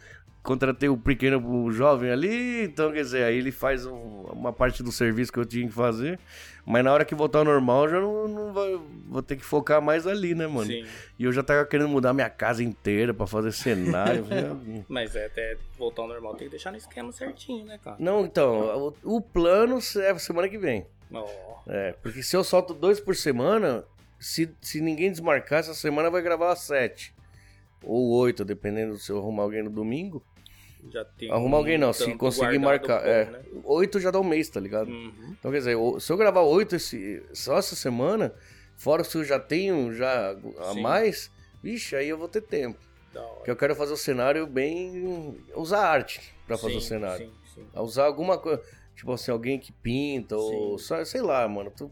[0.44, 4.82] contratei o pequeno o jovem ali, então quer dizer, aí ele faz um- uma parte
[4.82, 6.20] do serviço que eu tinha que fazer.
[6.66, 8.78] Mas na hora que voltar ao normal, eu já não, não vai-
[9.08, 10.66] vou ter que focar mais ali, né, mano?
[10.66, 10.84] Sim.
[11.18, 14.24] E eu já tava querendo mudar minha casa inteira pra fazer cenário.
[14.30, 14.56] "Ah,
[14.88, 17.96] Mas é, até voltar ao normal tem que deixar no esquema certinho, né, cara?
[17.98, 20.86] Não, então, o, o plano é semana que vem.
[21.12, 21.26] Ó,
[21.66, 23.82] É, porque se eu solto dois por semana,
[24.18, 27.14] se, se ninguém desmarcar, essa semana vai gravar às sete.
[27.82, 30.22] Ou oito, dependendo se eu arrumar alguém no domingo.
[30.90, 33.00] Já tem Arrumar alguém não, se conseguir marcar.
[33.02, 33.42] bom, é, né?
[33.64, 34.88] oito já dá um mês, tá ligado?
[34.90, 35.34] Uhum.
[35.38, 38.34] Então, quer dizer, o- se eu gravar oito esse, só essa semana,
[38.76, 40.80] fora que eu já tenho já a Sim.
[40.82, 41.30] mais,
[41.62, 42.78] vixe, aí eu vou ter tempo.
[43.36, 45.36] Porque eu quero fazer o cenário bem.
[45.54, 47.26] usar arte pra fazer o Sim, cenário.
[47.54, 47.80] Sim, sim.
[47.80, 48.60] usar alguma coisa.
[48.96, 51.70] Tipo assim, alguém que pinta, ou sei lá, mano.
[51.70, 51.90] tô-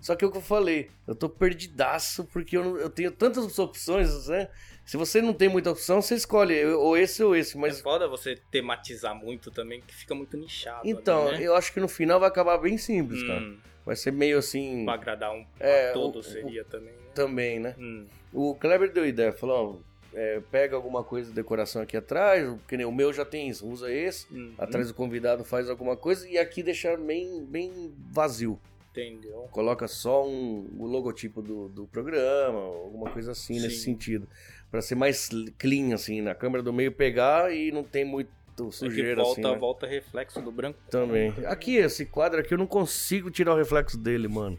[0.00, 3.10] Só que é o que eu falei, eu tô perdidaço porque eu, não- eu tenho
[3.12, 4.48] tantas opções, né?
[4.84, 7.56] Se você não tem muita opção, você escolhe ou esse ou esse.
[7.56, 10.80] Mas é foda você tematizar muito também, que fica muito nichado.
[10.86, 11.44] então, ali, né?
[11.46, 13.40] eu acho que no final vai acabar bem simples, cara.
[13.40, 17.00] Hum, Vai ser meio assim pra agradar um É, todo o- seria também, né?
[17.14, 17.74] também, né?
[17.78, 19.82] Hum, O Kleber deu ideia, falou,
[20.12, 23.48] ó, é, pega alguma coisa de decoração aqui atrás, porque nem o meu já tem
[23.48, 24.26] isso, usa esse.
[24.32, 24.54] uhum.
[24.58, 28.58] Atrás do convidado faz alguma coisa e aqui deixar bem, bem vazio.
[28.96, 29.48] Entendeu?
[29.50, 33.82] coloca só um, o logotipo do, do programa, alguma coisa assim nesse Sim.
[33.92, 34.28] sentido.
[34.74, 38.64] Pra ser mais clean, assim, na câmera do meio pegar e não tem muito É
[38.66, 39.56] que sujeira, volta, assim, né?
[39.56, 40.76] volta reflexo do branco.
[40.90, 41.32] Também.
[41.46, 44.58] Aqui, esse quadro aqui, eu não consigo tirar o reflexo dele, mano.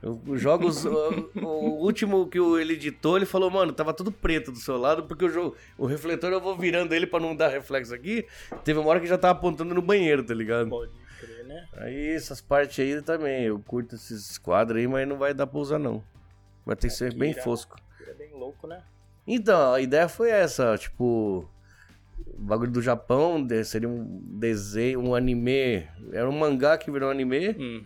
[0.00, 4.52] Eu jogo os- o, o último que ele editou, ele falou, mano, tava tudo preto
[4.52, 7.48] do seu lado, porque o, jogo, o refletor eu vou virando ele pra não dar
[7.48, 8.24] reflexo aqui.
[8.64, 10.70] Teve uma hora que já tava apontando no banheiro, tá ligado?
[10.70, 11.66] Pode crer, né?
[11.72, 15.58] Aí essas partes aí também, eu curto esses quadros aí, mas não vai dar pra
[15.58, 16.04] usar não.
[16.64, 17.76] Vai ter que ser bem fosco.
[18.06, 18.80] É bem louco, né?
[19.32, 21.48] Então, a ideia foi essa, tipo,
[22.26, 27.50] o bagulho do Japão, seria um desenho, um anime, era um mangá que virou anime,
[27.58, 27.84] Hum.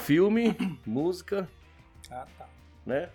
[0.00, 1.48] filme, música,
[2.10, 2.46] Ah, tá.
[2.84, 3.08] né?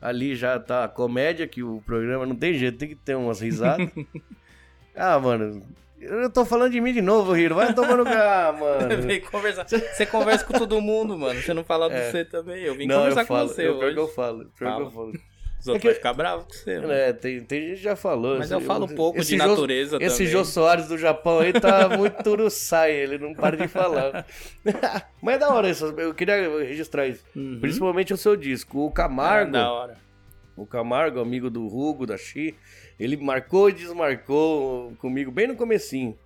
[0.00, 3.40] Ali já tá a comédia, que o programa não tem jeito, tem que ter umas
[3.40, 3.88] risadas.
[4.96, 5.62] ah, mano,
[6.00, 8.96] eu tô falando de mim de novo, Hiro, vai tomar no lugar, mano.
[9.02, 9.66] Vem conversar.
[9.68, 11.40] Você conversa com todo mundo, mano.
[11.40, 12.62] Você não fala de você também.
[12.62, 12.86] Eu vim É.
[12.86, 13.94] Não, conversar eu falo, com você eu, pior hoje.
[13.94, 15.12] que eu falo, pior que eu falo.
[15.60, 16.92] Os outros É que- vão ficar bravos com você, mano.
[16.92, 18.38] É, tem, tem gente que já falou.
[18.38, 20.32] Mas eu falo um pouco esse de Jô- natureza Esse também.
[20.32, 24.24] Jô Soares do Japão aí tá muito uruçai, ele não para de falar.
[25.20, 27.24] Mas é da hora isso, eu queria registrar isso.
[27.34, 27.58] Uhum.
[27.60, 28.86] Principalmente o seu disco.
[28.86, 29.96] O Camargo, Ah, da hora.
[30.56, 32.54] o Camargo, amigo do Hugo, da Xi,
[32.98, 36.16] ele marcou e desmarcou comigo bem no comecinho.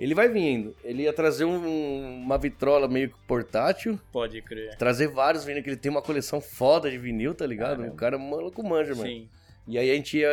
[0.00, 0.74] Ele vai vindo.
[0.82, 4.74] Ele ia trazer um- uma vitrola meio que portátil, Pode crer.
[4.78, 7.76] trazer vários vinil, que ele tem uma coleção foda de vinil, tá ligado?
[7.78, 7.92] Caramba.
[7.92, 9.06] O cara maluco manja, mano.
[9.08, 9.28] Sim,
[9.68, 10.30] E aí a gente ia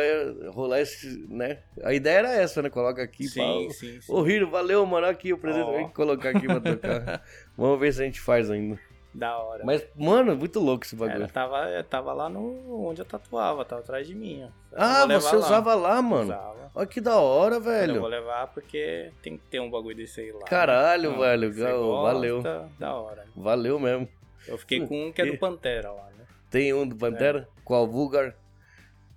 [0.50, 1.58] rolar esse, né?
[1.84, 2.70] A ideia era essa, né?
[2.70, 3.70] Coloca aqui, sim, pau.
[3.70, 4.12] sim, sim.
[4.12, 5.06] Ô, Hiro, valeu, mano.
[5.06, 5.64] Aqui o presente.
[5.68, 5.76] Ó.
[5.76, 7.22] Vem colocar aqui pra tocar.
[7.56, 8.80] Vamos ver se a gente faz ainda.
[9.18, 9.64] Da hora.
[9.64, 11.28] Mas, mano, muito louco esse Ela bagulho.
[11.32, 14.44] tava, ela tava lá no onde eu tatuava, tava atrás de mim.
[14.44, 14.48] ó.
[14.76, 16.24] Ah, você levar usava lá, mano.
[16.32, 16.70] Usava.
[16.74, 18.06] Olha que da hora, Eu vou velho.
[18.06, 20.44] levar porque tem que ter um bagulho desse aí lá.
[20.44, 21.48] Caralho, Não, velho.
[21.52, 22.42] gosta, valeu.
[22.78, 23.24] Da hora.
[23.34, 24.08] Valeu mesmo.
[24.46, 26.24] Eu fiquei com um que é do Pantera lá, né?
[26.50, 27.48] Tem um do Pantera?
[27.64, 27.86] Qual?
[27.88, 28.34] Vulgar?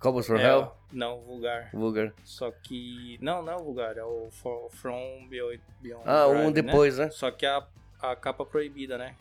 [0.00, 0.72] Cobbles for É, Hell?
[0.92, 1.70] Não, Vulgar.
[1.72, 2.12] Vulgar.
[2.24, 3.16] Só que.
[3.20, 5.60] Não, não é o Vulgar, é o For- From Beyond.
[6.04, 7.08] Ah, um Drive, depois, né?
[7.10, 7.64] Só que a,
[8.00, 9.14] a capa proibida, né?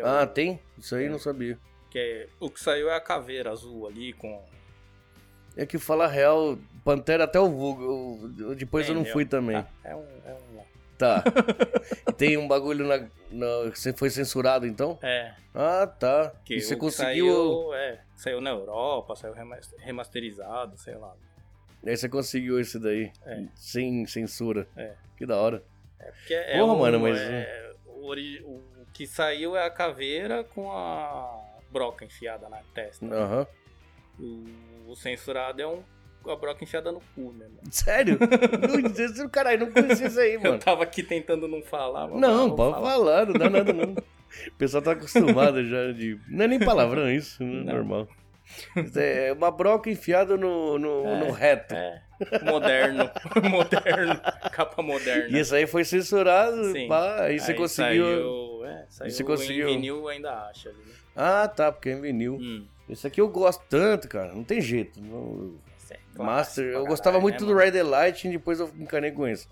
[0.00, 0.60] É, Ah, o, tem?
[0.78, 1.58] Isso aí eu não sabia.
[1.90, 4.42] que é- o que saiu é a caveira azul ali com.
[5.56, 8.32] É que fala real, Pantera até o vulgo.
[8.38, 9.62] eu- Depois eu não fui também.
[9.62, 10.64] Tá, é um, é um.
[10.98, 11.24] Tá.
[12.08, 12.98] e tem um bagulho na,
[13.30, 14.98] na- você foi censurado então?
[15.02, 16.32] É, Ah, tá.
[16.44, 17.26] que e você conseguiu.
[17.26, 21.14] Saiu, é, saiu na Europa, saiu remas- remasterizado, sei lá.
[21.86, 23.10] Aí você conseguiu esse daí.
[23.26, 23.44] É.
[23.54, 24.66] Sem censura.
[24.76, 24.94] É.
[25.16, 25.62] Que da hora.
[26.00, 28.62] É porque é Porra, um- mano, mas- é, o, ori- o
[28.94, 31.38] que saiu é a caveira com a
[31.70, 33.04] broca enfiada na testa.
[33.04, 33.46] Aham.
[34.18, 35.82] O, o censurado é um
[36.26, 37.60] a broca enfiada no cu, né, mano?
[37.70, 38.18] Sério?
[39.18, 40.58] Não, Caralho, não conhecia isso aí, Eu mano.
[40.58, 42.08] tava aqui tentando não falar.
[42.08, 43.92] mas Não, vou pode falar, não dá nada não.
[43.92, 46.18] O pessoal tá acostumado já de.
[46.28, 47.74] Não é nem palavrão isso, não é Não.
[47.74, 48.08] normal.
[48.96, 51.74] É uma broca enfiada no, no, É, no reto.
[51.74, 52.02] É,
[52.42, 53.10] moderno,
[53.50, 54.20] moderno,
[54.50, 55.28] capa moderna.
[55.36, 56.88] E esse aí foi censurado, Sim.
[56.88, 58.04] pá, aí você Aí conseguiu.
[58.04, 60.92] Saiu, é, saiu você conseguiu- em vinil ainda acha ali, né?
[61.16, 62.34] Ah, tá, porque é em vinil.
[62.40, 65.00] Hum, Esse aqui eu gosto tanto, cara, não tem jeito.
[65.00, 65.54] Não-
[65.90, 67.60] é Master, eu gostava caralho, muito né, do mano?
[67.64, 69.48] Ride the Light e depois eu encanei com isso.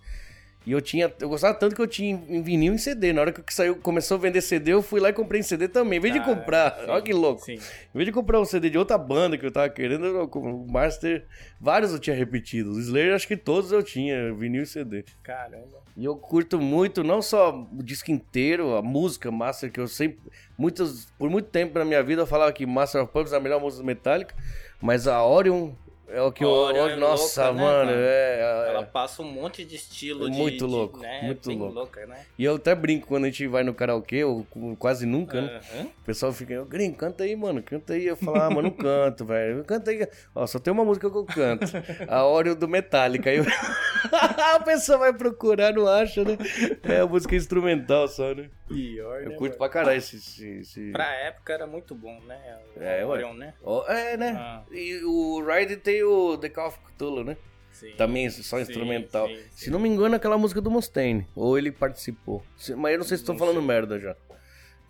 [0.64, 3.12] E eu tinha, eu gostava tanto que eu tinha em vinil e em CD.
[3.12, 5.66] Na hora que saiu, começou a vender CD, eu fui lá e comprei em CD
[5.66, 5.98] também.
[5.98, 7.44] Em vez de Cara, comprar, sim, olha que louco.
[7.44, 7.54] Sim.
[7.54, 7.58] Em
[7.98, 11.26] vez de comprar um CD de outra banda que eu tava querendo, eu- o Master,
[11.60, 12.70] vários eu tinha repetido.
[12.70, 15.04] O Slayer, acho que todos eu tinha, vinil e CD.
[15.22, 15.82] Caramba.
[15.96, 20.20] E eu curto muito, não só o disco inteiro, a música Master, que eu sempre,
[20.56, 23.40] muitos, por muito tempo na minha vida eu falava que Master of Puppets é a
[23.40, 24.34] melhor música do Metallica,
[24.80, 25.72] mas a Orion
[26.12, 28.02] é o que eu, Orion é nossa, louca, né, mano, mano?
[28.04, 30.36] é, Ela passa um monte de estilo de...
[30.38, 31.20] Muito de- louco, né?
[31.22, 31.74] muito bem louco.
[31.74, 32.24] louca, né?
[32.38, 34.46] E eu até brinco quando a gente vai no karaokê, ou
[34.78, 35.60] quase nunca, né?
[36.00, 38.06] O pessoal fica, "Ô, Gringo, canta aí, mano, canta aí.
[38.06, 39.64] Eu falo, ah, mano, não canto, velho.
[39.64, 40.06] Canta aí.
[40.34, 41.66] Ó, só tem uma música que eu canto.
[42.08, 43.30] A Oreo do Metallica.
[43.30, 43.44] Aí eu-
[44.54, 46.36] a pessoa vai procurar, não acha, né?
[46.82, 48.50] É a música instrumental só, né?
[48.68, 49.58] Pior, Eu né, curto mano?
[49.58, 50.16] pra caralho esse...
[50.16, 52.38] esse, esse- Pra época era muito bom, né?
[52.76, 53.04] O É.
[53.04, 53.54] Orion, né?
[53.62, 54.34] Ó, é, né?
[54.38, 54.62] Ah.
[54.70, 57.36] E o Ride tem o The Call of Cthulhu, né?
[57.72, 57.92] Sim.
[57.96, 59.26] Também só Sim, instrumental.
[59.28, 59.70] sim, Se sim.
[59.70, 61.26] não me engano, é aquela música do Mustaine.
[61.34, 62.42] Ou ele participou.
[62.76, 63.66] Mas eu não sei se Não falando sei.
[63.66, 64.14] merda já.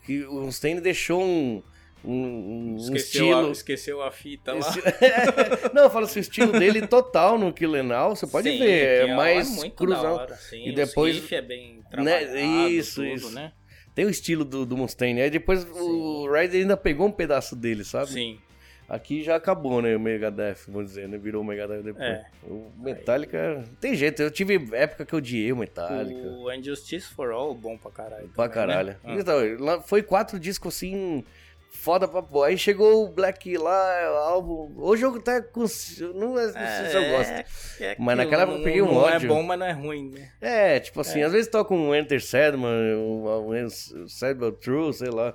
[0.05, 1.63] Que o Mustaine deixou um...
[2.05, 3.47] Um, um Esqueceu, estilo...
[3.49, 4.59] a, esqueceu a fita lá.
[4.59, 4.83] Esse-
[5.73, 9.11] não, eu falo assim, o estilo dele total no Killenal, você pode Sim, ver, que
[9.13, 10.03] é mais cruzão.
[10.03, 10.67] da hora, sim.
[10.69, 13.31] E depois- é bem Né, isso, tudo, isso.
[13.31, 13.53] né?
[13.95, 17.85] Tem o estilo do, do Mustaine, aí depois o Ryder ainda pegou um pedaço dele,
[17.85, 18.11] sabe?
[18.11, 18.39] Sim.
[18.95, 22.05] Aqui já acabou, né, o Megadeth, vamos dizer, né, virou o Megadeth depois.
[22.05, 22.27] É.
[22.47, 26.29] O Metallica, tem jeito, eu tive época que eu odiei o Metallica.
[26.29, 28.29] O And Justice for All, bom pra caralho.
[28.29, 28.89] Pra também, caralho.
[28.91, 28.97] né?
[29.03, 29.15] Ah.
[29.15, 31.25] Então, lá foi quatro discos assim,
[31.71, 32.45] foda pra pôr.
[32.45, 34.75] Aí chegou o Black lá, o álbum.
[34.77, 36.13] Hoje eu até consigo.
[36.13, 37.31] Não, não sei se eu gosto.
[37.81, 39.25] é Mas naquela época eu não- peguei um não ódio.
[39.25, 40.29] é bom, mas não é ruim, né?
[40.39, 45.35] É, tipo assim, às vezes toca um Enter Sandman, um, um Sandman True, sei lá.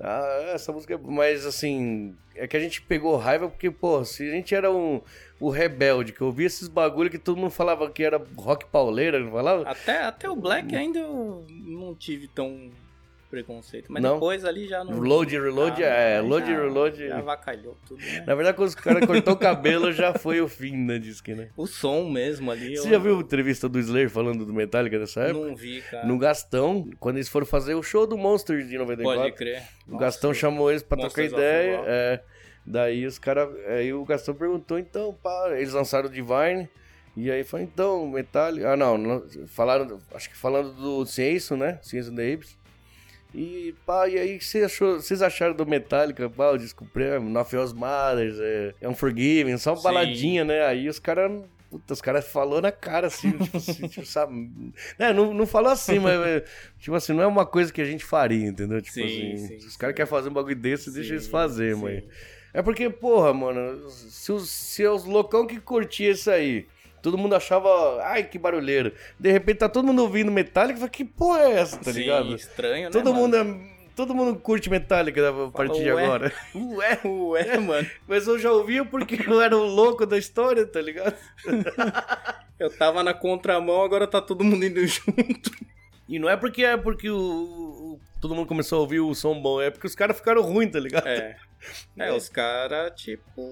[0.00, 0.98] Ah, essa música é.
[0.98, 5.02] Mas assim, é que a gente pegou raiva porque, pô, se a gente era um,
[5.38, 9.30] o rebelde, que ouvia esses bagulho que todo mundo falava que era rock pauleira, não
[9.30, 9.68] falava?
[9.68, 12.70] Até, até o Black ainda eu não tive tão
[13.30, 13.86] preconceito.
[13.90, 14.14] Mas Não?
[14.14, 14.98] depois ali já não.
[14.98, 17.08] Load, reload, Ah, é, load, já- reload.
[17.08, 18.24] Já avacalhou tudo, né?
[18.26, 21.48] Na verdade, quando os caras cortou o cabelo, já foi o fim, né, disque, né?
[21.56, 22.76] O som mesmo ali.
[22.76, 25.46] Você eu já viu a entrevista do Slayer falando do Metallica dessa época?
[25.46, 26.06] Não vi, cara.
[26.06, 29.22] No Gastão, quando eles foram fazer o show do Monster de 94.
[29.22, 29.62] Pode crer.
[29.88, 31.82] O Gastão chamou eles pra trocar Monsters of ideia.
[31.86, 32.20] É,
[32.66, 33.48] daí os caras.
[33.68, 36.68] Aí o Gastão perguntou, então, pá, eles lançaram o Divine.
[37.16, 38.72] E aí falou, então, Metallica.
[38.72, 41.78] Ah, não, não, falaram, acho que falando do Ciência, né?
[41.82, 42.56] Ciência da Apes.
[43.34, 48.38] E pá, e aí vocês acharam do Metallica, pá, o disco prêmio, Nothing Else Matters,
[48.40, 49.82] é, é Unforgiven, só uma Sim.
[49.82, 50.66] baladinha, né?
[50.66, 51.30] Aí os caras.
[51.70, 54.50] Puta, os caras falou na cara, assim, tipo assim, tipo, sabe?
[54.98, 56.44] É, não, não falou assim, mas, é,
[56.80, 58.82] tipo assim, não é uma coisa que a gente faria, entendeu?
[58.82, 59.78] Tipo Sim, assim, sim, se os sim.
[59.78, 61.80] caras querem fazer um bagulho desse, deixa eles Sim, fazer, sim.
[61.80, 62.08] mãe.
[62.52, 66.66] É porque, porra, mano, se os, se os loucão que curtia isso aí,
[67.02, 67.68] todo mundo achava,
[68.04, 68.92] ai, que barulheiro.
[69.18, 72.34] De repente tá todo mundo ouvindo Metallica, fala, que porra é essa, tá Sim, ligado?
[72.34, 72.90] estranho, né?
[72.90, 73.16] Todo mano?
[73.22, 73.80] mundo é.
[73.96, 76.32] Todo mundo curte Metallica a partir de agora.
[76.54, 77.86] Ué, Ué, mano.
[78.08, 81.14] mas eu já ouvia porque eu era o louco da história, tá ligado?
[82.58, 85.50] Eu tava na contramão, agora tá todo mundo indo junto.
[86.08, 89.40] E não é porque é porque o, o- todo mundo começou a ouvir o som
[89.40, 91.06] bom, é porque os caras ficaram ruins, tá ligado?
[91.06, 91.36] É.
[91.96, 93.42] É, os caras, tipo.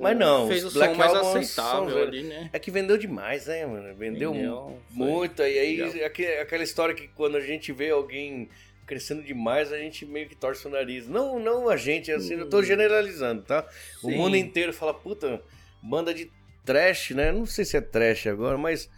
[0.00, 2.50] Mas não, Fez o Black som mais Albums aceitável ali, né?
[2.52, 3.94] É que vendeu demais, né, mano?
[3.94, 4.96] Vendeu, Vendeu, foi.
[4.96, 5.42] muito.
[5.42, 6.04] E aí,
[6.40, 8.48] aquela história que quando a gente vê alguém
[8.86, 11.06] crescendo demais, a gente meio que torce o nariz.
[11.08, 13.66] Não, não a gente, assim, eu tô generalizando, tá?
[14.02, 14.16] O Sim.
[14.16, 15.42] mundo inteiro fala, puta,
[15.82, 16.30] banda de
[16.64, 17.30] trash, né?
[17.30, 18.88] Não sei se é trash agora, mas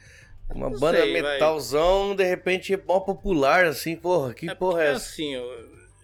[0.49, 1.33] uma Não banda sei, vai.
[1.33, 4.97] metalzão, de repente, é mó popular, assim, porra, que é porra é essa?
[5.09, 5.45] assim, eu,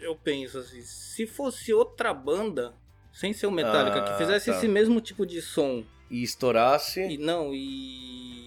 [0.01, 2.75] eu penso assim, se fosse outra banda,
[3.13, 4.57] sem ser o Metallica, Ah, que fizesse tá.
[4.57, 5.85] esse mesmo tipo de som.
[6.11, 7.01] E estourasse.
[7.01, 8.46] E não, e.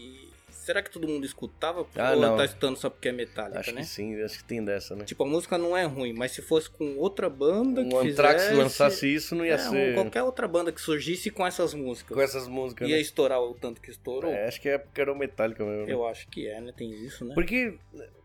[0.70, 1.84] Será que todo mundo escutava?
[1.96, 2.38] Ah, Ou não.
[2.38, 3.82] tá escutando só porque é Metallica, acho né?
[3.82, 5.04] que sim, acho que tem dessa, né?
[5.04, 8.44] Tipo, a música não é ruim, mas se fosse com outra banda que Um Anthrax
[8.44, 8.56] fizesse...
[8.62, 12.16] lançasse isso, não ia é, ser qualquer outra banda que surgisse com essas músicas.
[12.16, 13.02] com essas músicas, Ia né?
[13.02, 14.32] estourar o tanto que estourou?
[14.32, 15.88] É, acho que é porque era o Metallica mesmo.
[15.88, 15.92] né?
[15.92, 16.72] Eu acho que é, né?
[16.78, 17.34] Tem isso, né?
[17.34, 17.74] Porque,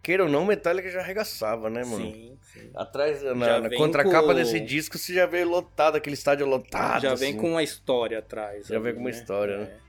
[0.03, 2.13] queira ou não, Metallica já arregaçava, né, mano?
[2.13, 2.71] Sim, sim.
[2.75, 7.01] Atrás, na, na vem contracapa com- desse disco, você já vê lotado, aquele estádio lotado.
[7.01, 7.39] Já vem assim.
[7.39, 8.67] com uma história atrás.
[8.67, 9.17] Já vem ali, com uma né?
[9.17, 9.65] história, né?
[9.65, 9.69] É.
[9.69, 9.84] Mas,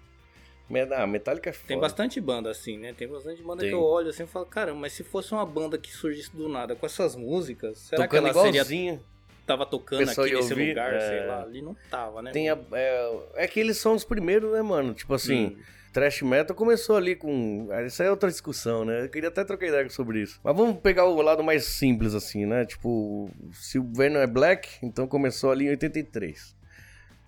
[0.95, 1.67] ah, Metallica é foda.
[1.67, 2.93] Tem bastante banda assim, né?
[2.97, 3.69] Tem bastante banda Tem.
[3.69, 6.47] que eu olho assim e falo, caramba, mas se fosse uma banda que surgisse do
[6.49, 9.03] nada com essas músicas, será Tocando que ela seria, igualzinho.
[9.45, 10.99] tava tocando aqui nesse ouvir, lugar, é.
[10.99, 12.31] sei lá, ali não tava, né?
[12.31, 14.93] Tem a, é, é que eles são os primeiros, né, mano?
[14.93, 15.57] Tipo assim, Hum.
[15.93, 17.69] Thrash Metal começou ali com.
[17.71, 19.05] ah, Isso aí é outra discussão, né?
[19.05, 20.41] Eu queria até trocar ideia sobre isso.
[20.43, 22.65] Mas vamos pegar o lado mais simples, assim, né?
[22.65, 26.53] Tipo, se o Venom é Black, então começou ali em 83.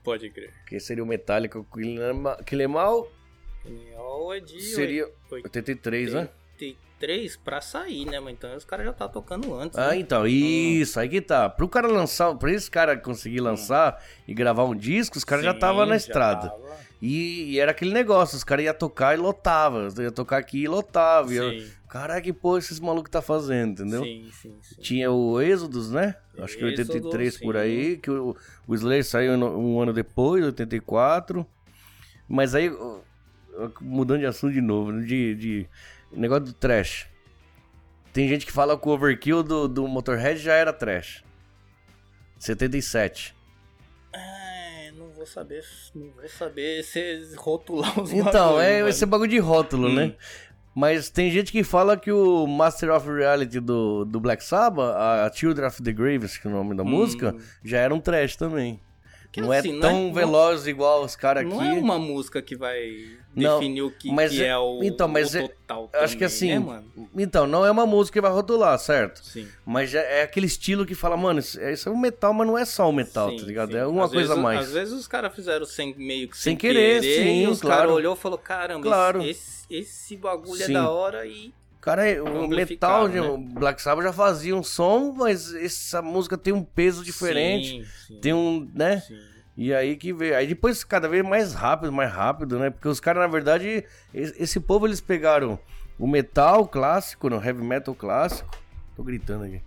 [0.03, 0.53] Pode crer.
[0.67, 1.65] Que seria o Metallica, o
[2.45, 3.09] Kilemal
[4.33, 6.29] É de seria 83, né?
[6.53, 8.19] 83 pra sair, né?
[8.19, 9.77] Mas então os caras já tá tocando antes.
[9.77, 9.99] Ah, né?
[9.99, 11.49] então, isso, aí que tá.
[11.49, 15.51] Pro cara lançar, pra esse cara conseguir lançar e gravar um disco, os caras já
[15.51, 16.49] estavam na já estrada.
[16.49, 16.77] tava.
[17.01, 19.87] E, e era aquele negócio, os caras iam tocar e lotava.
[19.99, 21.29] Ia tocar aqui e lotava.
[21.29, 24.03] Sim, Caraca, que porra esses malucos tá fazendo, entendeu?
[24.03, 24.81] sim, sim, sim.
[24.81, 26.15] Tinha o Êxodos, né?
[26.37, 27.61] Acho que Êxodos, 83 por sim.
[27.61, 28.35] aí, que o,
[28.67, 31.45] o Slayer saiu um ano depois, 84.
[32.27, 32.69] Mas aí,
[33.81, 35.05] mudando de assunto de novo, né?
[35.05, 35.69] de, de
[36.11, 37.07] negócio do trash.
[38.13, 41.23] Tem gente que fala que o overkill do, do Motorhead já era trash.
[42.39, 43.35] 77.
[44.13, 45.63] É, não vou saber,
[45.95, 48.89] não vou saber se rotular os Então, bagulho, é mano.
[48.89, 49.95] esse bagulho de rótulo, Hum.
[49.95, 50.15] né?
[50.73, 55.31] Mas tem gente que fala que o Master of Reality do, do Black Sabbath, a
[55.33, 56.87] Children of the Graves, que é o nome da Hum.
[56.89, 58.79] música, já era um trash também.
[59.31, 61.53] Que não assim, é tão veloz igual os caras aqui.
[61.53, 63.05] Não é uma música que vai
[63.35, 65.99] Não, definir o que, mas que é- é o, então, mas o é- total eu
[66.01, 66.91] acho que assim- né, mano?
[67.15, 69.23] Então, não é uma música que vai rotular, certo?
[69.23, 69.47] Sim.
[69.65, 72.57] Mas já é aquele estilo que fala, mano, isso, isso é um metal, mas não
[72.57, 73.71] é só o metal, sim, tá ligado?
[73.71, 73.77] sim.
[73.77, 74.59] É alguma Às coisa a vezes- mais.
[74.67, 77.61] Às vezes os caras fizeram sem meio que Sem sem, querer, querer, sim, e os
[77.61, 77.81] claro.
[77.81, 79.21] caras olhou e falou, caramba, Claro.
[79.21, 80.71] esse, esse bagulho Sim.
[80.71, 81.53] é da hora e
[81.87, 83.29] Cara, é- o Amplificado, metal, né?
[83.29, 87.85] o Black Sabbath já fazia um som, mas essa música tem um peso diferente, Sim,
[88.07, 88.99] sim, tem um, né?
[88.99, 89.17] sim.
[89.55, 90.35] E aí que veio.
[90.35, 92.71] Aí depois cada vez mais rápido, mais rápido, né?
[92.71, 95.57] Porque os caras, na verdade, es- esse povo eles pegaram
[95.97, 98.49] o metal clássico, no heavy metal clássico.
[98.93, 99.61] Tô gritando aqui.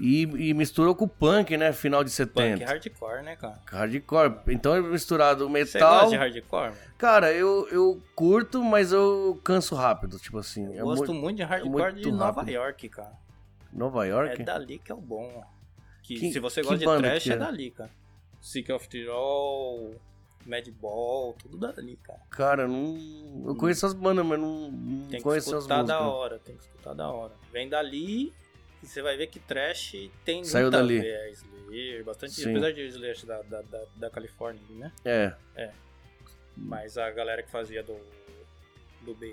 [0.00, 1.72] E, e misturou com o punk, né?
[1.72, 2.58] Final de 70.
[2.58, 3.60] Punk hardcore, né, cara?
[3.70, 4.34] Hardcore.
[4.48, 5.92] Então é misturado o Você metal.
[6.00, 6.76] gosta de hardcore, mano?
[6.98, 10.18] Cara, eu, eu curto, mas eu canso rápido.
[10.18, 10.64] Tipo assim.
[10.74, 12.50] Eu é gosto muito- muito de hardcore muito de Nova rápido.
[12.54, 13.12] York, cara.
[13.72, 14.42] Nova York?
[14.42, 15.44] É dali que é o bom.
[16.02, 17.36] Que, Que- se você gosta de trash, é é?
[17.36, 17.90] dali, cara.
[18.40, 19.94] Sick of Tirol,
[20.44, 22.20] Madball, tudo dali, cara.
[22.30, 23.44] Cara, não.
[23.46, 25.98] Eu conheço as bandas, mas não, não Tem que conheço as escutar músicas.
[26.00, 27.32] da hora, tem que escutar da hora.
[27.52, 28.32] Vem dali
[28.84, 31.00] e você vai ver que trash tem Saiu muito dali.
[31.00, 31.04] a.
[31.04, 32.34] É Slayer, bastante.
[32.34, 32.50] Sim.
[32.50, 34.92] Apesar de Slayer da, da, da, da Califórnia, né?
[35.04, 35.32] É.
[36.56, 37.96] Mas a galera que fazia do,
[39.02, 39.26] do BR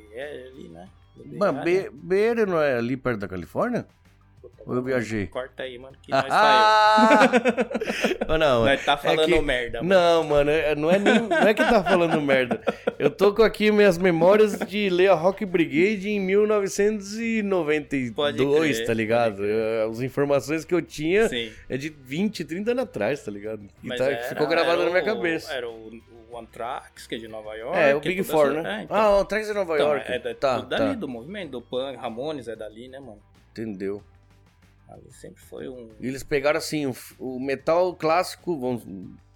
[0.47, 0.89] ali, né?
[1.15, 3.85] Do BR, Mas B- BR não é ali perto da Califórnia?
[4.41, 5.27] Puta, ou eu viajei?
[5.27, 7.29] Corta aí, mano, que nós tá Ah!
[8.31, 9.89] Ou não, Nós tá falando que- merda, mano.
[9.93, 12.61] Não, mano, é- não é, nem- não é que tá falando merda.
[12.97, 18.85] Eu tô com aqui minhas memórias de ler a Rock Brigade em 1992, Pode crer,
[18.85, 19.43] tá ligado?
[19.45, 21.51] É, As informações que eu tinha Sim.
[21.69, 23.63] é de 20, 30 anos atrás, tá ligado?
[23.83, 25.51] E tá- era- ficou gravado na minha o- cabeça.
[25.53, 25.91] Era o,
[26.31, 27.77] o Anthrax, que é de Nova York.
[27.77, 28.79] É, o Big Four, essa- né?
[28.79, 30.11] É, então, Ah, o Trax de Nova então, York.
[30.11, 30.93] é da, tá, dali tá.
[30.93, 33.19] do movimento, do punk, Ramones é dali, né, mano?
[33.51, 34.01] Entendeu?
[34.91, 35.89] Ali sempre foi um...
[36.01, 38.83] Eles pegaram assim o, o metal clássico, vamos,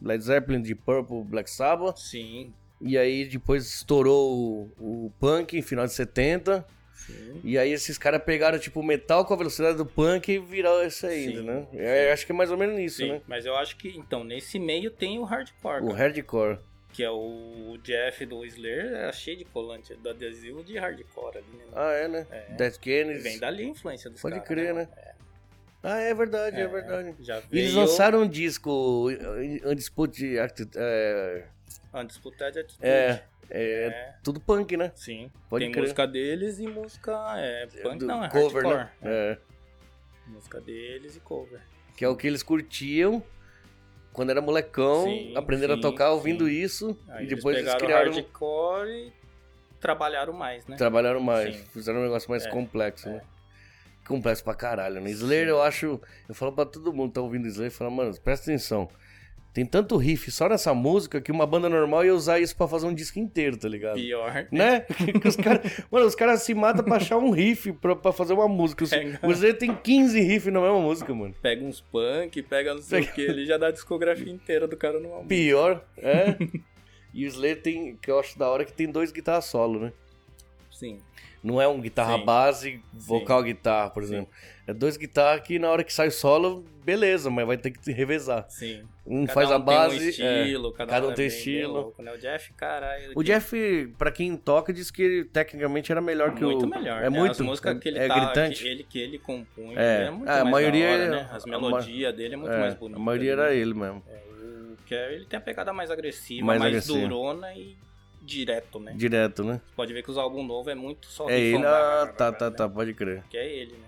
[0.02, 5.62] Led Zeppelin, de Purple, Black Sabbath, Sim, e aí depois estourou o, o punk em
[5.62, 6.66] final de 70.
[6.94, 7.40] sim.
[7.44, 10.86] E aí esses caras pegaram tipo o metal com a velocidade do punk e viraram
[10.86, 11.66] isso aí, Sim, né?
[11.72, 11.78] sim.
[11.80, 13.22] É, acho que é mais ou menos isso, Sim, né?
[13.28, 16.60] mas eu acho que, então, nesse meio tem o hardcore, O cara, hardcore.
[16.92, 21.58] que é o Jeff do Slayer, é cheio de colante, do adesivo de hardcore ali,
[21.58, 21.64] né?
[21.74, 22.28] Ah, é, né?
[22.30, 22.54] É.
[22.56, 23.20] Death Kennedy.
[23.20, 24.48] Vem dali a influência dos Pode caras.
[24.50, 24.74] crer, né?
[24.74, 25.15] mano?
[25.88, 27.16] Ah, é verdade, é, É, verdade.
[27.20, 29.08] Já E eles veio lançaram um disco,
[29.64, 31.46] Undisputed Act- é,
[31.94, 32.80] Undisputed Attitude.
[32.88, 34.92] é, é, É, tudo punk, né?
[34.96, 35.32] sim.
[35.48, 35.84] Pode tem crer.
[35.84, 37.12] música deles e música...
[37.38, 38.78] É, punk Do não, é cover, hardcore.
[38.78, 38.92] né?
[39.04, 39.38] É.
[40.26, 41.62] Música deles e cover.
[41.96, 43.22] Que é o que eles curtiam
[44.12, 46.54] quando era molecão, Sim, aprenderam sim, a tocar ouvindo sim.
[46.54, 49.14] isso Aí e depois eles eles criaram, hardcore e
[49.80, 50.78] trabalharam mais, né?
[50.78, 53.12] trabalharam mais, fizeram um negócio mais É, complexo, é.
[53.14, 53.22] né?
[54.08, 55.10] Complexo pra caralho, né?
[55.10, 56.00] Slayer, eu acho,
[56.30, 58.88] eu falo pra todo mundo que tá ouvindo Slayer, fala, mano, presta atenção.
[59.52, 62.86] Tem tanto riff só nessa música que uma banda normal ia usar isso pra fazer
[62.88, 63.96] um disco inteiro, tá ligado?
[63.96, 64.48] Pior.
[64.52, 64.82] Né?
[65.22, 65.62] Que os cara...
[65.90, 68.84] Mano, os caras se matam pra achar um riff pra, pra fazer uma música.
[68.84, 69.18] Os- Pega.
[69.24, 71.34] O Slayer tem 15 riffs na mesma música, mano.
[71.42, 74.68] Pega uns punk, pega não sei Pega- o que, ele já dá a discografia inteira
[74.68, 75.30] do cara numa música.
[75.30, 76.36] Pior, é.
[77.14, 79.94] e o Slayer tem, que eu acho da hora, que tem dois guitarras solo, né?
[80.70, 81.00] Sim.
[81.46, 82.26] Não é um guitarra Sim.
[82.26, 84.30] base, vocal guitarra, por exemplo.
[84.66, 87.92] É dois guitarras que na hora que sai o solo, beleza, mas vai ter que
[87.92, 88.48] revezar.
[88.50, 88.82] Sim.
[89.06, 89.98] Um Cada faz a um base.
[90.00, 90.10] Tem um
[90.42, 91.74] estilo, cada, cada um é tem estilo.
[91.74, 92.12] louco, né?
[92.12, 93.12] O Jeff, caralho.
[93.16, 96.68] O Jeff, pra quem toca, diz que tecnicamente era melhor que muito o.
[96.68, 96.98] melhor.
[97.04, 97.10] É né?
[97.12, 97.34] muito.
[97.34, 98.64] As músicas que ele é tá, gritante.
[98.64, 100.06] Que ele, que ele compunha, É.
[100.08, 101.30] é, muito Ah, a maioria hora, é- né?
[101.32, 103.00] As a ma- melodias dele é muito É, mais bonita.
[103.00, 103.44] a maioria né?
[103.44, 104.02] era ele mesmo.
[104.10, 104.16] É,
[104.74, 107.08] o Kev, ele tem a pegada mais agressiva, Mais mais, agressiva.
[107.08, 107.78] durona e
[108.26, 108.94] direto, né?
[108.96, 109.62] Direto, né?
[109.76, 111.66] Pode ver que os álbuns novos é muito só É ele.
[111.66, 112.56] Ah, tá, tá, né?
[112.56, 113.24] tá, pode crer.
[113.30, 113.88] Que é ele, né?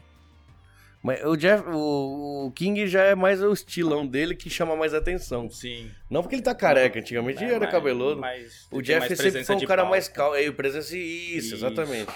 [1.04, 4.94] Mas o Jeff, o, o King já é mais o estilão dele que chama mais
[4.94, 5.50] atenção.
[5.50, 5.90] Sim.
[6.10, 8.20] Não porque ele tá careca, antigamente É, era cabeludo.
[8.20, 9.92] mas O Jeff sempre foi um cara palco.
[9.92, 10.36] mais calmo.
[10.36, 11.56] É, presença isso, Isso.
[11.56, 12.12] exatamente.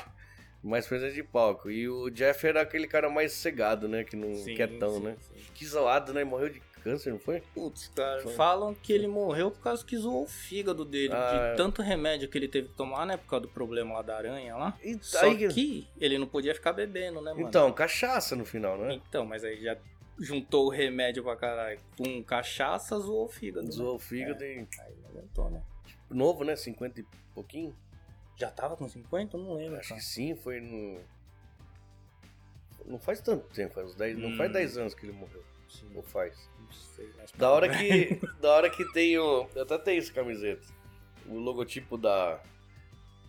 [0.63, 1.69] Mais presença de palco.
[1.71, 4.03] E o Jeff era aquele cara mais cegado, né?
[4.03, 5.15] Que não Sim, quietão, sim, né?
[5.21, 5.41] sim.
[5.53, 6.23] Que zoado, né?
[6.23, 7.41] Morreu de câncer, não foi?
[7.53, 8.33] Putz, cara, Foi.
[8.33, 11.51] falam que ele morreu por causa que zoou o fígado dele, Ah, é.
[11.51, 14.17] de tanto remédio que ele teve que tomar, né, por causa do problema lá da
[14.17, 14.77] aranha lá.
[14.83, 17.47] E Só aí- que ele não podia ficar bebendo, né, mano?
[17.47, 18.93] Então, cachaça no final, né?
[19.07, 19.77] Então, mas aí já
[20.19, 23.65] juntou o remédio pra caralho com cachaça, zoou o fígado.
[23.65, 23.71] né?
[23.71, 24.59] Zoou o fígado e.
[24.79, 25.61] Aí não aguentou, né?
[26.09, 26.55] Novo, né?
[26.55, 27.75] 50 e pouquinho?
[28.37, 29.37] Já tava com 50?
[29.37, 29.77] Eu não lembro.
[29.79, 30.01] Acho cara.
[30.01, 30.99] que sim, foi no.
[32.85, 34.37] Não faz tanto tempo, faz uns 10, não Hum.
[34.37, 35.43] faz 10 anos que ele morreu.
[35.71, 36.49] Sim, Ou faz?
[36.59, 38.19] não sei, mas Da hora que.
[38.41, 39.47] da hora que tem o.
[39.55, 40.67] Eu até tenho essa camiseta.
[41.27, 42.39] O logotipo da.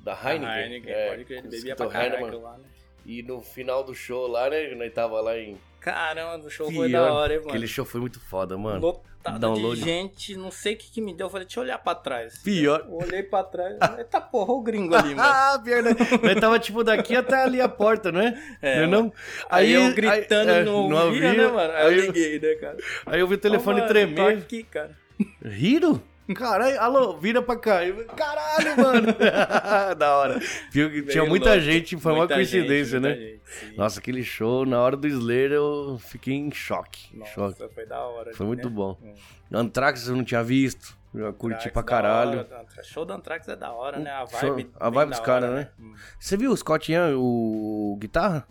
[0.01, 0.63] Da Heineken.
[0.65, 2.41] Heineken, é, pode crer, ele bebia pra Heinemann.
[2.41, 2.65] lá, né?
[3.05, 4.75] E no final do show lá, né?
[4.75, 5.57] Nós tava lá em.
[5.81, 7.51] Caramba, o show foi da hora, hein, mano.
[7.51, 8.81] Aquele show foi muito foda, mano.
[8.81, 9.77] Lotado Download.
[9.81, 11.27] de gente, não sei o que, que me deu.
[11.27, 12.39] Eu falei, deixa eu olhar pra trás.
[12.39, 12.85] Pior.
[12.89, 15.23] Eu olhei pra trás, eita porra, o gringo ali, mano.
[15.29, 15.91] Ah, pior, né?
[16.23, 18.57] Nós tava tipo daqui até ali a porta, né?
[18.63, 19.13] É, não, é não?
[19.51, 21.73] Aí, eu gritando aí- é, no não ouvia, ouvia, né, mano?
[21.73, 22.77] Aí, Aí, eu liguei, né, cara?
[23.07, 24.15] aí eu vi o telefone mano, tremer.
[24.39, 24.97] Tô aqui, cara.
[25.45, 26.03] Hiro?
[26.35, 27.85] Caralho, alô, vira pra cá.
[27.85, 29.07] Eu, Caralho, mano.
[29.99, 30.41] da hora.
[30.71, 31.61] Viu tinha muita louco.
[31.63, 33.15] gente, foi uma Muita coincidência, gente, né?
[33.15, 33.77] gente.
[33.77, 37.17] Nossa, aquele show, na hora do Slayer, eu fiquei em choque.
[37.17, 37.69] Nossa, choque.
[37.75, 38.33] foi da hora.
[38.35, 38.75] Foi muito né?
[38.75, 38.99] bom.
[39.03, 39.15] Hum.
[39.53, 40.97] Anthrax eu não tinha visto.
[41.15, 42.39] Eu curti Anthrax pra caralho.
[42.39, 42.67] hora.
[42.83, 44.11] Show do Anthrax é da hora, né?
[44.11, 44.71] A Show- vibe.
[44.81, 45.69] a vibe dos caras, hora, né?
[45.79, 45.93] Hum.
[46.19, 48.47] Você viu o Scott Ian, o guitarra?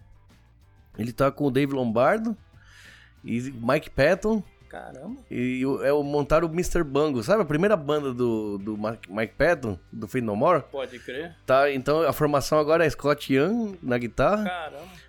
[0.98, 2.38] Ele tá com o Dave Lombardo
[3.24, 4.44] e Mike Patton.
[4.72, 5.18] Caramba.
[5.30, 6.81] E o- é o montaram o Mr.
[6.84, 7.41] Bango, sabe?
[7.41, 10.64] A primeira banda do, do Mike Mike Patton, do Fade No More.
[10.72, 11.35] Pode crer.
[11.45, 15.02] Tá, então a formação agora é Scott Young na guitarra, Caramba.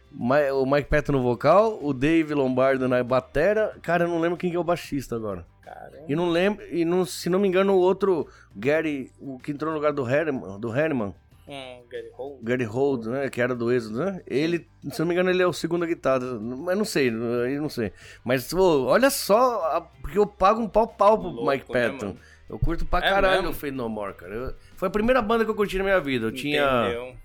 [0.54, 3.74] O Mike Patton no vocal, o Dave Lombardo na batera.
[3.80, 5.46] Cara, eu não lembro quem que é o baixista agora.
[5.62, 6.04] Caramba.
[6.08, 9.70] E não lembro, e não, se não me engano, o outro, Gary, o que entrou
[9.70, 11.14] no lugar do Herman, do Herman,
[11.52, 14.22] Um Gary Hold, né, que era do Êxodo, né?
[14.26, 17.08] Ele, se não me engano, ele é o segundo guitarra, mas não sei,
[17.44, 17.92] aí não sei.
[18.24, 21.88] Mas, pô, olha só, a- porque eu pago um pau pau pro Louco, Mike né,
[21.90, 22.06] Patton.
[22.06, 22.18] mano?
[22.48, 24.34] eu curto pra É caralho o Fade No More, cara.
[24.34, 26.26] Eu- foi a primeira banda que eu curti na minha vida.
[26.26, 27.16] Eu tinha, Entendeu?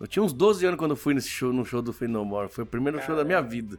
[0.00, 2.24] eu tinha uns 12 anos quando eu fui nesse show, no show do Fade No
[2.24, 2.48] More.
[2.48, 3.76] Foi o primeiro show da minha vida.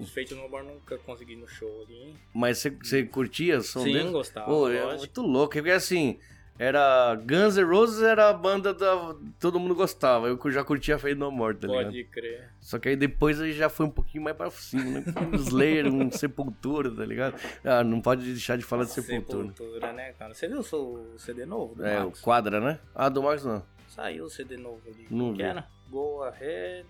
[0.00, 1.94] Os Fate No More nunca consegui no show ali.
[1.94, 2.14] hein?
[2.34, 4.10] Mas você, curtia o som Sim, deles?
[4.12, 4.46] gostava.
[4.46, 6.18] Pô, é muito louco, porque assim,
[6.58, 10.28] era Guns N' Roses era a banda da todo mundo gostava.
[10.28, 11.84] Eu já curtia Fade No More, tá ligado?
[11.86, 12.50] Pode crer.
[12.60, 15.04] Só que aí depois aí já foi um pouquinho mais pra cima, né?
[15.32, 17.34] Um Slayer, um Sepultura, tá ligado?
[17.64, 19.48] Ah, não pode deixar de falar de Sepultura.
[19.48, 20.32] Sepultura, né, cara?
[20.32, 22.12] Você viu o seu CD novo do É, o?
[22.12, 22.78] Quadra, né?
[22.94, 23.62] Ah, do Max não.
[23.88, 25.06] Saiu o CD novo ali.
[25.10, 25.48] Não que vi.
[25.48, 25.66] era?
[25.90, 26.86] Go Ahead.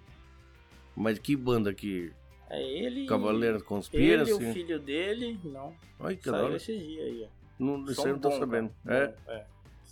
[0.97, 2.13] Mas que banda que
[2.51, 3.07] É ele.
[3.07, 4.53] Cavaleiro Ele Conspira, e o assim?
[4.53, 5.39] filho dele.
[5.43, 5.75] Não.
[6.01, 7.45] Ai, que Saiu esses dias aí, ó.
[7.59, 8.71] Não, isso eu não tô bom, sabendo.
[8.87, 9.45] É, é.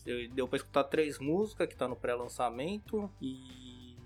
[0.05, 3.97] Eu- Deu pra escutar três músicas que tá no pré-lançamento e.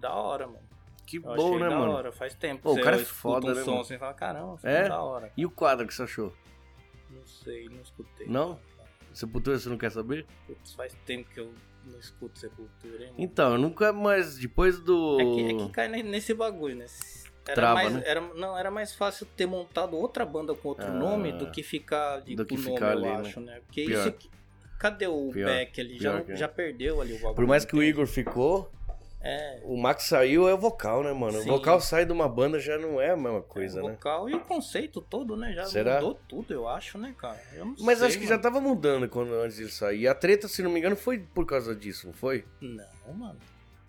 [0.00, 0.72] Da hora, mano.
[1.06, 1.92] que Eu bom, né, da mano?
[1.92, 2.62] hora, faz tempo.
[2.62, 3.82] Pô, o Você cara é foda, um né, som mano?
[3.82, 4.76] assim fala, caramba, É?
[4.84, 5.32] é da hora.
[5.36, 6.32] E o Quadra que você achou?
[7.10, 8.26] Não sei, não escutei.
[8.26, 8.58] Não?
[9.12, 10.26] Sepultura você não quer saber?
[10.46, 11.52] Putz, faz tempo que eu
[11.84, 13.14] não escuto Sepultura, hein, mano?
[13.18, 15.20] Então, eu nunca mais, depois do...
[15.20, 16.86] É que, é que cai ne- nesse bagulho, né?
[17.44, 18.02] Era Trava, mais, né?
[18.06, 20.92] era, não, era mais fácil ter montado outra banda com outro Ah.
[20.92, 23.16] nome do que ficar de Do que com o nome, ficar eu ali, né?
[23.28, 23.60] acho, né?
[23.66, 24.06] Porque Pior.
[24.06, 24.16] isso
[24.82, 25.46] Cadê o Pior.
[25.46, 25.98] Beck ali?
[25.98, 26.36] Já, que é.
[26.36, 27.34] já perdeu ali o bagulho.
[27.36, 27.82] Por mais que o?
[27.82, 28.68] Igor ficou,
[29.22, 29.60] É.
[29.64, 31.40] o Max saiu, é o vocal, né, mano?
[31.40, 31.48] Sim.
[31.50, 33.92] O vocal sai de uma banda já não é a mesma coisa, o né?
[33.92, 35.52] vocal e o conceito todo, né?
[35.52, 35.94] Já Será?
[36.00, 37.40] mudou tudo, eu acho, né, cara?
[37.78, 38.42] Mas sei, acho que já mano.
[38.42, 40.00] tava mudando quando antes de sair.
[40.00, 42.44] E a treta, se não me engano, foi por causa disso, não foi?
[42.60, 43.38] Não, mano.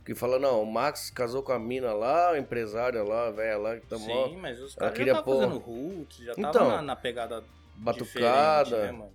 [0.06, 3.58] Que fala, não, o Max casou com a mina lá, a empresária lá, a velha
[3.58, 4.28] lá, que tá mó...
[4.28, 6.52] Sim, mas os caras já estavam pôr- fazendo roots, já Então.
[6.52, 7.42] tava na, na pegada
[7.78, 8.86] batucada.
[8.86, 9.12] né, mano?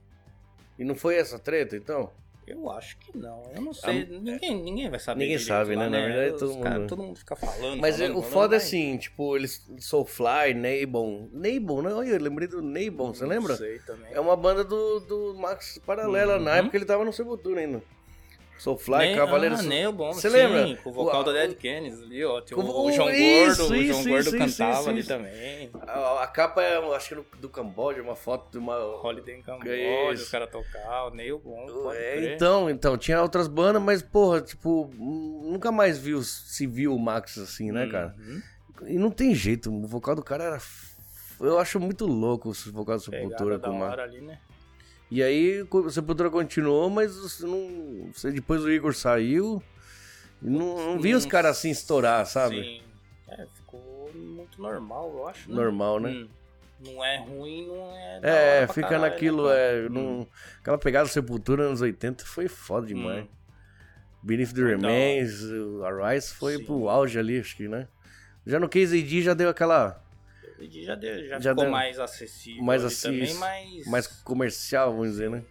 [0.78, 2.10] E não foi essa treta, então?
[2.46, 3.42] Eu acho que não.
[3.54, 4.06] Eu não sei.
[4.06, 5.20] Ninguém, ninguém vai saber.
[5.24, 6.00] Ninguém sabe, lá, né?
[6.00, 7.78] Na verdade, Os todo cara- mundo- todo mundo fica falando.
[7.78, 11.28] Mas falando, o falando, foda é assim, tipo, eles Soulfly, Neibon.
[11.30, 13.54] Neibon, não, eu lembrei do Neibon, você lembra?
[13.54, 14.10] Sei também.
[14.12, 16.56] É uma banda do, do Max Paralela, na Uhum.
[16.58, 17.82] época ele tava no Sepultura ainda.
[18.58, 19.60] Soulfly, Cavaleiros.
[19.60, 20.12] Ah, nem o bom.
[20.12, 20.76] Você lembra?
[20.82, 22.40] Com o vocal O- do Dead Kennedys ali, ó.
[22.40, 23.72] Tinha o, o João isso, Gordo.
[23.72, 25.70] o isso, João Gordo isso, isso, cantava ali também.
[25.86, 28.76] A, a capa é, acho que do, do Camboja, uma foto de uma.
[28.78, 31.66] Holiday em Camboja, os caras tocavam, nem o bom.
[31.84, 36.94] pode É, então, então, tinha outras bandas, mas, porra, tipo, nunca mais viu, se viu
[36.94, 38.14] o Max assim, né, cara?
[38.18, 38.42] Uhum.
[38.86, 40.58] E não tem jeito, o vocal do cara era.
[41.40, 43.92] Eu acho muito louco o vocal do Sepultura com da o Max.
[43.92, 44.38] hora ali, né?
[45.10, 48.10] E aí o Sepultura continuou, mas não.
[48.32, 49.62] Depois o Igor saiu.
[50.40, 52.62] Não, não vi os Hum, caras assim estourar, sabe?
[52.62, 52.82] Sim.
[53.28, 55.48] É, ficou muito normal, eu acho.
[55.50, 55.56] né?
[55.56, 56.10] Normal, né?
[56.10, 56.28] Hum.
[56.80, 58.20] Não é ruim, não é.
[58.62, 59.88] É, fica caralho, naquilo, né, é.
[59.88, 60.24] Num,
[60.60, 63.24] aquela pegada Sepultura anos 80 foi foda demais.
[63.24, 63.28] Hum.
[64.22, 65.32] Beneath the Então, Remains,
[65.84, 66.64] Arise foi sim.
[66.64, 67.88] pro auge ali, acho que, né?
[68.46, 70.00] Já no KZD já deu aquela.
[70.60, 72.62] Já, deu, já, Já ficou deu- mais acessível.
[72.64, 73.38] mais isso.
[73.38, 73.86] mas.
[73.86, 75.42] mais comercial, vamos dizer, né?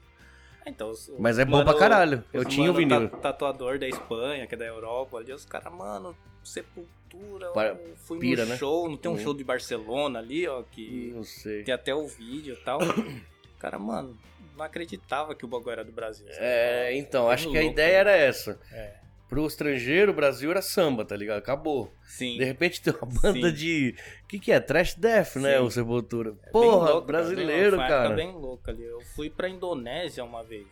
[0.65, 2.23] Então, os- Mas é bom pra caralho.
[2.33, 3.09] Eu tinha o mano vinil.
[3.09, 7.95] ta- tatuador da Espanha, que é da Europa, ali, os caras, mano, Sepultura, Pa- eu
[7.95, 8.57] fui pira, no né?
[8.57, 9.19] show, não tem um Uhum.
[9.21, 11.63] show de Barcelona ali, ó, que Não sei.
[11.63, 12.79] tem até o vídeo e tal.
[13.59, 14.17] Cara, mano,
[14.57, 16.25] não acreditava que o bagulho era do Brasil.
[16.31, 17.99] É, então, acho que a louco, ideia né?
[17.99, 18.59] era essa.
[18.71, 18.93] É.
[19.29, 21.39] Pro estrangeiro, o Brasil era samba, tá ligado?
[21.39, 21.93] Acabou.
[22.05, 22.37] Sim.
[22.37, 23.55] De repente tem uma banda Sim.
[23.55, 23.95] de.
[24.23, 24.59] O que, que é?
[24.59, 25.57] Trash Death, né?
[25.57, 25.63] Sim.
[25.63, 26.31] O Sepultura.
[26.31, 28.05] Bem Porra, louco, cara, brasileiro, cara.
[28.05, 28.83] época bem louca ali.
[28.83, 30.67] Eu fui pra Indonésia uma vez.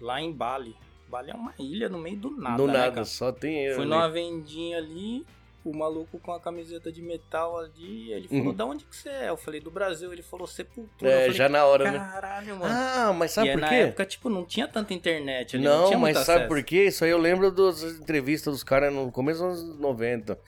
[0.00, 0.76] Lá em Bali.
[1.08, 2.56] Bali é uma ilha no meio do nada.
[2.56, 3.04] Do né, nada, cara?
[3.04, 3.74] só tem eu.
[3.74, 3.90] Fui ali.
[3.90, 5.24] numa vendinha ali,
[5.64, 8.54] o maluco com a camiseta de metal ali, ele falou, Uhum.
[8.54, 9.28] da onde que você é?
[9.28, 10.12] Eu falei, do Brasil.
[10.12, 11.10] Ele falou, Sepultura.
[11.10, 11.98] É, falei, já na hora, né?
[11.98, 12.72] Caralho, mano.
[12.74, 13.74] Ah, mas sabe e por na quê?
[13.74, 16.48] época, tipo, não tinha tanta internet ali, não, Não, mas sabe acesso.
[16.48, 16.84] por quê?
[16.86, 20.38] Isso aí eu lembro das entrevistas dos caras no começo dos anos 90.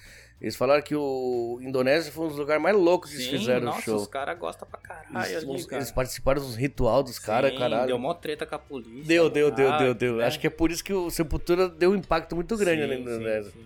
[0.40, 3.66] Eles falaram que o Indonésia foi um dos lugares mais loucos que eles Sim, fizeram
[3.66, 3.96] nossa, o show.
[3.96, 5.76] os caras gostam pra caralho Eles, ali, cara.
[5.76, 7.86] eles participaram dos ritual dos caras, Sim, caralho.
[7.86, 9.04] Deu mó treta com a polícia.
[9.04, 10.16] Deu, deu, deu, deu, deu.
[10.16, 10.24] né?
[10.26, 12.94] Acho que é por isso que o Sepultura deu um impacto muito grande Sim, na
[12.96, 13.52] sim, Indonésia.
[13.52, 13.64] sim.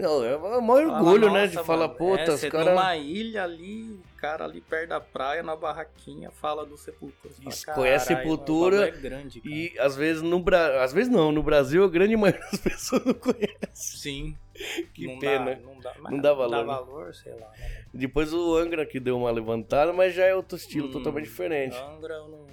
[0.00, 1.46] Não, é o maior Fala, orgulho, né?
[1.46, 2.68] De "Nossa, falar, mano, puta, é, os você caras.
[2.68, 7.34] numa ilha ali, o cara ali perto da praia, na barraquinha, fala do Sepultura.
[7.34, 9.54] Fala, conhece "Caralho, Sepultura É grande, cara.
[9.54, 10.80] E às vezes no Brasil.
[10.80, 13.56] Às vezes não, no Brasil a grande maioria das pessoas não conhece.
[13.74, 14.36] Sim.
[14.92, 15.54] Que não pena.
[15.54, 16.64] Dá, não dá, Não dá valor, Dá né?
[16.66, 17.48] valor, sei lá.
[17.58, 17.84] Né?
[17.94, 21.76] Depois o Angra que deu uma levantada, mas já é outro estilo Hum, totalmente diferente.
[21.78, 22.46] Angra eu não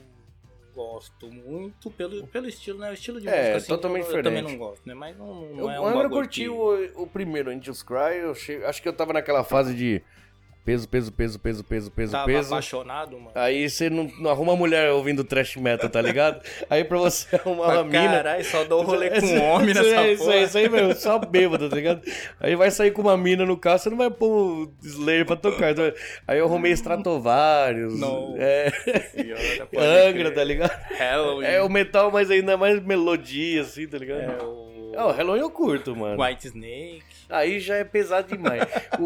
[0.77, 2.91] gosto muito pelo, pelo estilo, né?
[2.91, 4.59] O estilo de É, música assim, totalmente eu, eu também diferente.
[4.59, 4.93] não gosto, né?
[4.93, 8.17] Mas não, não Eu, é o um bagulho curtiu que- o, o primeiro, Angels Cry.
[8.21, 10.01] Eu che- acho que eu tava naquela fase de
[10.67, 12.49] peso, peso, peso, peso, peso, peso, Tava peso.
[12.49, 13.31] apaixonado, mano.
[13.33, 16.41] Aí você não, não arruma mulher ouvindo trash metal, tá ligado?
[16.69, 18.09] Aí pra você arrumar uma mina.
[18.09, 20.35] Caralho, só dou rolê com um homem nessa é, isso, porra.
[20.35, 22.01] aí, isso aí mesmo, só bêbado, tá ligado?
[22.37, 25.37] Aí vai sair com uma mina no carro, você não vai pôr o Slayer pra
[25.37, 25.71] tocar.
[25.71, 25.89] Então,
[26.27, 28.35] aí eu arrumei Stratovarius, Não.
[28.37, 28.69] é,
[29.15, 29.69] Senhora,
[30.09, 30.77] Angra, tá ligado?
[30.97, 31.47] Halloween.
[31.47, 34.19] É o metal, mas ainda mais melodia, assim, tá ligado?
[34.19, 34.91] É o...
[34.93, 36.21] É, o Halloween eu curto, mano.
[36.21, 37.16] White Snake.
[37.29, 38.63] Aí já é pesado demais.
[38.99, 39.03] o,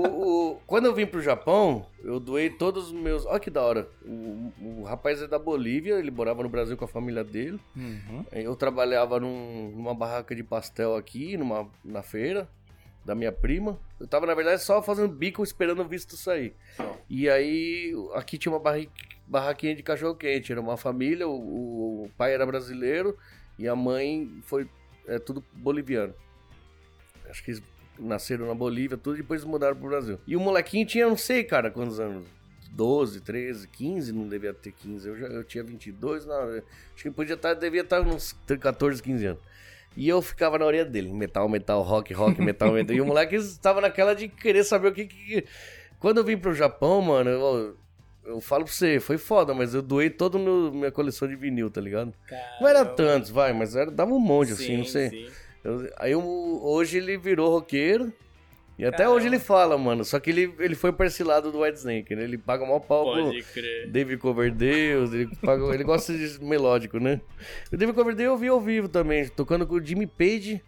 [0.52, 3.26] o- quando eu vim pro Japão, eu doei todos os meus.
[3.26, 3.90] Olha que da hora.
[4.06, 7.60] O, o rapaz é da Bolívia, ele morava no Brasil com a família dele.
[7.76, 8.24] Uhum.
[8.32, 12.48] Eu trabalhava num- numa barraca de pastel aqui, numa, na feira
[13.04, 13.80] da minha prima.
[14.00, 16.54] Eu tava, na verdade, só fazendo bico esperando o visto sair.
[17.10, 18.90] E aí, aqui tinha uma barri-
[19.26, 20.52] barraquinha de cachorro-quente.
[20.52, 23.18] Era uma família, o, o pai era brasileiro
[23.58, 24.70] e a mãe foi
[25.08, 26.14] é, tudo boliviano.
[27.28, 27.64] Acho que eles
[28.02, 30.20] nasceram na Bolívia, tudo, e depois mudaram pro Brasil.
[30.28, 32.26] E o molequinho tinha, não sei, cara, quantos anos.
[32.74, 35.08] 12, 13, 15, não devia ter 15.
[35.08, 36.64] Eu, já, eu tinha 22, não, acho
[37.04, 39.42] que podia estar, devia estar uns 14, 15 anos.
[39.96, 42.96] E eu ficava na orelha dele, metal, metal, rock, rock, metal, metal.
[42.96, 45.46] E o moleque estava naquela de querer saber o que que...
[46.00, 47.78] Quando eu vim pro Japão, mano, eu,
[48.26, 51.70] eu falo pra você, foi foda, mas eu doei toda a minha coleção de vinil,
[51.70, 52.14] tá ligado?
[52.60, 52.96] Não era Caramba.
[52.96, 55.10] tantos, vai, mas era, dava um monte, assim, Sim, não sei.
[55.10, 55.30] sim.
[55.64, 58.12] Eu- aí eu- hoje ele virou roqueiro.
[58.80, 59.16] E até Caramba.
[59.16, 60.04] hoje ele fala, mano.
[60.04, 62.24] Só que ele, ele foi pra esse lado do White Snake, né?
[62.24, 63.88] Ele paga maior pau pro Pode crer.
[63.92, 65.14] David Coverdale.
[65.14, 67.22] Ele, paga, ele gosta de melódico, né?
[67.72, 70.64] O David Coverdale eu vi ao vivo também, tocando com o Jimmy Page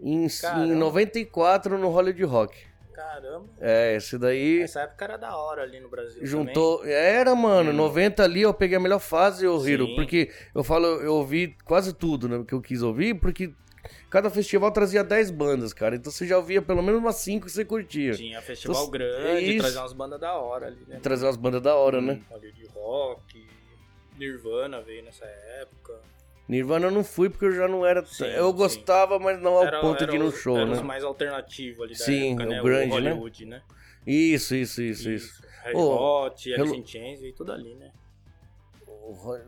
[0.00, 0.74] em, em Caramba.
[0.74, 2.58] 94 no Hollywood Rock.
[2.92, 3.46] Caramba.
[3.60, 6.84] É, esse daí Essa época era da hora ali no Brasil juntou.
[6.84, 7.74] Era, mano, Hum.
[7.74, 9.94] 90 ali eu peguei a melhor fase, ô Hiro.
[9.94, 12.44] Porque eu falo, eu ouvi quase tudo, né?
[12.46, 13.52] Que eu quis ouvir, porque
[14.12, 15.96] cada festival trazia 10 bandas, cara.
[15.96, 18.12] Então você já ouvia pelo menos umas 5 que você curtia.
[18.12, 19.58] Tinha festival Então, grande, isso.
[19.62, 21.00] trazer umas bandas da hora ali, né?
[21.02, 22.20] Trazer umas bandas da hora, né?
[22.30, 23.48] Hum, Ali de rock,
[24.18, 25.24] Nirvana veio nessa
[25.60, 25.98] época.
[26.46, 28.04] Nirvana eu não fui porque eu já não era.
[28.04, 28.56] Sim, eu sim.
[28.56, 30.76] gostava, mas não ao Era- ponto era de ir no show, era né?
[30.76, 32.62] os mais alternativos ali da Sim, época, o né?
[32.62, 33.10] grande, né?
[33.10, 33.62] Hollywood, né?
[34.06, 35.42] Isso, isso, isso, isso.
[35.62, 37.90] Red Ô, Hot, Alice in Chains, veio tudo ali, né?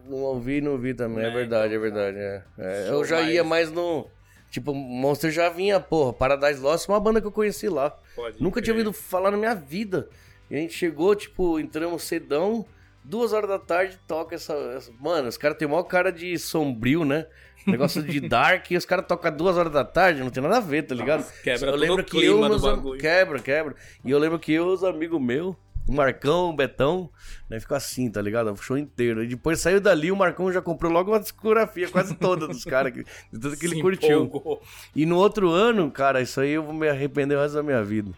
[0.06, 2.18] Não ouvi, não vi também, é, É, verdade, é então, verdade.
[2.18, 2.42] é.
[2.58, 4.08] É, show eu já ia mais no.
[4.54, 6.12] Tipo, Monster já vinha, porra.
[6.12, 7.90] Paradise Lost é uma banda que eu conheci lá.
[8.14, 8.86] Pode Nunca tinha crer.
[8.86, 10.08] ouvido falar na minha vida.
[10.48, 12.64] E a gente chegou, tipo, entramos cedão,
[13.02, 14.52] duas horas da tarde, toca essa.
[14.76, 17.26] essa- Mano, os caras têm maior cara de sombrio, né?
[17.66, 20.60] Negócio de dark e os caras tocam duas horas da tarde, não tem nada a
[20.60, 21.24] ver, tá ligado?
[21.42, 22.96] Quebra eu lembro que eu, meus am-.
[22.96, 23.74] Quebra, quebra.
[24.04, 25.56] E eu lembro que eu os amigos meus,
[25.86, 27.10] o Marcão, o Betão,
[27.48, 28.50] né, ficou assim, tá ligado?
[28.52, 29.22] O show inteiro.
[29.22, 32.92] E depois saiu dali, o Marcão já comprou logo uma discografia quase toda dos caras,
[32.92, 34.24] que- de tudo que ele Se curtiu.
[34.24, 34.62] empolgou.
[34.96, 37.82] E no outro ano, cara, isso aí eu vou me arrepender o resto da minha
[37.84, 38.10] vida.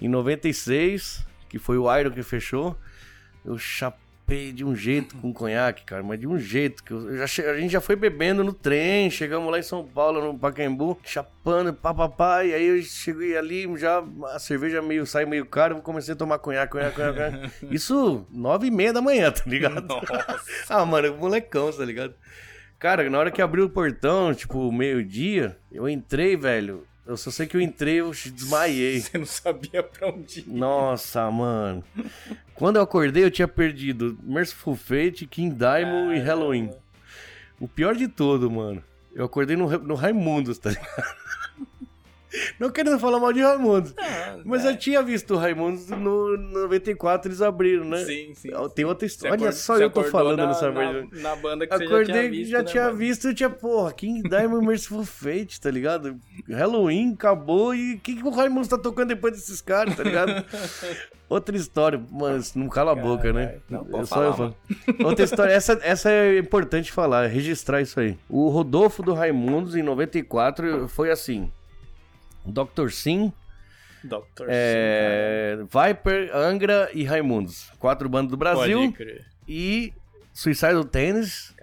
[0.00, 2.76] Em 96, que foi o Iron que fechou,
[3.44, 7.24] eu chapei de um jeito com conhaque, cara, mas de um jeito que eu já
[7.24, 11.72] a gente já foi bebendo no trem, chegamos lá em São Paulo, no Pacaembu, chapando,
[11.72, 16.14] papapá, e aí eu cheguei ali, já a cerveja meio sai meio cara, eu comecei
[16.14, 17.16] a tomar conhaque, conhaque, conhaque.
[17.16, 17.52] conhaque.
[17.70, 19.86] Isso nove e meia da manhã, tá ligado?
[19.86, 20.40] Nossa.
[20.68, 22.14] Ah, mano, molecão, tá ligado?
[22.78, 26.86] Cara, na hora que abriu o portão, tipo, meio-dia, eu entrei, velho.
[27.06, 29.00] Eu só sei que eu entrei, eu desmaiei.
[29.00, 30.48] Você não sabia pra onde ir.
[30.48, 31.84] Nossa, mano.
[32.54, 36.70] Quando eu acordei, eu tinha perdido Merciful Fate, King Diamond e Halloween.
[37.60, 38.82] O pior de tudo, mano.
[39.14, 41.16] Eu acordei no, no Raimundos, tá ligado?
[42.58, 43.94] Não querendo falar mal de Raimundos.
[43.98, 44.70] Ah, Mas né?
[44.70, 48.04] eu tinha visto o Raimundos no 94, eles abriram, né?
[48.04, 48.50] Sim, sim.
[48.74, 49.32] Tem outra Você história.
[49.40, 51.22] Olha só você eu tô falando na, nessa na, vez.
[51.22, 53.32] na banda que você Acordei, já tinha visto, né, mano?
[53.32, 56.16] eu tinha, porra, King Diamond Merciful Fate, tá ligado?
[56.48, 60.32] Halloween acabou e o que, que o Raimundo tá tocando depois desses caras, tá ligado?
[61.28, 63.56] Outra história, mano, não cala a boca, né?
[63.68, 64.54] Não, pode Eu falar.
[65.04, 68.16] Outra história, essa, essa é importante falar, registrar isso aí.
[68.28, 71.50] O Rodolfo do Raimundos, em 94, foi assim:
[72.46, 72.88] Dr.
[72.90, 73.32] Sim,
[74.04, 74.46] Dr.
[74.48, 77.70] é, Viper, Angra e Raimundos.
[77.78, 78.78] Quatro bandas do Sim, Brasil.
[78.80, 79.26] Pode crer.
[79.48, 79.92] E
[80.32, 81.54] Suicidal Tennis,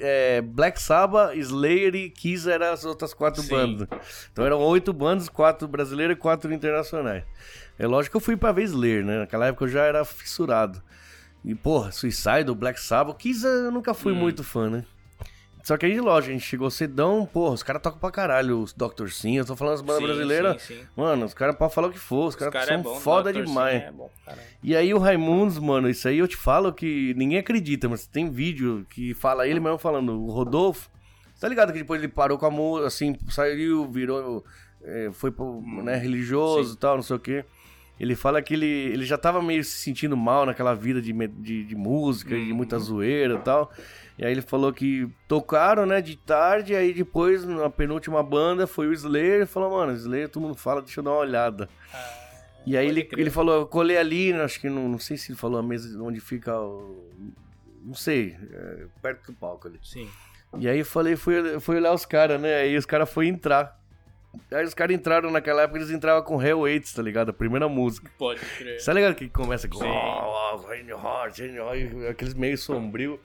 [0.00, 3.48] é, Black Sabbath, Slayer e Kiss eram as outras quatro Sim.
[3.50, 3.88] bandas.
[4.32, 7.24] Então eram oito bandas, quatro brasileiras e quatro internacionais.
[7.78, 9.20] É lógico que eu fui pra ver Slayer, né?
[9.20, 10.82] Naquela época eu já era fissurado.
[11.44, 14.16] E, porra, Suicidal, Black Sabbath, Kiss eu nunca fui Hum.
[14.16, 14.84] muito fã, né?
[15.68, 18.72] Só que aí, lógico, a gente chegou cedão, porra, os caras tocam pra caralho, os
[18.72, 19.08] Dr.
[19.10, 20.62] Sim, eu tô falando as bandas Sim, brasileiras.
[20.62, 20.86] sim, sim.
[20.96, 23.30] Mano, os caras podem falar o que for, os caras cara são é bom, foda
[23.30, 23.40] Dr.
[23.40, 23.82] Sim demais.
[23.82, 24.10] É bom.
[24.62, 28.30] E aí o Raimundos, mano, isso aí eu te falo que ninguém acredita, mas tem
[28.30, 30.88] vídeo que fala ele mesmo falando, o Rodolfo,
[31.38, 34.46] tá ligado que depois ele parou com a música, assim, saiu, virou,
[34.82, 36.76] é, foi pro, né, religioso Sim.
[36.76, 37.44] e tal, não sei o quê.
[38.00, 41.64] Ele fala que ele, ele já tava meio se sentindo mal naquela vida de, de,
[41.64, 43.70] de música, de muita zoeira e tal.
[44.18, 48.88] E aí ele falou que tocaram, né, de tarde, aí depois, na penúltima banda, foi
[48.88, 51.68] o Slayer, ele falou, mano, Slayer todo mundo fala, deixa eu dar uma olhada.
[52.66, 53.20] E aí ele, crer.
[53.20, 55.62] ele falou, eu colei ali, né, acho que não, não sei se ele falou a
[55.62, 57.08] mesa onde fica o.
[57.84, 59.78] Não sei, é, perto do palco ali.
[59.82, 60.10] Sim.
[60.58, 62.56] E aí eu falei, fui, fui olhar os caras, né?
[62.56, 63.78] Aí os caras foram entrar.
[64.52, 67.30] Aí os caras entraram naquela época, eles entravam com Hell Waits, tá ligado?
[67.30, 68.10] A primeira música.
[68.18, 68.80] Pode crer.
[68.80, 69.78] Você tá ligado que começa com.
[69.78, 73.20] Oh, oh, in your heart, in your heart", aqueles meio sombrio.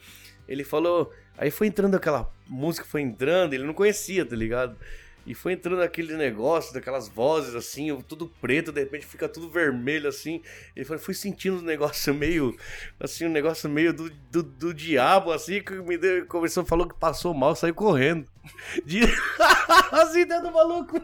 [0.48, 1.11] Ele falou.
[1.38, 4.78] Aí foi entrando aquela música, foi entrando, ele não conhecia, tá ligado?
[5.26, 10.10] E foi entrando aquele negócio, daquelas vozes assim, tudo preto, de repente fica tudo vermelho
[10.10, 10.41] assim.
[10.76, 12.56] Ele falou, fui sentindo um negócio meio,
[12.99, 16.95] assim, um negócio meio do, do, do diabo, assim, que me deu, começou, falou que
[16.95, 18.28] passou mal, saiu correndo.
[18.86, 18.99] De...
[19.91, 21.02] assim, dando maluco.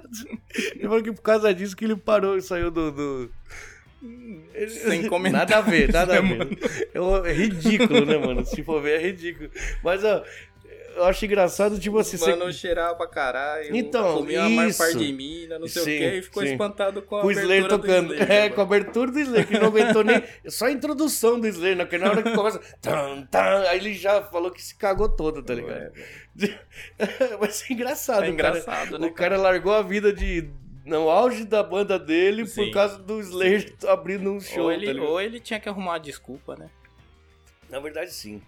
[0.76, 2.92] Ele falou que por causa disso que ele parou e saiu do.
[2.92, 3.32] do...
[4.68, 5.42] Sem comentar.
[5.42, 6.48] Nada a ver, nada a ver.
[6.94, 8.46] É, é ridículo, né, mano?
[8.46, 9.50] Se for ver, é ridículo.
[9.84, 10.24] Mas, ó,
[10.96, 13.74] eu acho engraçado, tipo assim, você- Mano, cheirava pra caralho.
[13.76, 14.78] Então, comia isso.
[14.80, 16.52] parte de mina, não sei Sim, o quê, e ficou sim.
[16.52, 18.14] espantado com a o Slayer tocando.
[18.14, 18.56] Slayer, é, mano.
[18.56, 20.22] com a abertura do Slayer, que não aguentou nem.
[20.48, 21.86] Só a introdução do Slayer, né?
[21.86, 22.60] Porque na hora que começa.
[22.82, 25.92] Tan, tan, aí ele já falou que se cagou todo, tá ligado?
[27.40, 30.50] Mas é engraçado, É o cara- engraçado, né, O cara largou a vida de.
[30.90, 32.72] No auge da banda dele por Sim.
[32.72, 34.64] causa do Slayer abrindo um show.
[34.64, 35.06] Ou tá ele, ligado?
[35.08, 36.70] ou ele tinha que arrumar uma desculpa, né?
[37.70, 38.42] Na verdade, sim.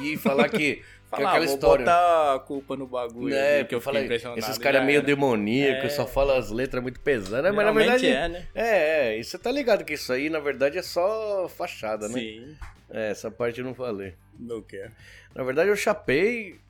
[0.00, 0.76] E falar que.
[1.08, 1.84] que Falar, aquela vou história.
[1.86, 3.34] botar a culpa no bagulho.
[3.34, 4.38] É, ali, que eu impressionado.
[4.38, 5.88] esses caras meio demoníacos, É.
[5.88, 8.06] só falam as letras muito pesadas, mas na verdade.
[8.06, 8.46] é, né?
[8.54, 8.68] É,
[9.14, 12.14] é, e você tá ligado que isso aí, na verdade, é só fachada, né?
[12.20, 12.56] Sim.
[12.90, 14.14] É, essa parte eu não falei.
[14.38, 14.92] Não quer.
[15.34, 16.60] Na verdade, eu chapei.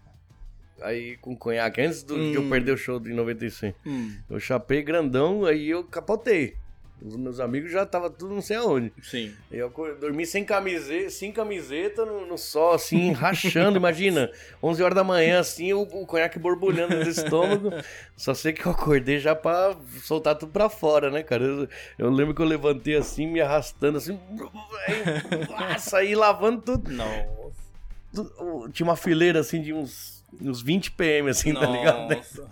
[0.83, 2.51] Aí com conhaque, antes do, de eu Hum.
[2.51, 3.77] perder o show de 95.
[3.87, 6.55] Hum, Eu chapei grandão, aí eu capotei.
[7.01, 8.93] Os meus amigos já tava tudo não sei aonde.
[9.01, 9.33] sim.
[9.53, 14.29] Eu dormi sem camiseta, sem camiseta no, no sol, assim, rachando, imagina.
[14.61, 17.71] 11 horas da manhã, assim, o, o conhaque borbulhando no estômago.
[18.17, 21.45] Só sei que eu acordei já pra soltar tudo pra fora, né, cara?
[21.45, 24.19] Eu, eu lembro que eu levantei assim, me arrastando assim,
[24.89, 26.91] aí, saí lavando tudo.
[26.91, 27.49] Nossa.
[28.73, 32.15] Tinha uma fileira assim de uns, uns 20 PM, assim, tá ligado?
[32.15, 32.47] Nossa.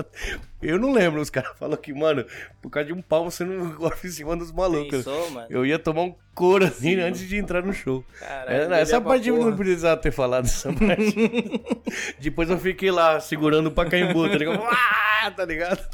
[0.62, 2.24] Eu não lembro, os caras falam que, mano,
[2.60, 5.04] por causa de um pau você não gorfa em cima dos malucos.
[5.04, 5.46] Pensou, mano?
[5.50, 8.04] Eu ia tomar um couro assim antes de entrar no show.
[8.18, 11.14] Caralho, É, essa parte eu não precisava ter falado essa parte.
[12.18, 14.62] Depois eu fiquei lá segurando o Pacaembu, tá ligado?
[15.26, 15.84] Ah, tá ligado?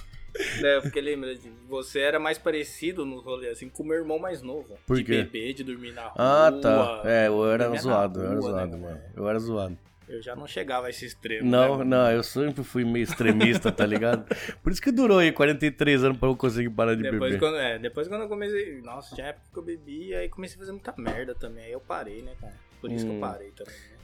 [0.63, 4.19] É, porque lembra de você era mais parecido no rolê assim com o meu irmão
[4.19, 4.77] mais novo.
[4.87, 5.23] Por de quê?
[5.23, 6.13] beber, de dormir na rua.
[6.17, 7.03] Ah, tá.
[7.05, 9.01] É, eu era zoado, eu era rua, zoado, né, mano.
[9.17, 9.79] Eu era zoado.
[10.13, 11.49] Eu já não chegava a esse extremo.
[11.51, 14.25] Não, né, não, eu sempre fui meio extremista, tá ligado?
[14.63, 17.39] Por isso que durou aí 43 anos pra eu conseguir parar de Depois beber.
[17.39, 18.83] quando, é, depois quando eu comecei.
[18.83, 21.65] Nossa, tinha época que eu bebia aí comecei a fazer muita merda também.
[21.65, 22.53] Aí eu parei, né, cara?
[22.81, 23.15] Por isso que Hum.
[23.15, 23.73] eu parei também.
[23.75, 23.97] Né?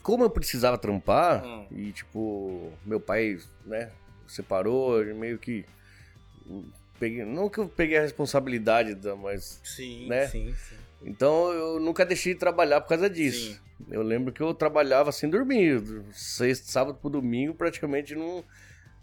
[0.00, 1.66] Como eu precisava trampar, Hum.
[1.72, 3.90] e tipo, meu pai, né,
[4.28, 5.64] separou, meio que.
[7.00, 9.60] Peguei, não que eu peguei a responsabilidade, da, mas.
[9.64, 10.26] Sim, Né?
[10.28, 10.76] sim, sim.
[11.04, 13.52] Então eu nunca deixei de trabalhar por causa disso.
[13.52, 13.58] Sim.
[13.90, 15.82] Eu lembro que eu trabalhava sem dormir.
[16.12, 18.44] Sexta, sábado pro domingo praticamente não,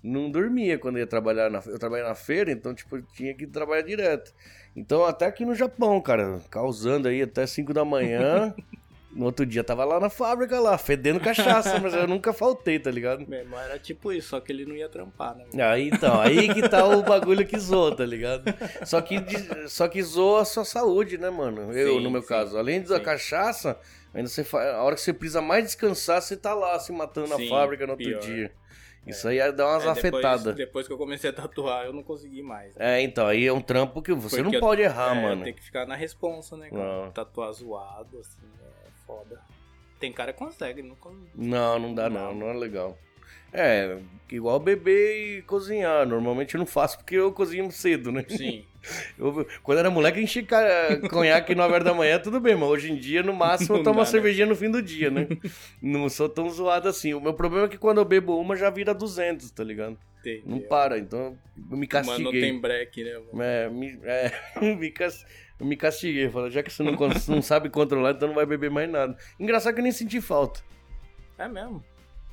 [0.01, 3.45] não dormia quando ia trabalhar na Eu trabalhava na feira, então tipo, eu tinha que
[3.45, 4.33] trabalhar direto.
[4.75, 8.53] Então até aqui no Japão, cara, causando aí até 5 da manhã.
[9.19, 12.89] no outro dia tava lá na fábrica lá, fedendo cachaça, mas eu nunca faltei, tá
[12.89, 13.25] ligado?
[13.27, 15.45] Meu irmão era tipo isso, só que ele não ia trampar, né?
[15.63, 18.43] Aí então, aí que tá o bagulho que zoa, tá ligado?
[18.85, 19.17] Só que,
[19.67, 21.71] só que zoa a sua saúde, né, mano?
[21.73, 22.57] Eu, Sim, no meu sim, caso.
[22.57, 23.03] Além da sim.
[23.03, 23.77] cachaça,
[24.13, 27.39] ainda você a hora que você precisa mais descansar, você tá lá se matando na
[27.49, 28.21] fábrica no outro pior.
[28.21, 28.51] dia.
[29.07, 30.55] Isso aí dá umas Aí depois, afetadas.
[30.55, 32.75] depois que eu comecei a tatuar, eu não consegui mais.
[32.75, 32.99] né?
[32.99, 35.43] É, então, aí é um trampo que você Porque não eu- pode errar, é, mano.
[35.43, 37.09] Tem que ficar na responsa, né, cara?
[37.11, 38.58] Tatuar zoado, assim, é
[39.09, 39.41] foda.
[39.99, 40.95] Tem cara que consegue, não
[41.35, 42.35] Não, não dá não, Não.
[42.41, 42.97] não é legal.
[43.51, 43.97] É,
[44.31, 46.05] igual beber e cozinhar.
[46.07, 48.23] Normalmente eu não faço porque eu cozinho cedo, né?
[48.29, 48.63] Sim.
[49.19, 50.47] Eu- quando era moleque, enchi
[51.09, 53.95] conhaque 9 horas da manhã, tudo bem, mas hoje em dia, no máximo, eu tomo
[53.95, 54.09] dá, uma né?
[54.09, 55.27] cervejinha no fim do dia, né?
[55.81, 57.13] não sou tão zoado assim.
[57.13, 59.97] O meu problema é que quando eu bebo uma, já vira 200, tá ligado?
[60.45, 61.37] Não para, então
[61.69, 62.39] eu me Mas não castiguei.
[62.41, 63.41] tem break, né, mano?
[63.43, 64.31] É, me, é,
[64.77, 65.25] me, cas-
[65.59, 66.29] eu me castiguei.
[66.29, 66.93] Falei, já que você não,
[67.27, 69.17] não sabe controlar, então não vai beber mais nada.
[69.39, 70.61] Engraçado que eu nem senti falta.
[71.37, 71.83] É mesmo.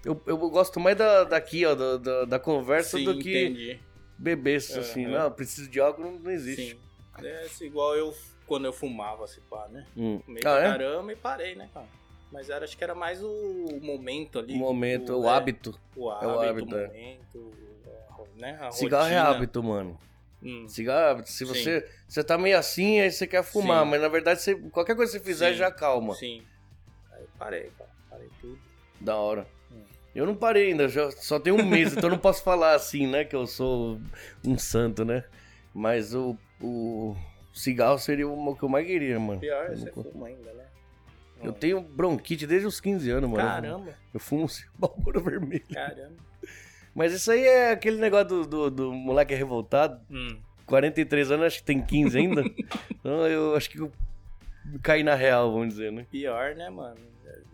[0.04, 3.80] Eu, eu gosto mais da, daqui, ó, da, da, da conversa Sim, do que entendi.
[4.16, 5.06] beber, assim.
[5.06, 5.18] Aham.
[5.24, 6.74] Não, preciso de algo, não, não existe.
[6.74, 6.78] Sim.
[7.26, 8.14] É assim, igual eu
[8.46, 9.84] quando eu fumava, se pá, né?
[9.96, 10.20] Hum.
[10.24, 10.62] Fumei Ah, é?
[10.62, 11.86] caramba e parei, né, cara?
[12.30, 14.54] Mas era, acho que era mais o momento ali.
[14.54, 15.80] O momento, o é, hábito.
[15.96, 16.86] O É hábito, o o hábito, é.
[16.86, 17.52] momento,
[18.10, 18.58] a- né?
[18.60, 19.30] A Cigarro é rotina.
[19.30, 19.98] hábito, mano.
[20.42, 21.24] Hum, Cigarro é.
[21.24, 21.44] Se Sim.
[21.46, 23.90] você, você tá meio assim, aí você quer fumar, Sim.
[23.90, 25.58] mas na verdade você, qualquer coisa que você fizer Sim.
[25.58, 26.14] já calma.
[26.14, 26.42] Sim.
[27.12, 27.90] Aí parei, cara.
[28.10, 28.58] Parei tudo.
[29.00, 29.46] Da hora.
[29.72, 29.82] Hum.
[30.14, 33.06] Eu não parei ainda, já, só tem um mês, então eu não posso falar assim,
[33.06, 33.24] né?
[33.24, 34.00] Que eu sou
[34.44, 35.24] um santo, né?
[35.74, 37.16] Mas o, o
[37.52, 39.40] cigarro seria o que eu mais queria, mano.
[39.40, 40.64] Pior, eu, você não- fuma ainda, né?
[41.42, 43.42] eu tenho bronquite desde os 15 anos, mano.
[43.46, 44.46] Caramba, Eu fumo
[44.78, 45.64] balbura vermelho.
[45.72, 46.14] caramba.
[46.96, 50.00] Mas isso aí é aquele negócio do, do, do moleque revoltado.
[50.10, 50.38] Hum.
[50.64, 52.42] 43 anos, acho que tem 15 ainda.
[52.90, 53.92] então eu acho que eu
[54.82, 56.06] caí na real, vamos dizer, né?
[56.10, 56.96] Pior, né, mano?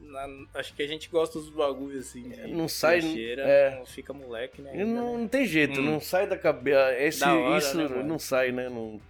[0.01, 0.29] Na-
[0.61, 2.23] acho que a gente gosta dos bagulhos assim.
[2.29, 3.77] De Não sai, trecheira, é.
[3.79, 4.71] não fica moleque, né?
[4.71, 5.19] Ainda, não, né?
[5.23, 5.85] não tem jeito, Hum.
[5.85, 6.95] não sai da cabeça.
[7.01, 8.69] Esse, Da hora, isso né, não sai, né?
[8.69, 9.01] Não...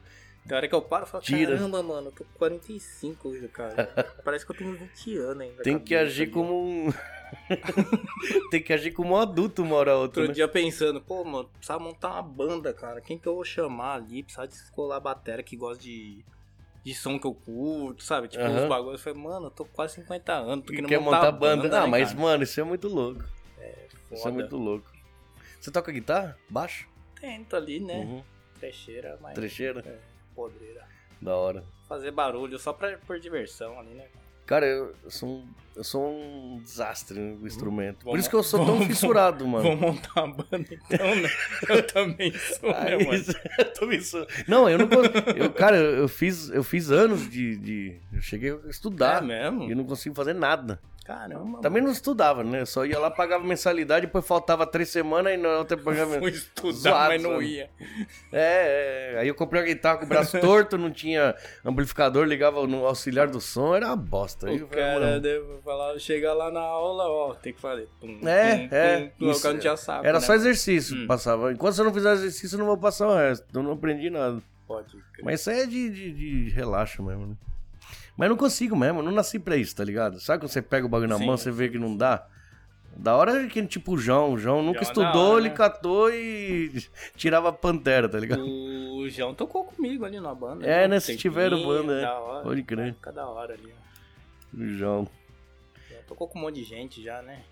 [0.48, 1.56] Tem hora que eu paro e falo, Tira.
[1.56, 3.86] caramba, mano, eu tô com 45 hoje, cara.
[4.24, 5.62] Parece que eu tenho 20 anos ainda.
[5.62, 6.54] Tem que agir ali, como
[6.88, 6.92] um.
[8.50, 10.22] tem que agir como um adulto uma hora ou outra.
[10.22, 10.34] Outro Né?
[10.34, 13.00] dia pensando, pô, mano, precisa montar uma banda, cara.
[13.00, 14.22] Quem que eu vou chamar ali?
[14.22, 16.24] Precisa descolar a bateria que gosta de,
[16.84, 18.28] de som que eu curto, sabe?
[18.28, 18.62] Tipo, Aham.
[18.62, 19.00] os bagulhos.
[19.00, 21.62] Eu falei, mano, eu tô quase 50 anos, tô querendo quer montar, montar banda.
[21.64, 21.78] banda.
[21.78, 22.20] ah, né, mas, cara?
[22.20, 23.24] mano, isso é muito louco.
[24.10, 24.34] Isso é Foda.
[24.34, 24.92] muito louco.
[25.60, 26.36] Você toca guitarra?
[26.50, 26.86] Baixo?
[27.20, 27.98] Tento ali, né?
[28.00, 28.22] Uhum.
[28.60, 29.34] Trecheira, mas.
[29.34, 29.80] Trecheira?
[29.86, 29.98] É,
[30.34, 30.86] podreira.
[31.20, 31.64] Da hora.
[31.88, 34.04] Fazer barulho só pra, por diversão ali, né?
[34.12, 35.44] Cara, eu eu sou um,
[35.74, 38.05] eu sou um desastre no instrumento.
[38.05, 39.64] Por isso que eu sou tão fissurado, mano.
[39.64, 41.31] Vou montar uma banda então, né?
[41.69, 43.24] Eu também sou, né, Aí, mano?
[43.81, 45.31] eu me su- Não, eu não consigo.
[45.36, 47.97] Eu, cara, eu fiz, eu fiz anos de, de.
[48.12, 49.23] Eu cheguei a É estudar.
[49.23, 49.70] mesmo?
[49.70, 50.78] e não consigo fazer nada.
[51.04, 51.60] Caramba.
[51.60, 52.64] Também não estudava, né?
[52.64, 56.18] Só ia lá, pagava mensalidade, depois faltava três semanas e na outra pagava.
[56.20, 57.46] Fui estudar, Zoado, mas não sabe?
[57.46, 57.70] ia.
[58.32, 61.34] É, é, aí eu comprei uma guitarra com o braço torto, não tinha
[61.64, 64.48] amplificador, ligava no auxiliar do som, era uma bosta.
[64.48, 67.60] Aí O eu falei, cara mano, deve falar, chega lá na aula, ó, tem que
[67.60, 67.88] fazer.
[68.00, 70.24] Tum, É, tum, é, o isso, não tinha saco, Era né?
[70.24, 71.06] só exercício que Hum.
[71.06, 71.52] passava.
[71.52, 73.44] Enquanto você não fizer exercício, eu não vou passar o resto.
[73.52, 74.40] Eu não aprendi nada.
[74.66, 75.24] Pode crer.
[75.24, 77.34] Mas isso aí é de, de, de relaxo mesmo, né?
[78.22, 80.20] Mas não consigo mesmo, eu não nasci pra isso, tá ligado?
[80.20, 82.24] Sabe quando você pega o bagulho na Sim, mão, você vê que não dá?
[82.96, 85.54] Da hora que, tipo, o João, o João nunca João é estudou, hora, ele né?
[85.56, 86.86] catou e
[87.16, 88.44] tirava a pantera, tá ligado?
[88.44, 90.64] O João tocou comigo ali na banda.
[90.64, 90.86] É, né?
[90.86, 92.06] né, se tiveram banda, é.
[92.06, 92.44] Hora.
[92.44, 92.94] Pode crer.
[92.94, 94.56] Fica da hora ali, ó.
[94.56, 95.08] O João.
[95.90, 97.42] Já tocou com um monte de gente já, né?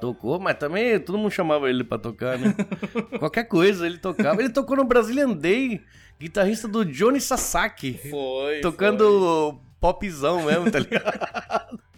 [0.00, 2.52] Tocou, mas também todo mundo chamava ele pra tocar, né?
[3.20, 4.42] Qualquer coisa ele tocava.
[4.42, 5.80] Ele tocou no Brazilian Day,
[6.18, 7.92] guitarrista do Johnny Sasaki.
[8.10, 8.60] Foi.
[8.60, 11.80] Tocando popzão mesmo, tá ligado?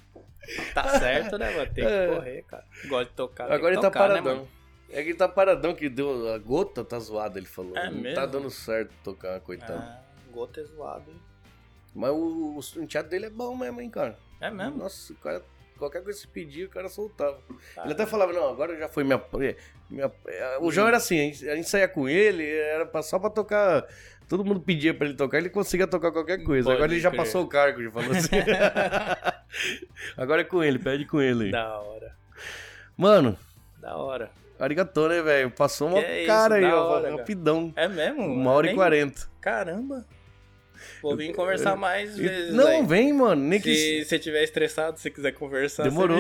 [0.75, 1.73] Tá certo, né, mano?
[1.73, 2.07] Tem que É.
[2.15, 2.65] correr, cara.
[2.89, 3.51] Gosta de tocar.
[3.51, 4.35] Agora ele tá tocar, né, paradão.
[4.37, 4.49] mano?
[4.91, 6.35] é que ele tá paradão, que deu.
[6.35, 7.75] A gota tá zoada, ele falou.
[7.77, 8.15] É não mesmo?
[8.17, 9.75] tá dando certo tocar, coitado.
[9.81, 11.21] Ah, gota é zoado, hein?
[11.95, 14.19] Mas o, o enteado dele é bom mesmo, hein, cara.
[14.41, 14.77] É mesmo?
[14.79, 15.43] Nossa, o cara.
[15.79, 17.41] Qualquer coisa que se pedir, o cara soltava.
[17.75, 17.85] Tá.
[17.85, 19.23] Ele até falava, não, agora já foi minha.
[19.89, 20.13] minha-
[20.61, 23.87] o João era assim, a gente- a gente saía com ele, era só pra tocar.
[24.29, 26.65] Todo mundo pedia pra ele tocar, ele conseguia tocar qualquer coisa.
[26.65, 27.21] Pode agora ele já crer.
[27.21, 28.31] passou o cargo, já falou assim.
[30.17, 31.51] agora é com ele, pede com ele aí.
[31.51, 32.13] Da hora.
[32.97, 33.37] Mano,
[33.81, 34.31] Da hora.
[34.59, 35.51] arigatô, né, velho?
[35.51, 37.73] Passou uma Que é isso, cara aí, da ó, hora, rapidão.
[37.77, 38.25] É mesmo?
[38.27, 39.23] Uma hora e Vem- quarenta.
[39.41, 40.07] Caramba.
[41.01, 42.53] Vou vir conversar mais vezes.
[42.55, 42.87] Não, aí.
[42.87, 43.41] vem, mano.
[43.43, 43.73] Nem que.
[43.75, 46.19] Se você estiver estressado, se quiser conversar, Demorou.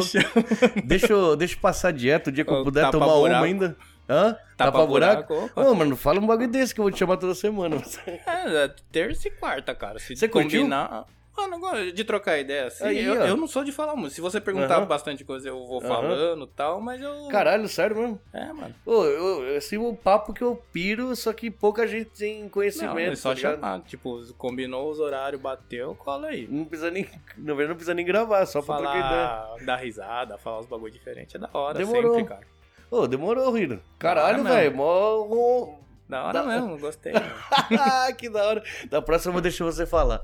[0.84, 3.26] Deixa eu, deixa eu passar dieta o dia que eu puder tomar buraco.
[3.38, 3.76] uma ainda.
[4.12, 4.32] Hã?
[4.56, 5.34] Tapa Tapa buraco?
[5.34, 5.60] buraco.
[5.60, 7.76] Ô, mano, fala um bagulho desse que eu vou te chamar toda semana.
[8.06, 9.98] É, é terça e quarta, cara.
[9.98, 10.60] Se Você curtiu?
[10.60, 11.06] combinar.
[11.34, 12.84] Mano, gosto de trocar ideia assim.
[12.84, 14.12] Aí, eu, eu não sou de falar muito.
[14.12, 14.84] Se você perguntar Aham.
[14.86, 17.26] bastante coisa, eu vou falando e tal, mas eu.
[17.30, 18.20] Caralho, sério mesmo?
[18.34, 18.74] É, mano.
[18.84, 23.12] Ô, eu, assim, o papo que eu piro, só que pouca gente tem Não, conhecimento.
[23.12, 23.80] é só tá chamar.
[23.80, 26.46] Tipo, combinou os horários, bateu, cola aí.
[26.50, 27.04] Não precisa nem.
[27.38, 29.26] Na verdade, não precisa nem gravar, só pra trocar ideia.
[29.28, 32.14] Falar, dar risada, falar uns bagulho diferente é da hora, Demorou.
[32.14, 32.51] sempre, cara.
[32.92, 33.80] Ô, demorou, Rino.
[33.98, 34.76] Caralho, velho.
[34.76, 35.78] Mó.
[36.08, 37.12] Da hora Da- mesmo, gostei.
[38.18, 38.62] que da hora.
[38.90, 40.20] Da próxima eu vou deixar você falar.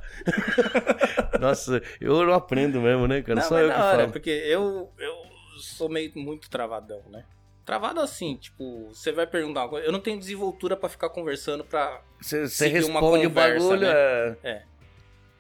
[1.41, 3.41] Nossa, eu não aprendo mesmo, né, cara?
[3.41, 4.13] Não, Só mas eu da que hora, falo.
[4.13, 5.15] porque eu, eu
[5.59, 7.25] sou meio muito travadão, né?
[7.65, 9.87] Travado assim, tipo, você vai perguntar uma coisa.
[9.87, 12.01] Eu não tenho desenvoltura pra ficar conversando pra.
[12.21, 13.81] Você seguir uma responde o conversa, bagulho.
[13.81, 14.37] né?
[14.43, 14.63] É...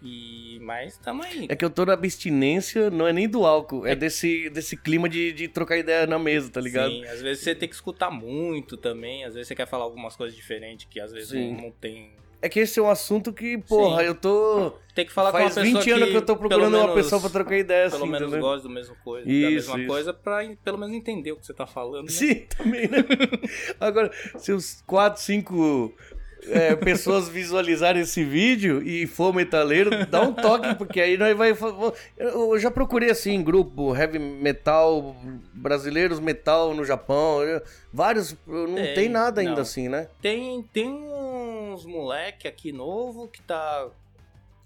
[0.02, 0.58] E.
[0.62, 1.46] Mas tamo aí.
[1.48, 5.08] é que eu tô na abstinência, não é nem do álcool, é desse, desse clima
[5.08, 6.90] de, de trocar ideia na mesa, tá ligado?
[6.90, 9.24] Sim, às vezes você tem que escutar muito também.
[9.24, 11.56] Às vezes você quer falar algumas coisas diferentes que às vezes Sim.
[11.56, 12.12] não, tem.
[12.40, 14.06] É que esse é um assunto que, porra, Sim.
[14.06, 14.72] eu tô.
[14.94, 16.86] Tem que falar Faz com uma pessoa 20 anos que eu tô pelo procurando uma
[16.86, 18.40] menos- pessoa pra trocar ideia assim, Pelo menos entendeu?
[18.40, 19.86] gosta do mesmo coisa, da Isso, mesma isso.
[19.88, 22.04] coisa, pra pelo menos entender o que você tá falando.
[22.06, 22.12] né?
[22.12, 22.98] Sim, também, né?
[23.80, 25.92] Agora, se os 4, 5
[26.46, 31.52] é, pessoas visualizarem esse vídeo e for metaleiro, dá um toque, porque aí nós vai.
[32.16, 35.16] Eu já procurei assim, em grupo, heavy metal,
[35.52, 37.40] brasileiros metal no Japão,
[37.92, 38.36] vários.
[38.46, 39.62] Não tem, Tem, nada ainda não.
[39.62, 40.08] assim, né?
[40.22, 43.88] Tem, tem uns moleque aqui novo que tá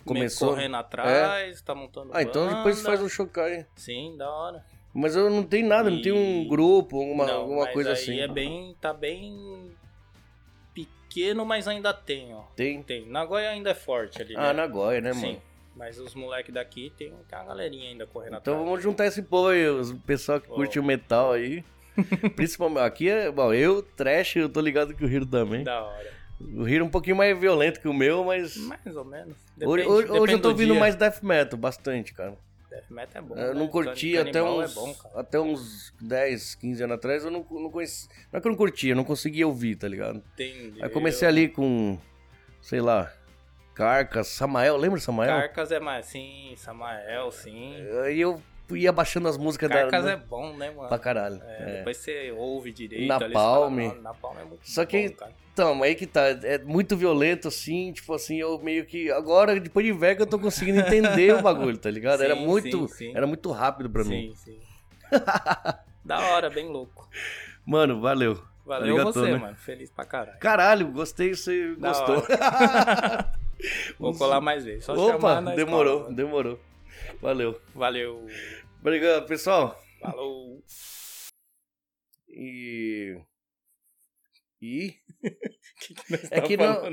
[0.04, 0.50] Começou?
[0.50, 2.56] correndo atrás, tá montando Ah, então banda.
[2.56, 3.66] depois faz um chocai.
[3.76, 4.64] Sim, da hora.
[4.94, 7.94] Mas eu não tenho nada, não E- tem um grupo, alguma, Não, alguma coisa aí
[7.94, 8.20] assim.
[8.20, 9.70] é bem, tá bem
[11.12, 12.42] pequeno, mas ainda tem, ó.
[12.56, 12.82] Tem?
[12.82, 13.06] Tem.
[13.06, 14.52] Nagoya ainda é forte ali, Ah, né?
[14.54, 15.26] Nagoya, né, Sim.
[15.26, 15.42] mano?
[15.74, 18.58] Mas os moleques daqui tem, tem uma galerinha ainda correndo Então atrás.
[18.68, 20.54] vamos juntar esse povo aí, os pessoal que Ó.
[20.54, 21.64] curte o metal aí.
[22.36, 23.30] Principalmente aqui é.
[23.30, 25.64] Bom, eu, trash, eu tô ligado que o Hiro também.
[25.64, 26.12] Da hora.
[26.40, 28.56] O Hiro é um pouquinho mais violento que o meu, mas.
[28.56, 29.34] Mais ou menos.
[29.34, 30.80] hoje, Depende- hoje- hoje depende eu tô do ouvindo dia.
[30.80, 32.34] mais death metal, bastante, cara.
[32.72, 33.34] Death metal é bom.
[33.36, 33.60] eu né?
[33.60, 34.70] não curti Can- até uns.
[34.70, 38.08] É bom, até uns 10, 15 anos atrás, eu não, não conheci.
[38.32, 40.22] Não é que eu não curtia, eu não conseguia ouvir, tá ligado?
[40.34, 40.82] Entendi.
[40.82, 41.98] Aí comecei ali com.
[42.60, 43.12] Sei lá.
[43.74, 45.34] Carcas, Samael, lembra Samael?
[45.34, 47.74] Carcas é mais, sim, Samael, sim.
[48.04, 48.40] Aí eu
[48.70, 50.12] ia baixando as músicas Carcas da.
[50.12, 50.88] é bom, né, mano?
[50.88, 51.40] Pra caralho.
[51.42, 51.76] É, é.
[51.78, 53.06] Depois você ouve direito.
[53.08, 53.24] Napalm.
[53.78, 55.32] ali, fala, "Não, Napalm é muito Só que- bom, cara.
[55.52, 59.84] Então, aí que tá, é muito violento assim, tipo assim, eu meio que agora depois
[59.84, 62.22] de velho que eu tô conseguindo entender o bagulho, tá ligado?
[62.22, 63.12] era Sim, muito, sim, sim.
[63.14, 64.32] era muito rápido pra mim.
[64.34, 64.60] Sim, sim.
[66.02, 67.06] da hora, bem louco.
[67.66, 68.42] Mano, valeu.
[68.64, 69.36] Valeu Arigatou, você, né?
[69.38, 69.56] mano.
[69.56, 70.38] Feliz pra caralho.
[70.38, 72.24] Caralho, gostei, você Da gostou.
[73.98, 74.84] Vou colar mais vezes.
[74.84, 76.14] Só Opa, demorou, escola.
[76.14, 76.60] demorou.
[77.20, 77.60] Valeu.
[77.74, 78.26] Valeu.
[78.80, 79.78] Obrigado, pessoal.
[80.00, 80.62] Falou.
[82.28, 83.20] E
[84.60, 84.94] e
[86.32, 86.92] Aquí no.